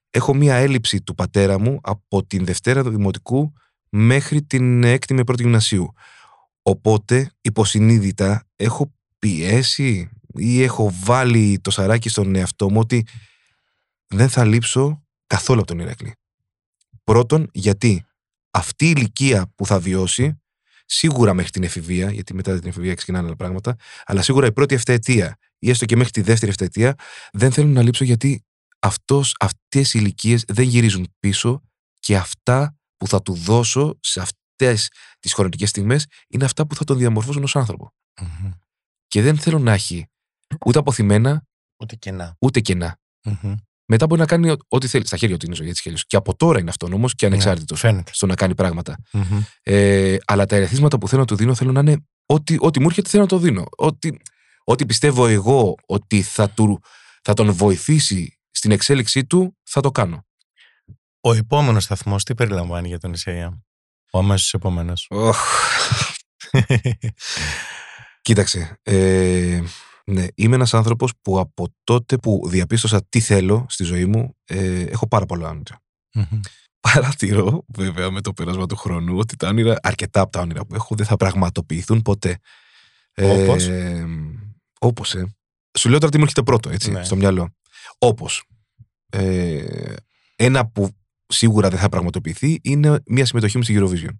έχω 0.09 0.33
μια 0.33 0.55
έλλειψη 0.55 1.01
του 1.01 1.15
πατέρα 1.15 1.59
μου 1.59 1.79
από 1.83 2.25
την 2.25 2.45
Δευτέρα 2.45 2.83
του 2.83 2.89
Δημοτικού 2.89 3.53
μέχρι 3.89 4.43
την 4.43 4.83
έκτη 4.83 5.13
με 5.13 5.23
πρώτη 5.23 5.43
γυμνασίου. 5.43 5.93
Οπότε 6.63 7.31
υποσυνείδητα 7.41 8.47
έχω 8.55 8.93
πιέσει 9.19 10.09
ή 10.33 10.63
έχω 10.63 10.91
βάλει 11.03 11.59
το 11.59 11.71
σαράκι 11.71 12.09
στον 12.09 12.35
εαυτό 12.35 12.69
μου 12.69 12.79
ότι 12.79 13.05
δεν 14.07 14.29
θα 14.29 14.45
λείψω 14.45 15.03
καθόλου 15.27 15.59
από 15.59 15.67
τον 15.67 15.79
Ηρακλή. 15.79 16.13
Πρώτον, 17.03 17.49
γιατί 17.53 18.05
αυτή 18.51 18.85
η 18.85 18.93
ηλικία 18.95 19.51
που 19.55 19.65
θα 19.65 19.79
βιώσει, 19.79 20.41
σίγουρα 20.85 21.33
μέχρι 21.33 21.51
την 21.51 21.63
εφηβεία, 21.63 22.11
γιατί 22.11 22.33
μετά 22.33 22.59
την 22.59 22.69
εφηβεία 22.69 22.93
ξεκινάνε 22.93 23.27
άλλα 23.27 23.35
πράγματα, 23.35 23.75
αλλά 24.05 24.21
σίγουρα 24.21 24.47
η 24.47 24.51
πρώτη 24.51 24.75
εφταετία 24.75 25.37
ή 25.59 25.69
έστω 25.69 25.85
και 25.85 25.95
μέχρι 25.95 26.11
τη 26.11 26.21
δεύτερη 26.21 26.51
εφταετία, 26.51 26.95
δεν 27.31 27.51
θέλω 27.51 27.67
να 27.67 27.81
λείψω 27.81 28.03
γιατί 28.03 28.45
αυτός, 28.79 29.35
αυτές 29.39 29.93
οι 29.93 29.99
ηλικίες 30.01 30.43
δεν 30.47 30.65
γυρίζουν 30.65 31.15
πίσω 31.19 31.61
και 31.99 32.15
αυτά 32.15 32.77
που 32.97 33.07
θα 33.07 33.21
του 33.21 33.33
δώσω 33.33 33.97
σε 33.99 34.19
αυτές 34.19 34.42
τις 35.19 35.33
χρονικές 35.33 35.69
στιγμές 35.69 36.05
είναι 36.27 36.45
αυτά 36.45 36.67
που 36.67 36.75
θα 36.75 36.83
τον 36.83 36.97
διαμορφώσουν 36.97 37.43
ως 37.43 37.55
άνθρωπο. 37.55 37.93
Μμμ. 38.21 38.51
Και 39.07 39.21
δεν 39.21 39.37
θέλω 39.37 39.59
να 39.59 39.73
έχει 39.73 40.07
ούτε 40.65 40.79
αποθυμένα, 40.79 41.43
Ούτε 41.79 41.95
κενά. 41.95 42.35
ούτε 42.39 42.59
κενά. 42.59 42.97
Μμμ. 43.23 43.53
Μετά 43.85 44.05
μπορεί 44.05 44.21
να 44.21 44.27
κάνει 44.27 44.49
ό- 44.49 44.57
ό,τι 44.67 44.87
θέλει. 44.87 45.05
Στα 45.07 45.17
χέρια 45.17 45.37
του 45.37 45.45
είναι 45.45 45.53
η 45.53 45.57
ζωή 45.57 45.69
έτσι 45.69 45.81
κι 45.81 45.87
αλλιώς. 45.87 46.05
Και 46.05 46.15
από 46.15 46.35
τώρα 46.35 46.59
είναι 46.59 46.69
αυτόν 46.69 46.93
όμως 46.93 47.15
και 47.15 47.25
ανεξάρτητος 47.25 47.83
Ναι, 47.83 47.89
Φαίνεται. 47.89 48.11
στο 48.13 48.25
να 48.25 48.35
κάνει 48.35 48.55
πράγματα. 48.55 48.97
Μμμ. 49.13 49.41
Ε, 49.63 50.17
αλλά 50.25 50.45
τα 50.45 50.55
ερεθίσματα 50.55 50.97
που 50.97 51.07
θέλω 51.07 51.21
να 51.21 51.27
του 51.27 51.35
δίνω 51.35 51.55
θέλω 51.55 51.71
να 51.71 51.79
είναι 51.79 51.97
ό,τι, 52.25 52.55
ό,τι 52.59 52.79
μου 52.79 52.85
έρχεται 52.85 53.09
θέλω 53.09 53.21
να 53.21 53.27
το 53.29 53.37
δίνω. 53.37 53.65
Ό,τι, 53.77 54.09
ό,τι 54.63 54.85
πιστεύω 54.85 55.27
εγώ 55.27 55.75
ότι 55.85 56.21
θα, 56.21 56.49
του, 56.49 56.79
θα 57.21 57.33
τον 57.33 57.53
βοηθήσει 57.53 58.39
στην 58.51 58.71
εξέλιξή 58.71 59.25
του, 59.25 59.57
θα 59.63 59.81
το 59.81 59.91
κάνω. 59.91 60.25
Ο 61.21 61.33
επόμενος 61.33 61.83
σταθμός 61.83 62.23
τι 62.23 62.35
περιλαμβάνει 62.35 62.87
για 62.87 62.99
τον 62.99 63.13
Ισαία. 63.13 63.62
Ο 64.13 64.17
αμέσως 64.19 64.53
επόμενο. 64.53 64.93
Κοίταξε. 68.21 68.79
Ε, 68.83 69.61
ναι, 70.05 70.25
είμαι 70.35 70.55
ένας 70.55 70.73
άνθρωπος 70.73 71.11
που 71.21 71.39
από 71.39 71.75
τότε 71.83 72.17
που 72.17 72.43
διαπίστωσα 72.49 73.05
τι 73.09 73.19
θέλω 73.19 73.65
στη 73.69 73.83
ζωή 73.83 74.05
μου, 74.05 74.35
ε, 74.45 74.81
έχω 74.81 75.07
πάρα 75.07 75.25
πολλά 75.25 75.49
όνειρα. 75.49 75.81
Παρατηρώ, 76.79 77.65
βέβαια, 77.67 78.11
με 78.11 78.21
το 78.21 78.33
πέρασμα 78.33 78.65
του 78.65 78.75
χρόνου, 78.75 79.17
ότι 79.17 79.35
τα 79.35 79.47
όνειρα, 79.47 79.77
αρκετά 79.81 80.21
από 80.21 80.31
τα 80.31 80.39
όνειρα 80.39 80.65
που 80.65 80.75
έχω, 80.75 80.95
δεν 80.95 81.05
θα 81.05 81.15
πραγματοποιηθούν 81.17 82.01
ποτέ. 82.01 82.39
Όπως; 83.17 83.67
Ε, 83.67 84.05
όπως, 84.79 85.15
ε. 85.15 85.35
Σου 85.77 85.89
λέω 85.89 85.97
τώρα 85.99 86.11
τι 86.11 86.17
μου 86.17 86.23
έρχεται 86.23 86.43
πρώτο, 86.43 86.69
έτσι, 86.69 86.91
Ναι. 86.91 87.03
στο 87.03 87.15
μυαλό. 87.15 87.55
Όπως. 87.97 88.43
Ε, 89.09 89.93
ένα 90.35 90.67
που 90.67 90.89
σίγουρα 91.33 91.69
δεν 91.69 91.79
θα 91.79 91.89
πραγματοποιηθεί 91.89 92.59
είναι 92.63 92.99
μια 93.07 93.25
συμμετοχή 93.25 93.57
μου 93.57 93.63
στη 93.63 93.77
Eurovision. 93.79 94.15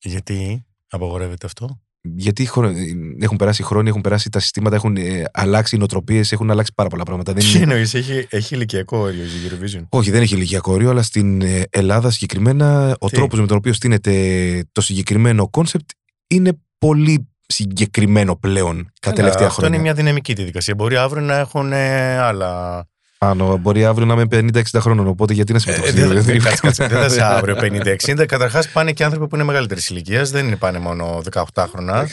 Γιατί 0.00 0.64
απαγορεύεται 0.90 1.46
αυτό; 1.46 1.80
Γιατί 2.00 2.46
χρο- 2.46 2.74
έχουν 3.20 3.36
περάσει 3.36 3.62
χρόνια, 3.62 3.88
έχουν 3.90 4.00
περάσει 4.02 4.30
τα 4.30 4.38
συστήματα, 4.38 4.76
έχουν 4.76 4.96
ε, 4.96 5.24
αλλάξει 5.32 5.74
οι 5.74 5.78
νοοτροπίες, 5.78 6.32
έχουν 6.32 6.50
αλλάξει 6.50 6.72
πάρα 6.74 6.88
πολλά 6.88 7.02
πράγματα. 7.02 7.32
Δεν 7.32 7.42
Τι 7.44 7.50
είναι... 7.50 7.62
εννοείς, 7.62 7.94
έχει, 7.94 8.26
έχει 8.30 8.54
ηλικιακό 8.54 8.98
όριο 8.98 9.24
η 9.24 9.28
Eurovision; 9.48 9.86
Όχι, 9.88 10.10
δεν 10.10 10.22
έχει 10.22 10.34
ηλικιακό 10.34 10.72
όριο, 10.72 10.90
αλλά 10.90 11.02
στην 11.02 11.40
ε, 11.42 11.62
Ελλάδα 11.70 12.10
συγκεκριμένα 12.10 12.96
ο 12.98 13.08
Τι; 13.08 13.14
τρόπος 13.16 13.40
με 13.40 13.46
τον 13.46 13.56
οποίο 13.56 13.72
στήνεται 13.72 14.64
το 14.72 14.80
συγκεκριμένο 14.80 15.48
concept 15.48 15.90
είναι 16.26 16.60
πολύ 16.78 17.28
συγκεκριμένο 17.46 18.36
πλέον 18.36 18.76
τα 18.84 18.90
Καλά, 19.00 19.14
τελευταία 19.16 19.46
αυτό 19.46 19.58
χρόνια. 19.60 19.74
είναι 19.74 19.84
μια 19.86 19.94
δυναμική 19.94 20.34
τη 20.34 20.44
δικασία. 20.44 20.74
Μπορεί 20.74 20.96
αύριο 20.96 21.22
να 21.22 21.34
έχουν 21.34 21.72
ε, 21.72 22.18
άλλα. 22.18 22.84
Πάνω, 23.18 23.56
μπορεί 23.56 23.84
αύριο 23.84 24.06
να 24.06 24.12
είμαι 24.14 24.50
50-60 24.52 24.62
χρόνων, 24.80 25.06
οπότε 25.06 25.32
γιατί 25.32 25.52
να 25.52 25.58
Ε, 25.58 25.60
συμμετέχω. 25.60 25.92
δεν 25.92 26.22
στη 26.22 26.30
δεν- 26.32 26.36
Eurovision. 26.36 26.42
κάτσε, 26.44 26.60
κάτσε, 26.60 26.86
δεν 26.86 26.98
θα 26.98 27.04
είσαι 27.06 27.22
αύριο 27.36 27.56
50-60. 27.56 28.26
Καταρχάς 28.26 28.68
πάνε 28.68 28.92
και 28.92 29.04
άνθρωποι 29.04 29.28
που 29.28 29.34
είναι 29.34 29.44
μεγαλύτερης 29.44 29.88
ηλικίας. 29.88 30.30
Δεν 30.30 30.46
είναι 30.46 30.56
πάνε 30.56 30.78
μόνο 30.78 31.22
18 31.32 31.66
χρόνια. 31.72 32.08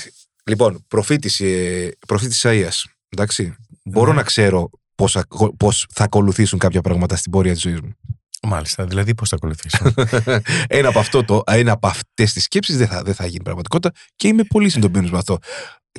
Λοιπόν, 0.46 0.86
προφήτης, 0.88 1.40
ε, 1.40 1.92
προφήτης 2.08 2.42
Ισαΐας, 2.46 2.84
εντάξει. 3.10 3.56
Μπορώ 3.84 4.10
Ναι. 4.12 4.16
να 4.18 4.24
ξέρω 4.24 4.70
πώς, 4.96 5.12
θα- 5.12 5.26
πώς 5.58 5.86
θα 5.94 6.04
ακολουθήσουν 6.04 6.60
κάποια 6.60 6.82
πράγματα 6.82 7.16
στην 7.16 7.32
πορεία 7.32 7.52
της 7.54 7.62
ζωής 7.62 7.82
μου. 7.82 7.96
Μάλιστα. 8.44 8.86
Δηλαδή, 8.86 9.16
πώς 9.16 9.30
θα 9.30 9.36
ακολουθήσω. 9.36 9.94
ένα 10.68 10.88
από, 10.90 11.00
αυτό 11.00 11.24
το, 11.24 11.42
ένα 11.46 11.72
από 11.72 11.88
αυτές 11.88 12.34
τις 12.34 12.44
σκέψεις 12.44 12.78
δεν 12.78 12.88
θα, 12.88 13.02
δεν 13.04 13.14
θα 13.14 13.26
γίνει 13.26 13.44
πραγματικότητα 13.44 13.92
και 14.16 14.28
είμαι 14.28 14.44
πολύ 14.44 14.70
συνειδητοποιημένος 14.72 15.12
με 15.12 15.18
αυτό. 15.18 15.38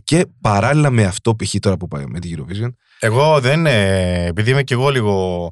Και 0.04 0.26
παράλληλα 0.40 0.90
με 0.90 1.04
αυτό, 1.04 1.36
π.χ. 1.36 1.54
τώρα 1.60 1.76
που 1.76 1.88
πάει 1.88 2.04
με 2.06 2.18
την 2.18 2.36
Eurovision, 2.38 2.68
εγώ 2.98 3.40
δεν. 3.40 3.66
ε, 3.66 4.24
επειδή 4.26 4.50
είμαι 4.50 4.62
κι 4.62 4.72
εγώ 4.72 4.88
λίγο 4.90 5.50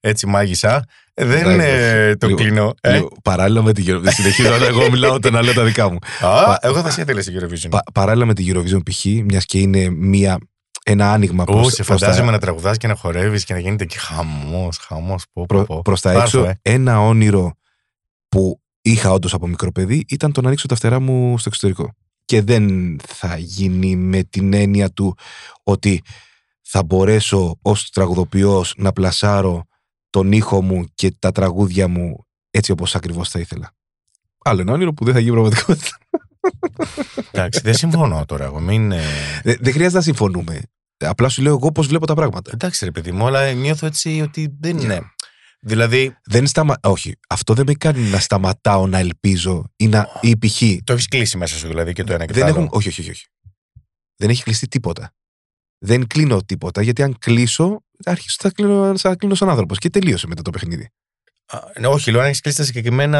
έτσι 0.00 0.26
μάγισσα, 0.26 0.84
δεν 1.14 1.30
Εντάξει, 1.50 1.66
ε, 1.68 2.16
το 2.16 2.26
λίγο- 2.26 2.38
κλείνω. 2.38 2.74
ε. 2.80 2.92
λίγο, 2.92 3.08
παράλληλα 3.22 3.62
με 3.62 3.72
την 3.72 3.84
Eurovision, 3.88 4.08
συνεχίζω, 4.12 4.52
αλλά 4.52 4.66
εγώ 4.66 4.90
μιλάω 4.90 5.14
όταν 5.14 5.42
λέω 5.44 5.52
τα 5.52 5.64
δικά 5.64 5.90
μου. 5.90 5.98
Α, 6.20 6.56
εγώ 6.60 6.80
θα 6.82 6.90
σε 6.90 7.00
ήθελα 7.00 7.22
στην 7.22 7.40
Eurovision. 7.40 7.68
Πα- 7.70 7.82
παράλληλα 7.94 8.24
με 8.26 8.34
την 8.34 8.46
Eurovision, 8.56 8.80
π.χ., 8.90 9.04
μιας 9.04 9.44
και 9.44 9.58
είναι 9.58 9.88
μια, 9.90 10.38
ένα 10.84 11.12
άνοιγμα 11.12 11.42
Ού, 11.42 11.52
προς, 11.52 11.72
σε 11.72 11.82
προς 11.82 12.00
τα- 12.00 12.06
φαντάζομαι 12.06 12.30
να 12.32 12.38
τραγουδάς 12.38 12.76
και 12.76 12.86
να 12.86 12.94
χορεύεις 12.94 13.44
και 13.44 13.52
να 13.52 13.58
γίνεται 13.58 13.84
και 13.84 13.98
χαμός, 13.98 14.76
χαμός, 14.78 15.24
πω, 15.32 15.44
πω, 15.48 15.56
προ- 15.56 15.66
πω. 15.66 15.82
προς 15.82 16.00
τα 16.00 16.12
Θα 16.12 16.20
έξω, 16.22 16.38
έρθω, 16.38 16.50
ε. 16.50 16.72
ένα 16.72 17.00
όνειρο 17.00 17.52
που 18.28 18.60
είχα 18.82 19.10
όντως 19.12 19.34
από 19.34 19.46
μικρό 19.46 19.72
παιδί 19.72 20.04
ήταν 20.08 20.32
το 20.32 20.40
να 20.40 20.46
ανοίξω 20.46 20.66
τα 20.68 20.74
φτερά 20.74 21.00
μου 21.00 21.38
στο 21.38 21.48
εξωτερικό. 21.48 21.92
Και 22.34 22.42
δεν 22.42 22.96
θα 23.06 23.36
γίνει 23.36 23.96
με 23.96 24.22
την 24.22 24.52
έννοια 24.52 24.90
του 24.90 25.16
ότι 25.62 26.02
θα 26.60 26.82
μπορέσω 26.82 27.58
ως 27.62 27.90
τραγουδοποιός 27.90 28.74
να 28.76 28.92
πλασάρω 28.92 29.64
τον 30.10 30.32
ήχο 30.32 30.62
μου 30.62 30.84
και 30.94 31.14
τα 31.18 31.32
τραγούδια 31.32 31.88
μου 31.88 32.26
έτσι 32.50 32.72
όπως 32.72 32.94
ακριβώς 32.94 33.28
θα 33.28 33.38
ήθελα. 33.38 33.72
Άλλο 34.44 34.60
ένα 34.60 34.72
όνειρο 34.72 34.92
που 34.92 35.04
δεν 35.04 35.14
θα 35.14 35.20
γίνει 35.20 35.32
πραγματικότητα. 35.32 35.98
Εντάξει, 37.30 37.60
δεν 37.60 37.74
συμφωνώ 37.74 38.24
τώρα 38.24 38.44
εγώ. 38.44 38.60
Μην, 38.60 38.92
ε, 38.92 39.02
Δεν, 39.42 39.56
δεν 39.60 39.72
χρειάζεται 39.72 39.96
να 39.96 40.02
συμφωνούμε. 40.02 40.60
Απλά 40.98 41.28
σου 41.28 41.42
λέω 41.42 41.52
εγώ 41.52 41.72
πώς 41.72 41.86
βλέπω 41.86 42.06
τα 42.06 42.14
πράγματα. 42.14 42.50
Εντάξει, 42.54 42.84
ρε 42.84 42.90
παιδί 42.90 43.12
μου, 43.12 43.26
αλλά 43.26 43.52
νιώθω 43.52 43.86
έτσι 43.86 44.20
ότι 44.20 44.56
δεν 44.60 44.78
είναι. 44.78 45.13
Δηλαδή, 45.66 46.16
Δεν 46.24 46.46
σταμα... 46.46 46.76
Όχι, 46.82 47.14
αυτό 47.28 47.54
δεν 47.54 47.64
με 47.66 47.74
κάνει 47.74 48.00
να 48.08 48.18
σταματάω 48.18 48.86
να 48.86 48.98
ελπίζω 48.98 49.72
ή, 49.76 49.86
να... 49.86 50.08
ή 50.20 50.36
π.χ. 50.36 50.62
το 50.84 50.92
έχεις 50.92 51.08
κλείσει 51.08 51.36
μέσα 51.36 51.56
σου 51.56 51.66
δηλαδή 51.66 51.92
και 51.92 52.04
το 52.04 52.12
ένα 52.12 52.26
και 52.26 52.32
Δεν 52.32 52.42
το 52.42 52.48
άλλο. 52.48 52.56
έχουν... 52.56 52.68
όχι, 52.72 52.88
όχι, 52.88 53.00
όχι, 53.00 53.10
όχι. 53.10 53.26
Δεν 54.16 54.30
έχει 54.30 54.42
κλειστεί 54.42 54.68
τίποτα. 54.68 55.14
Δεν 55.78 56.06
κλείνω 56.06 56.42
τίποτα, 56.42 56.82
γιατί 56.82 57.02
αν 57.02 57.18
κλείσω, 57.18 57.84
αρχίσω 58.04 58.36
θα 58.40 58.50
κλείνω, 58.50 58.98
θα 58.98 59.16
κλείνω 59.16 59.34
σαν 59.34 59.48
άνθρωπος. 59.48 59.78
Και 59.78 59.90
τελείωσε 59.90 60.26
μετά 60.26 60.42
το 60.42 60.50
παιχνίδι. 60.50 60.88
Α, 61.46 61.58
ναι, 61.80 61.86
όχι, 61.86 62.10
λέω 62.10 62.20
αν 62.20 62.26
έχεις 62.26 62.40
κλείσει 62.40 62.56
τα 62.58 62.64
συγκεκριμένα 62.64 63.18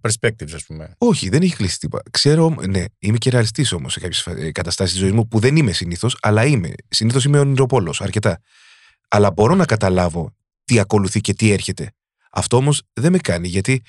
perspectives, 0.00 0.52
ας 0.54 0.64
πούμε. 0.66 0.94
Όχι, 0.98 1.28
δεν 1.28 1.42
έχει 1.42 1.56
κλείσει 1.56 1.78
τίποτα. 1.78 2.02
Ξέρω, 2.10 2.54
ναι, 2.68 2.84
είμαι 2.98 3.18
και 3.18 3.30
ρεαλιστής 3.30 3.72
όμως 3.72 3.92
σε 3.92 4.00
κάποιες 4.00 4.52
καταστάσεις 4.52 4.92
της 4.92 5.02
ζωής 5.02 5.12
μου 5.12 5.28
που 5.28 5.38
δεν 5.38 5.56
είμαι 5.56 5.72
συνήθως, 5.72 6.16
αλλά 6.20 6.44
είμαι. 6.44 6.72
Συνήθως 6.88 7.24
είμαι 7.24 7.38
ονειροπόλο, 7.38 7.94
αρκετά. 7.98 8.40
Αλλά 9.08 9.30
μπορώ 9.30 9.54
να 9.54 9.64
καταλάβω 9.64 10.34
τι 10.64 10.78
ακολουθεί 10.78 11.20
και 11.20 11.34
τι 11.34 11.50
έρχεται. 11.50 11.90
Αυτό 12.36 12.56
όμως 12.56 12.82
δεν 12.92 13.12
με 13.12 13.18
κάνει, 13.18 13.48
γιατί 13.48 13.82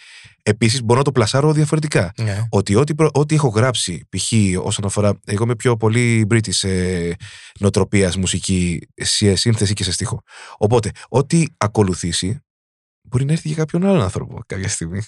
επίσης 0.44 0.84
μπορώ 0.84 0.98
να 0.98 1.06
το 1.06 1.12
πλασάρω 1.12 1.54
διαφορετικά. 1.54 2.12
Ναι. 2.18 2.48
Ότι 2.50 2.76
ό,τι, 2.76 2.96
προ- 2.96 3.18
ό,τι 3.18 3.36
έχω 3.36 3.48
γράψει, 3.48 4.08
π.χ. 4.10 4.32
όσον 4.64 4.86
αφορά. 4.86 5.20
Εγώ 5.26 5.44
είμαι 5.44 5.56
πιο 5.56 5.78
πολύ 5.78 6.28
British 6.30 6.68
ε, 6.70 7.12
νοοτροπίας 7.60 8.18
μουσική 8.18 8.88
σε 8.96 9.36
σύνθεση 9.36 9.74
και 9.74 9.84
σε 9.84 9.92
στίχο. 9.92 10.22
Οπότε, 10.58 10.92
ό,τι 11.08 11.46
ακολουθήσει 11.58 12.40
μπορεί 13.02 13.26
να 13.26 13.32
έρθει 13.32 13.48
για 13.48 13.58
κάποιον 13.58 13.86
άλλον 13.86 14.02
άνθρωπο 14.02 14.40
κάποια 14.46 14.70
στιγμή. 14.70 15.02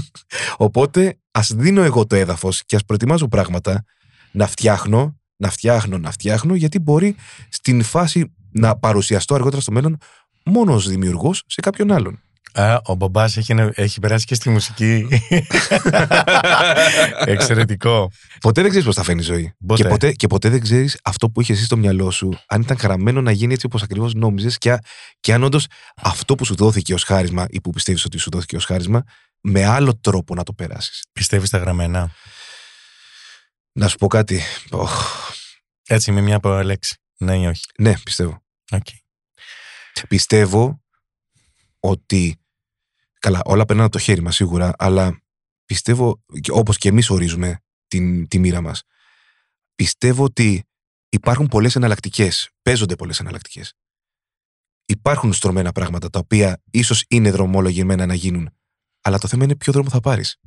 Οπότε, 0.56 1.18
ας 1.30 1.52
δίνω 1.54 1.82
εγώ 1.82 2.06
το 2.06 2.16
έδαφος 2.16 2.64
και 2.64 2.76
ας 2.76 2.84
προετοιμάζω 2.84 3.28
πράγματα 3.28 3.84
να 4.32 4.46
φτιάχνω, 4.46 5.20
να 5.36 5.50
φτιάχνω, 5.50 5.98
να 5.98 6.10
φτιάχνω, 6.10 6.54
γιατί 6.54 6.78
μπορεί 6.78 7.16
στην 7.48 7.82
φάση 7.82 8.34
να 8.52 8.78
παρουσιαστώ 8.78 9.34
αργότερα 9.34 9.60
στο 9.60 9.72
μέλλον 9.72 9.98
μόνος 10.46 10.74
ως 10.74 10.88
δημιουργός 10.88 11.42
σε 11.46 11.60
κάποιον 11.60 11.92
άλλον. 11.92 12.20
Α, 12.52 12.80
ο 12.84 12.94
μπαμπά 12.94 13.24
έχει, 13.24 13.54
έχει 13.74 14.00
περάσει 14.00 14.26
και 14.26 14.34
στη 14.34 14.50
μουσική. 14.50 15.08
Εξαιρετικό. 17.24 18.10
Ποτέ 18.40 18.60
δεν 18.60 18.70
ξέρεις 18.70 18.86
πώς 18.86 18.94
θα 18.96 19.02
φαίνει 19.02 19.20
η 19.20 19.24
ζωή. 19.24 19.54
Ποτέ. 19.66 19.82
Και, 19.82 19.88
ποτέ, 19.88 20.12
και 20.12 20.26
ποτέ 20.26 20.48
δεν 20.48 20.60
ξέρεις 20.60 20.98
αυτό 21.04 21.30
που 21.30 21.40
είχε 21.40 21.52
εσύ 21.52 21.64
στο 21.64 21.76
μυαλό 21.76 22.10
σου, 22.10 22.38
αν 22.46 22.60
ήταν 22.60 22.76
γραμμένο 22.80 23.20
να 23.20 23.30
γίνει 23.30 23.52
έτσι 23.52 23.66
όπως 23.66 23.82
ακριβώς 23.82 24.14
νόμιζες 24.14 24.58
και, 24.58 24.72
α- 24.72 24.80
και 25.20 25.32
αν 25.32 25.42
όντως 25.42 25.66
αυτό 26.02 26.34
που 26.34 26.44
σου 26.44 26.54
δόθηκε 26.54 26.94
ως 26.94 27.02
χάρισμα 27.02 27.46
ή 27.48 27.60
που 27.60 27.70
πιστεύεις 27.70 28.04
ότι 28.04 28.18
σου 28.18 28.30
δόθηκε 28.30 28.56
ως 28.56 28.64
χάρισμα, 28.64 29.02
με 29.40 29.64
άλλο 29.64 29.98
τρόπο 30.00 30.34
να 30.34 30.42
το 30.42 30.52
περάσεις. 30.52 31.04
Πιστεύεις 31.12 31.48
στα 31.48 31.58
γραμμένα; 31.58 32.10
Να 33.72 33.88
σου 33.88 33.96
πω 33.96 34.06
κάτι. 34.06 34.42
Οχ, 34.70 35.14
Έτσι, 35.86 36.12
με 36.12 36.20
μια 36.20 36.36
από 36.36 36.62
λέξη. 36.62 36.96
Ναι 37.18 37.36
ή 37.36 37.46
όχι; 37.46 37.62
ναι, 37.78 37.94
πιστεύω. 38.04 38.42
Οκ. 38.70 38.86
Πιστεύω 40.08 40.82
ότι. 41.80 42.40
Καλά, 43.18 43.40
όλα 43.44 43.64
περνάνε 43.64 43.86
από 43.86 43.96
το 43.96 44.02
χέρι 44.02 44.20
μας 44.22 44.34
σίγουρα, 44.34 44.72
αλλά 44.78 45.22
πιστεύω, 45.64 46.24
όπως 46.50 46.78
και 46.78 46.88
εμείς 46.88 47.10
ορίζουμε 47.10 47.60
την, 47.86 48.28
τη 48.28 48.38
μοίρα 48.38 48.60
μας, 48.60 48.82
πιστεύω 49.74 50.24
ότι 50.24 50.64
υπάρχουν 51.08 51.46
πολλές 51.46 51.76
εναλλακτικές. 51.76 52.50
Παίζονται 52.62 52.96
πολλές 52.96 53.20
εναλλακτικές. 53.20 53.74
Υπάρχουν 54.84 55.32
στρωμένα 55.32 55.72
πράγματα 55.72 56.10
τα 56.10 56.18
οποία 56.18 56.62
ίσως 56.70 57.04
είναι 57.08 57.30
δρομολογημένα 57.30 58.06
να 58.06 58.14
γίνουν, 58.14 58.50
αλλά 59.00 59.18
το 59.18 59.28
θέμα 59.28 59.44
είναι 59.44 59.56
ποιο 59.56 59.72
δρόμο 59.72 59.88
θα 59.88 60.00
πάρεις. 60.00 60.40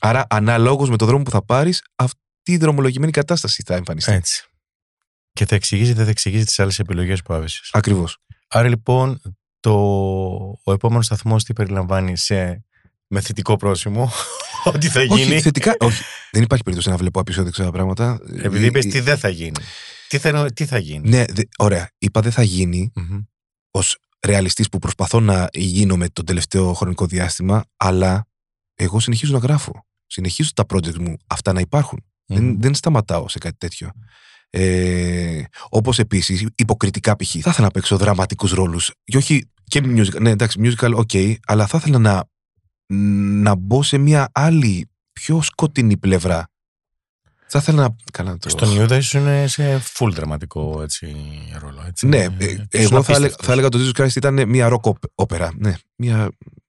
Άρα, 0.00 0.26
αναλόγως 0.30 0.90
με 0.90 0.96
το 0.96 1.06
δρόμο 1.06 1.22
που 1.22 1.30
θα 1.30 1.44
πάρεις, 1.44 1.84
αυτή 1.94 2.18
η 2.44 2.56
δρομολογημένη 2.56 3.12
κατάσταση 3.12 3.62
θα 3.66 3.74
εμφανιστεί. 3.74 4.12
Έτσι. 4.12 4.48
Και 5.34 5.46
θα 5.46 5.54
εξηγήσει, 5.54 5.92
δεν 5.92 6.04
θα 6.04 6.10
εξηγήσει 6.10 6.44
τις 6.44 6.58
άλλες 6.58 6.78
επιλογές 6.78 7.22
που 7.22 7.34
άβεσαι. 7.34 7.60
Ακριβώς. 7.72 8.18
Άρα 8.48 8.68
λοιπόν, 8.68 9.20
το, 9.60 9.72
ο 10.64 10.72
επόμενος 10.72 11.04
σταθμός 11.06 11.44
τι 11.44 11.52
περιλαμβάνει 11.52 12.16
σε 12.16 12.64
με 13.06 13.20
θετικό 13.20 13.56
πρόσημο, 13.56 14.10
ότι 14.74 14.88
θα 14.88 15.02
γίνει. 15.02 15.20
Όχι, 15.34 15.40
θετικά. 15.40 15.74
όχι. 15.78 16.02
Δεν 16.30 16.42
υπάρχει 16.42 16.64
περίπτωση 16.64 16.90
να 16.90 16.96
βλέπω 16.96 17.20
απεισόδεξα 17.20 17.70
πράγματα. 17.70 18.18
Επειδή 18.42 18.64
Ε, 18.64 18.66
είπες 18.66 18.84
ε, 18.84 18.88
τι 18.88 19.00
δεν 19.00 19.18
θα 19.18 19.28
γίνει. 19.28 19.60
Τι 20.08 20.18
θα, 20.18 20.52
τι 20.52 20.66
θα 20.66 20.78
γίνει. 20.78 21.08
Ναι, 21.08 21.24
δε- 21.24 21.42
ωραία. 21.58 21.90
Είπα 21.98 22.20
δεν 22.20 22.32
θα 22.32 22.42
γίνει 22.42 22.92
Μμμ. 22.94 23.18
ως 23.70 23.96
ρεαλιστής 24.26 24.68
που 24.68 24.78
προσπαθώ 24.78 25.20
να 25.20 25.48
γίνομαι 25.52 26.08
τον 26.08 26.24
τελευταίο 26.24 26.72
χρονικό 26.72 27.06
διάστημα, 27.06 27.64
αλλά 27.76 28.26
εγώ 28.74 29.00
συνεχίζω 29.00 29.32
να 29.32 29.38
γράφω. 29.38 29.86
Συνεχίζω 30.06 30.50
τα 30.54 30.64
project 30.72 30.94
μου 30.98 31.16
αυτά 31.26 31.52
να 31.52 31.60
υπάρχουν. 31.60 32.04
Δεν, 32.26 32.44
Μμμ. 32.44 32.60
δεν 32.60 32.74
σταματάω 32.74 33.28
σε 33.28 33.38
κάτι 33.38 33.56
τέτοιο. 33.58 33.90
Ε, 34.56 35.42
Όπως 35.68 35.98
επίσης, 35.98 36.46
υποκριτικά 36.54 37.16
π.χ. 37.16 37.30
θα 37.30 37.38
ήθελα 37.38 37.54
να 37.66 37.70
παίξω 37.70 37.96
δραματικούς 37.96 38.50
ρόλους. 38.52 38.90
Και 39.04 39.16
όχι 39.16 39.48
και 39.64 39.82
musical. 39.84 40.20
Ναι, 40.20 40.30
εντάξει, 40.30 40.60
musical, 40.62 40.94
ok, 40.94 41.34
αλλά 41.46 41.66
θα 41.66 41.78
ήθελα 41.78 41.98
να, 41.98 42.24
να 43.42 43.54
μπω 43.54 43.82
σε 43.82 43.98
μια 43.98 44.28
άλλη, 44.32 44.88
πιο 45.12 45.42
σκοτεινή 45.42 45.96
πλευρά. 45.96 46.48
Θα 47.46 47.58
ήθελα 47.58 47.82
να. 47.82 47.94
Καλά, 48.12 48.36
το... 48.38 48.48
Στον 48.48 48.76
Ιούδα 48.76 48.96
ήσουν 48.96 49.48
σε 49.48 49.82
full 49.98 50.10
δραματικό 50.12 50.82
έτσι, 50.82 51.16
ρόλο. 51.60 51.84
Έτσι. 51.86 52.06
Ναι, 52.06 52.16
Ε, 52.18 52.28
ε, 52.38 52.46
ήσουν 52.46 52.62
εγώ 52.70 53.02
θα, 53.02 53.12
έλεγα- 53.12 53.16
απίστευτος. 53.16 53.46
θα 53.46 53.52
έλεγα 53.52 53.68
το 53.68 53.78
Jesus 53.78 54.02
Christ 54.02 54.16
ήταν 54.16 54.48
μια 54.48 54.68
rock 54.72 54.90
op- 54.90 55.08
όπερα. 55.14 55.52
Ναι, 55.56 55.74
μια. 55.96 56.28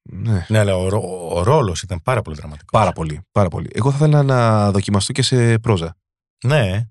Ναι, 0.09 0.45
Ναι, 0.49 0.57
αλλά 0.59 0.75
ο, 0.77 0.89
ρο- 0.89 1.31
ο 1.36 1.43
ρόλος 1.43 1.81
ήταν 1.81 2.01
πάρα 2.03 2.21
πολύ 2.21 2.36
δραματικός. 2.38 2.69
πάρα 2.81 2.91
πολύ, 2.91 3.19
πάρα 3.31 3.47
πολύ. 3.49 3.69
Εγώ 3.73 3.91
θα 3.91 3.95
ήθελα 3.97 4.23
να 4.23 4.71
δοκιμαστώ 4.71 5.11
και 5.11 5.21
σε 5.21 5.59
πρόζα. 5.59 5.95
Ναι, 6.45 6.88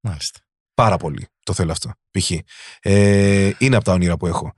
μάλιστα. 0.00 0.40
Πάρα 0.74 0.96
πολύ 0.96 1.26
το 1.42 1.52
θέλω 1.52 1.72
αυτό. 1.72 1.90
Π.χ. 2.10 2.30
Ε, 2.80 3.50
είναι 3.58 3.76
από 3.76 3.84
τα 3.84 3.92
όνειρα 3.92 4.16
που 4.16 4.26
έχω. 4.26 4.52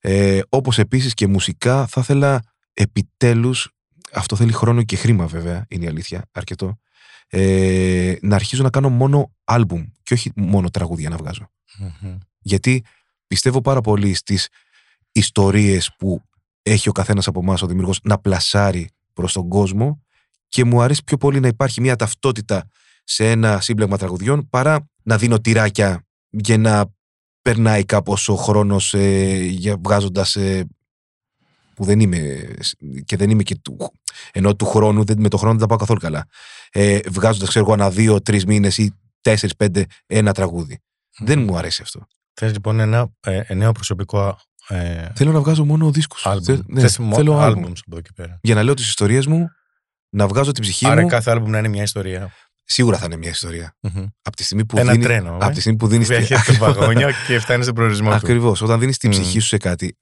Ε, 0.00 0.40
Όπως 0.48 0.78
επίσης 0.78 1.14
και 1.14 1.26
μουσικά, 1.26 1.86
θα 1.86 2.00
ήθελα 2.00 2.42
επιτέλους. 2.74 3.68
Αυτό 4.12 4.36
θέλει 4.36 4.52
χρόνο 4.52 4.82
και 4.82 4.96
χρήμα, 4.96 5.26
βέβαια, 5.26 5.64
είναι 5.68 5.84
η 5.84 5.88
αλήθεια, 5.88 6.28
αρκετό. 6.32 6.78
Ε, 7.28 8.14
να 8.22 8.34
αρχίζω 8.34 8.62
να 8.62 8.70
κάνω 8.70 8.88
μόνο 8.88 9.32
άλμπουμ 9.44 9.84
και 10.02 10.14
όχι 10.14 10.32
μόνο 10.36 10.70
τραγούδια 10.70 11.08
να 11.08 11.16
βγάζω. 11.16 11.50
Μμμ. 11.78 12.18
γιατί 12.38 12.84
πιστεύω 13.26 13.60
πάρα 13.60 13.80
πολύ 13.80 14.14
στις 14.14 14.48
ιστορίες 15.12 15.94
που 15.98 16.22
έχει 16.62 16.88
ο 16.88 16.92
καθένας 16.92 17.26
από 17.26 17.40
εμάς 17.40 17.62
ο 17.62 17.66
δημιουργός 17.66 18.00
να 18.02 18.18
πλασάρει 18.18 18.88
προς 19.12 19.32
τον 19.32 19.48
κόσμο 19.48 20.02
και 20.48 20.64
μου 20.64 20.82
αρέσει 20.82 21.04
πιο 21.04 21.16
πολύ 21.16 21.40
να 21.40 21.48
υπάρχει 21.48 21.80
μια 21.80 21.96
ταυτότητα 21.96 22.68
σε 23.04 23.30
ένα 23.30 23.60
σύμπλεγμα 23.60 23.96
τραγουδιών 23.96 24.48
παρά 24.48 24.88
να 25.02 25.16
δίνω 25.18 25.40
τυράκια 25.40 26.06
και 26.42 26.56
να 26.56 26.84
περνάει 27.42 27.84
κάπως 27.84 28.28
ο 28.28 28.34
χρόνος 28.36 28.94
ε, 28.94 29.34
για, 29.44 29.76
βγάζοντας 29.84 30.36
ε, 30.36 30.66
που 31.74 31.84
δεν 31.84 32.00
είμαι 32.00 32.44
και 33.04 33.16
δεν 33.16 33.30
είμαι 33.30 33.42
και 33.42 33.56
του, 33.62 33.92
ενώ 34.32 34.56
του 34.56 34.66
χρόνου 34.66 35.04
δεν, 35.04 35.20
με 35.20 35.28
το 35.28 35.36
χρόνο 35.36 35.52
δεν 35.52 35.60
τα 35.62 35.66
πάω 35.66 35.78
καθόλου 35.78 36.00
καλά 36.00 36.26
ε, 36.70 36.98
βγάζοντας 37.08 37.48
ξέρω 37.48 37.64
εγώ 37.64 37.74
ένα 37.74 37.90
δύο, 37.90 38.20
τρεις 38.22 38.44
μήνες 38.46 38.78
ή 38.78 38.94
τέσσερις, 39.20 39.56
πέντε 39.56 39.86
ένα 40.06 40.32
τραγούδι 40.32 40.78
δεν 41.18 41.38
μου 41.42 41.56
αρέσει 41.56 41.82
αυτό 41.82 42.06
Θες 42.34 42.52
λοιπόν 42.52 42.80
ένα 42.80 43.12
ε, 43.20 43.54
νέο 43.54 43.72
προσωπικό 43.72 44.38
ε, 44.68 45.08
Θέλω 45.14 45.32
να 45.32 45.40
βγάζω 45.40 45.64
μόνο 45.64 45.90
δίσκους. 45.90 46.26
άλμπουμ. 46.26 46.44
Θε- 46.56 46.66
ναι, 46.68 46.80
Θες 46.80 46.98
μο- 46.98 47.14
θέλω 47.14 47.32
άλμπουμ. 47.32 47.44
άλμπουμς 47.58 47.80
από 47.86 47.96
εδώ 47.96 48.00
και 48.00 48.10
πέρα. 48.14 48.38
Για 48.42 48.54
να 48.54 48.62
λέω 48.62 48.74
τις 48.74 48.86
ιστορίες 48.88 49.26
μου, 49.26 49.48
να 50.08 50.26
βγάζω 50.28 50.52
την 50.52 50.62
ψυχή 50.62 50.86
Άρα 50.86 51.00
μου. 51.02 51.06
κάθε 51.08 51.30
άλμπουμ 51.30 51.50
να 51.50 51.58
είναι 51.58 51.68
μια 51.68 51.82
ιστορία. 51.82 52.32
Σίγουρα 52.64 52.98
θα 52.98 53.04
είναι 53.04 53.16
μια 53.16 53.30
ιστορία. 53.30 53.76
Μμμ. 53.80 54.04
Από 54.22 54.36
τη 54.36 54.44
στιγμή 54.44 54.64
που 54.66 54.78
Ένα 54.78 54.92
δίνει, 54.92 55.04
τρένο. 55.04 55.32
ε. 55.32 55.38
από 55.44 55.54
τη 55.54 55.60
στιγμή 55.60 55.78
που 55.78 55.86
δίνεις 55.86 56.06
Που 56.08 56.14
τη- 56.14 56.20
έχετε 56.20 56.42
το 56.52 56.58
βαγόνια 56.64 57.12
και 57.26 57.38
φτάνει 57.38 57.62
στον 57.62 57.74
προορισμό 57.74 58.08
του. 58.10 58.14
Ακριβώς. 58.16 58.62
Όταν 58.62 58.80
δίνεις 58.80 58.98
την 58.98 59.10
Μμ. 59.10 59.20
ψυχή 59.20 59.38
σου 59.38 59.46
σε 59.46 59.56
κάτι. 59.56 59.96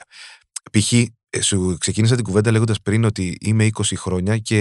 Π.χ. 0.78 0.92
ε, 0.92 1.42
σου 1.42 1.76
ξεκίνησα 1.80 2.14
την 2.14 2.24
κουβέντα 2.24 2.50
λέγοντας 2.50 2.80
πριν 2.82 3.04
ότι 3.04 3.36
είμαι 3.40 3.68
20 3.76 3.82
χρόνια 3.96 4.38
και 4.38 4.56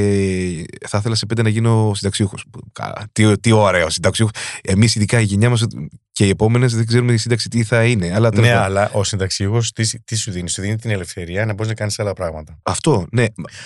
θα 0.88 0.98
ήθελα 0.98 1.16
σε 1.16 1.26
πέντε 1.26 1.42
να 1.42 1.50
γίνω 1.50 1.92
συνταξιούχος. 1.96 2.46
Κα- 2.72 3.08
Τι, 3.12 3.40
τι 3.40 3.52
ωραίο 3.52 3.90
συνταξιούχος. 3.90 4.34
Εμείς 4.64 4.96
ειδικά 4.96 5.20
η 5.20 5.24
γενιά 5.24 5.50
μας 5.50 5.66
και 6.12 6.26
οι 6.26 6.30
επόμενες 6.30 6.76
δεν 6.76 6.86
ξέρουμε 6.86 7.14
η 7.14 7.18
σύνταξη 7.18 7.50
τι 7.50 7.64
θα 7.64 7.86
είναι. 7.86 8.14
Αλλά 8.14 8.30
τέλος 8.30 8.48
Ναι, 8.48 8.54
πάντων. 8.54 8.66
αλλά 8.78 8.90
ο 8.94 9.04
συνταξιούχος 9.04 9.72
τι, 9.72 10.02
τι 10.04 10.16
σου 10.16 10.32
δίνει, 10.32 10.50
σου 10.50 10.62
δίνει 10.62 10.76
την 10.76 10.90
ελευθερία 10.90 11.46
να 11.46 11.54
μπορείς 11.54 11.68
να 11.68 11.74
κάνεις 11.74 12.00
άλλα 12.00 12.14
πράγματα. 12.14 12.60
Αυτό, 12.64 13.06
ναι. 13.12 13.26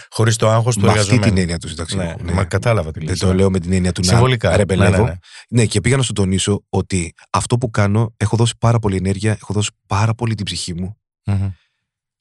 Χωρίς 0.10 0.36
το 0.36 0.50
άγχος 0.50 0.76
του 0.76 0.82
Με 0.82 0.88
αυτή 0.88 1.00
εργαζομένου. 1.00 1.32
την 1.34 1.42
έννοια 1.42 1.58
του 1.58 1.68
συνταξιούχου. 1.68 2.24
Ναι, 2.24 2.32
μα 2.34 2.44
κατάλαβα 2.44 2.92
τι 2.92 3.00
Δεν 3.00 3.08
λες. 3.10 3.20
το 3.20 3.34
λέω 3.34 3.50
με 3.50 3.60
την 3.60 3.74
έννοια 3.74 3.92
του 3.92 4.02
να 4.06 4.08
Συμβολικά. 4.12 4.58
ρεμπελεύω. 4.58 4.92
Ναι, 4.92 4.98
ναι, 4.98 5.04
ναι. 5.10 5.16
Ναι, 5.50 5.66
και 5.66 5.82
πήγα 5.82 5.98
να 5.98 6.04
σου 6.04 6.14
τονίσω 6.14 6.64
ότι 6.70 7.14
αυτό 7.30 7.58
που 7.58 7.70
κάνω, 7.70 8.14
έχω 8.18 8.36
δώσει 8.38 8.54
πάρα 8.60 8.80
πολύ 8.80 8.96
ενέργεια, 8.96 9.32
έχω 9.32 9.54
δώσει 9.54 9.70
πάρα 9.88 10.14
πολύ 10.14 10.36
την 10.36 10.46
ψυχή 10.46 10.74
μου 10.74 10.98
Μμμ. 11.26 11.50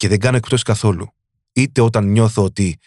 Και 0.05 0.11
δεν 0.11 0.19
κάνω 0.19 0.37
εκπτώσεις 0.37 0.65
καθόλου. 0.65 1.15
Είτε 1.53 1.81
όταν 1.81 2.05
νιώθω 2.05 2.45
ότι 2.45 2.79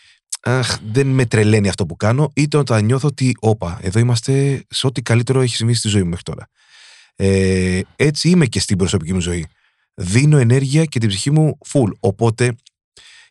αχ, 0.42 0.78
δεν 0.92 1.08
με 1.08 1.26
τρελαίνει 1.26 1.70
αυτό 1.70 1.86
που 1.86 1.96
κάνω, 1.96 2.32
είτε 2.36 2.58
όταν 2.58 2.86
νιώθω 2.86 3.08
ότι, 3.08 3.36
όπα, 3.40 3.80
εδώ 3.82 4.00
είμαστε 4.00 4.64
σε 4.70 4.88
ό,τι 4.88 5.02
καλύτερο 5.02 5.42
έχει 5.42 5.56
συμβεί 5.56 5.74
στη 5.74 5.88
ζωή 5.88 6.02
μου 6.02 6.10
μέχρι 6.10 6.24
τώρα. 6.24 6.50
Ε, 7.16 7.82
έτσι 7.96 8.30
είμαι 8.30 8.46
και 8.46 8.60
στην 8.60 8.78
προσωπική 8.78 9.14
μου 9.14 9.20
ζωή. 9.20 9.48
Δίνω 9.94 10.38
ενέργεια 10.38 10.86
και 10.86 11.00
την 11.00 11.10
ψυχή 11.10 11.32
μου 11.32 11.58
full. 11.74 11.92
Οπότε, 12.00 12.56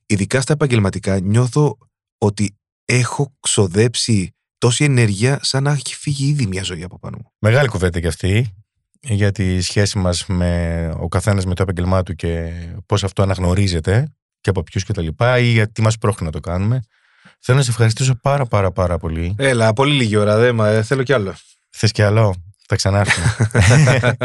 ειδικά 0.06 0.40
στα 0.40 0.52
επαγγελματικά, 0.52 1.20
νιώθω 1.20 1.78
ότι 2.18 2.56
έχω 2.84 3.34
ξοδέψει 3.40 4.34
τόση 4.58 4.84
ενέργεια 4.84 5.38
σαν 5.42 5.62
να 5.62 5.70
έχει 5.70 5.94
φύγει 5.94 6.28
ήδη 6.28 6.46
μια 6.46 6.62
ζωή 6.62 6.82
από 6.82 6.98
πάνω 6.98 7.16
μου. 7.16 7.32
Μεγάλη 7.38 7.68
κουβέντα 7.68 8.00
κι 8.00 8.06
αυτή 8.06 8.54
για 9.00 9.32
τη 9.32 9.60
σχέση 9.60 9.98
μας 9.98 10.26
με 10.26 10.92
ο 10.98 11.08
καθένας 11.08 11.46
με 11.46 11.54
το 11.54 11.62
επάγγελμά 11.62 12.02
του 12.02 12.14
και 12.14 12.52
πώς 12.86 13.04
αυτό 13.04 13.22
αναγνωρίζεται 13.22 14.14
και 14.40 14.50
από 14.50 14.62
ποιους 14.62 14.84
και 14.84 14.92
τα 14.92 15.02
λοιπά 15.02 15.38
ή 15.38 15.46
γιατί 15.46 15.82
μας 15.82 15.98
πρόχνει 15.98 16.26
να 16.26 16.32
το 16.32 16.40
κάνουμε. 16.40 16.80
Θέλω 17.40 17.58
να 17.58 17.64
σε 17.64 17.70
ευχαριστήσω 17.70 18.14
πάρα 18.22 18.46
πάρα 18.46 18.72
πάρα 18.72 18.98
πολύ. 18.98 19.34
Έλα, 19.38 19.72
πολύ 19.72 19.94
λίγη 19.94 20.16
ώρα, 20.16 20.38
δε, 20.38 20.52
μα, 20.52 20.82
θέλω 20.82 21.02
κι 21.02 21.12
άλλο. 21.12 21.34
Θες 21.70 21.92
κι 21.92 22.02
άλλο; 22.02 22.34
Θα 22.66 22.76
ξανάρθουμε. 22.76 23.36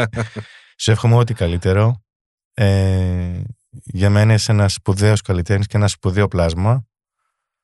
Σου 0.82 0.90
εύχομαι 0.90 1.14
ό,τι 1.14 1.34
καλύτερο. 1.34 2.02
Ε, 2.54 3.40
για 3.70 4.10
μένα 4.10 4.32
είσαι 4.32 4.52
ένας 4.52 4.72
σπουδαίος 4.72 5.20
καλλιτέχνης 5.20 5.66
και 5.66 5.76
ένα 5.76 5.88
σπουδαίο 5.88 6.28
πλάσμα. 6.28 6.86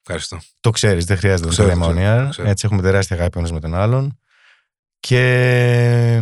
Ευχαριστώ. 0.01 0.39
Το 0.61 0.71
ξέρεις, 0.71 1.05
δεν 1.05 1.17
χρειάζεται 1.17 1.49
να 1.49 1.55
το 1.55 1.63
Ξέρω, 1.63 1.81
ξέρω, 1.81 1.93
ceremonial. 1.93 2.31
ξέρω. 2.31 2.49
Έτσι 2.49 2.67
έχουμε 2.67 2.83
τεράστια 2.83 3.17
αγάπη 3.17 3.39
ένας 3.39 3.53
με 3.53 3.61
τον 3.61 3.75
άλλον. 3.75 4.19
Και 5.01 6.21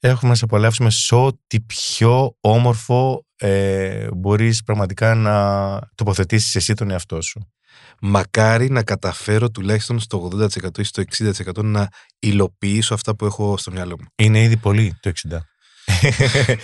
έχουμε 0.00 0.30
να 0.30 0.36
σε 0.36 0.44
απολαύσουμε 0.44 0.90
σε 0.90 1.14
ό,τι 1.14 1.60
πιο 1.60 2.36
όμορφο 2.40 3.26
ε, 3.36 4.06
μπορείς 4.14 4.62
πραγματικά 4.62 5.14
να 5.14 5.78
τοποθετήσεις 5.94 6.54
εσύ 6.54 6.74
τον 6.74 6.90
εαυτό 6.90 7.20
σου. 7.20 7.50
Μακάρι 8.00 8.70
να 8.70 8.82
καταφέρω 8.82 9.50
τουλάχιστον 9.50 10.00
στο 10.00 10.30
80% 10.32 10.78
ή 10.78 10.82
στο 10.82 11.02
60% 11.56 11.64
να 11.64 11.88
υλοποιήσω 12.18 12.94
αυτά 12.94 13.16
που 13.16 13.24
έχω 13.24 13.56
στο 13.56 13.70
μυαλό 13.70 13.96
μου. 14.00 14.06
Είναι 14.16 14.42
ήδη 14.42 14.56
πολύ 14.56 14.94
το 15.00 15.12
60. 15.28 15.36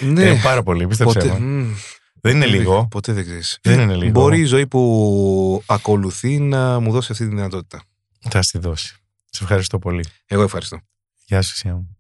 Ναι. 0.01 0.23
Είναι 0.23 0.41
πάρα 0.43 0.63
πολύ, 0.63 0.87
πίστεψέ 0.87 1.19
Ποτέ, 1.19 1.39
μου. 1.39 1.47
μμ, 1.47 1.75
Δεν 2.21 2.35
είναι 2.37 2.45
ποτέ 2.45 2.57
λίγο. 2.57 2.75
δεν- 2.77 2.89
Ποτέ 2.89 3.13
δεν 3.13 3.25
ξέρεις. 3.25 3.59
Δεν 3.63 3.81
είναι 3.81 3.95
λίγο. 3.95 4.11
Μπορεί 4.11 4.41
η 4.41 4.45
ζωή 4.45 4.67
που 4.67 5.63
ακολουθεί 5.67 6.39
να 6.39 6.81
μου 6.81 6.93
δώσει 6.93 7.13
αυτή 7.13 7.25
τη 7.29 7.35
δυνατότητα. 7.35 7.83
Θα 8.31 8.43
στη 8.43 8.59
δώσει. 8.59 8.97
Σε 9.31 9.43
ευχαριστώ 9.43 9.79
πολύ. 9.79 10.05
Εγώ 10.27 10.43
ευχαριστώ. 10.43 10.81
Γεια 11.25 11.43
σου, 11.43 11.57
Σία 11.57 11.75
μου. 11.75 11.97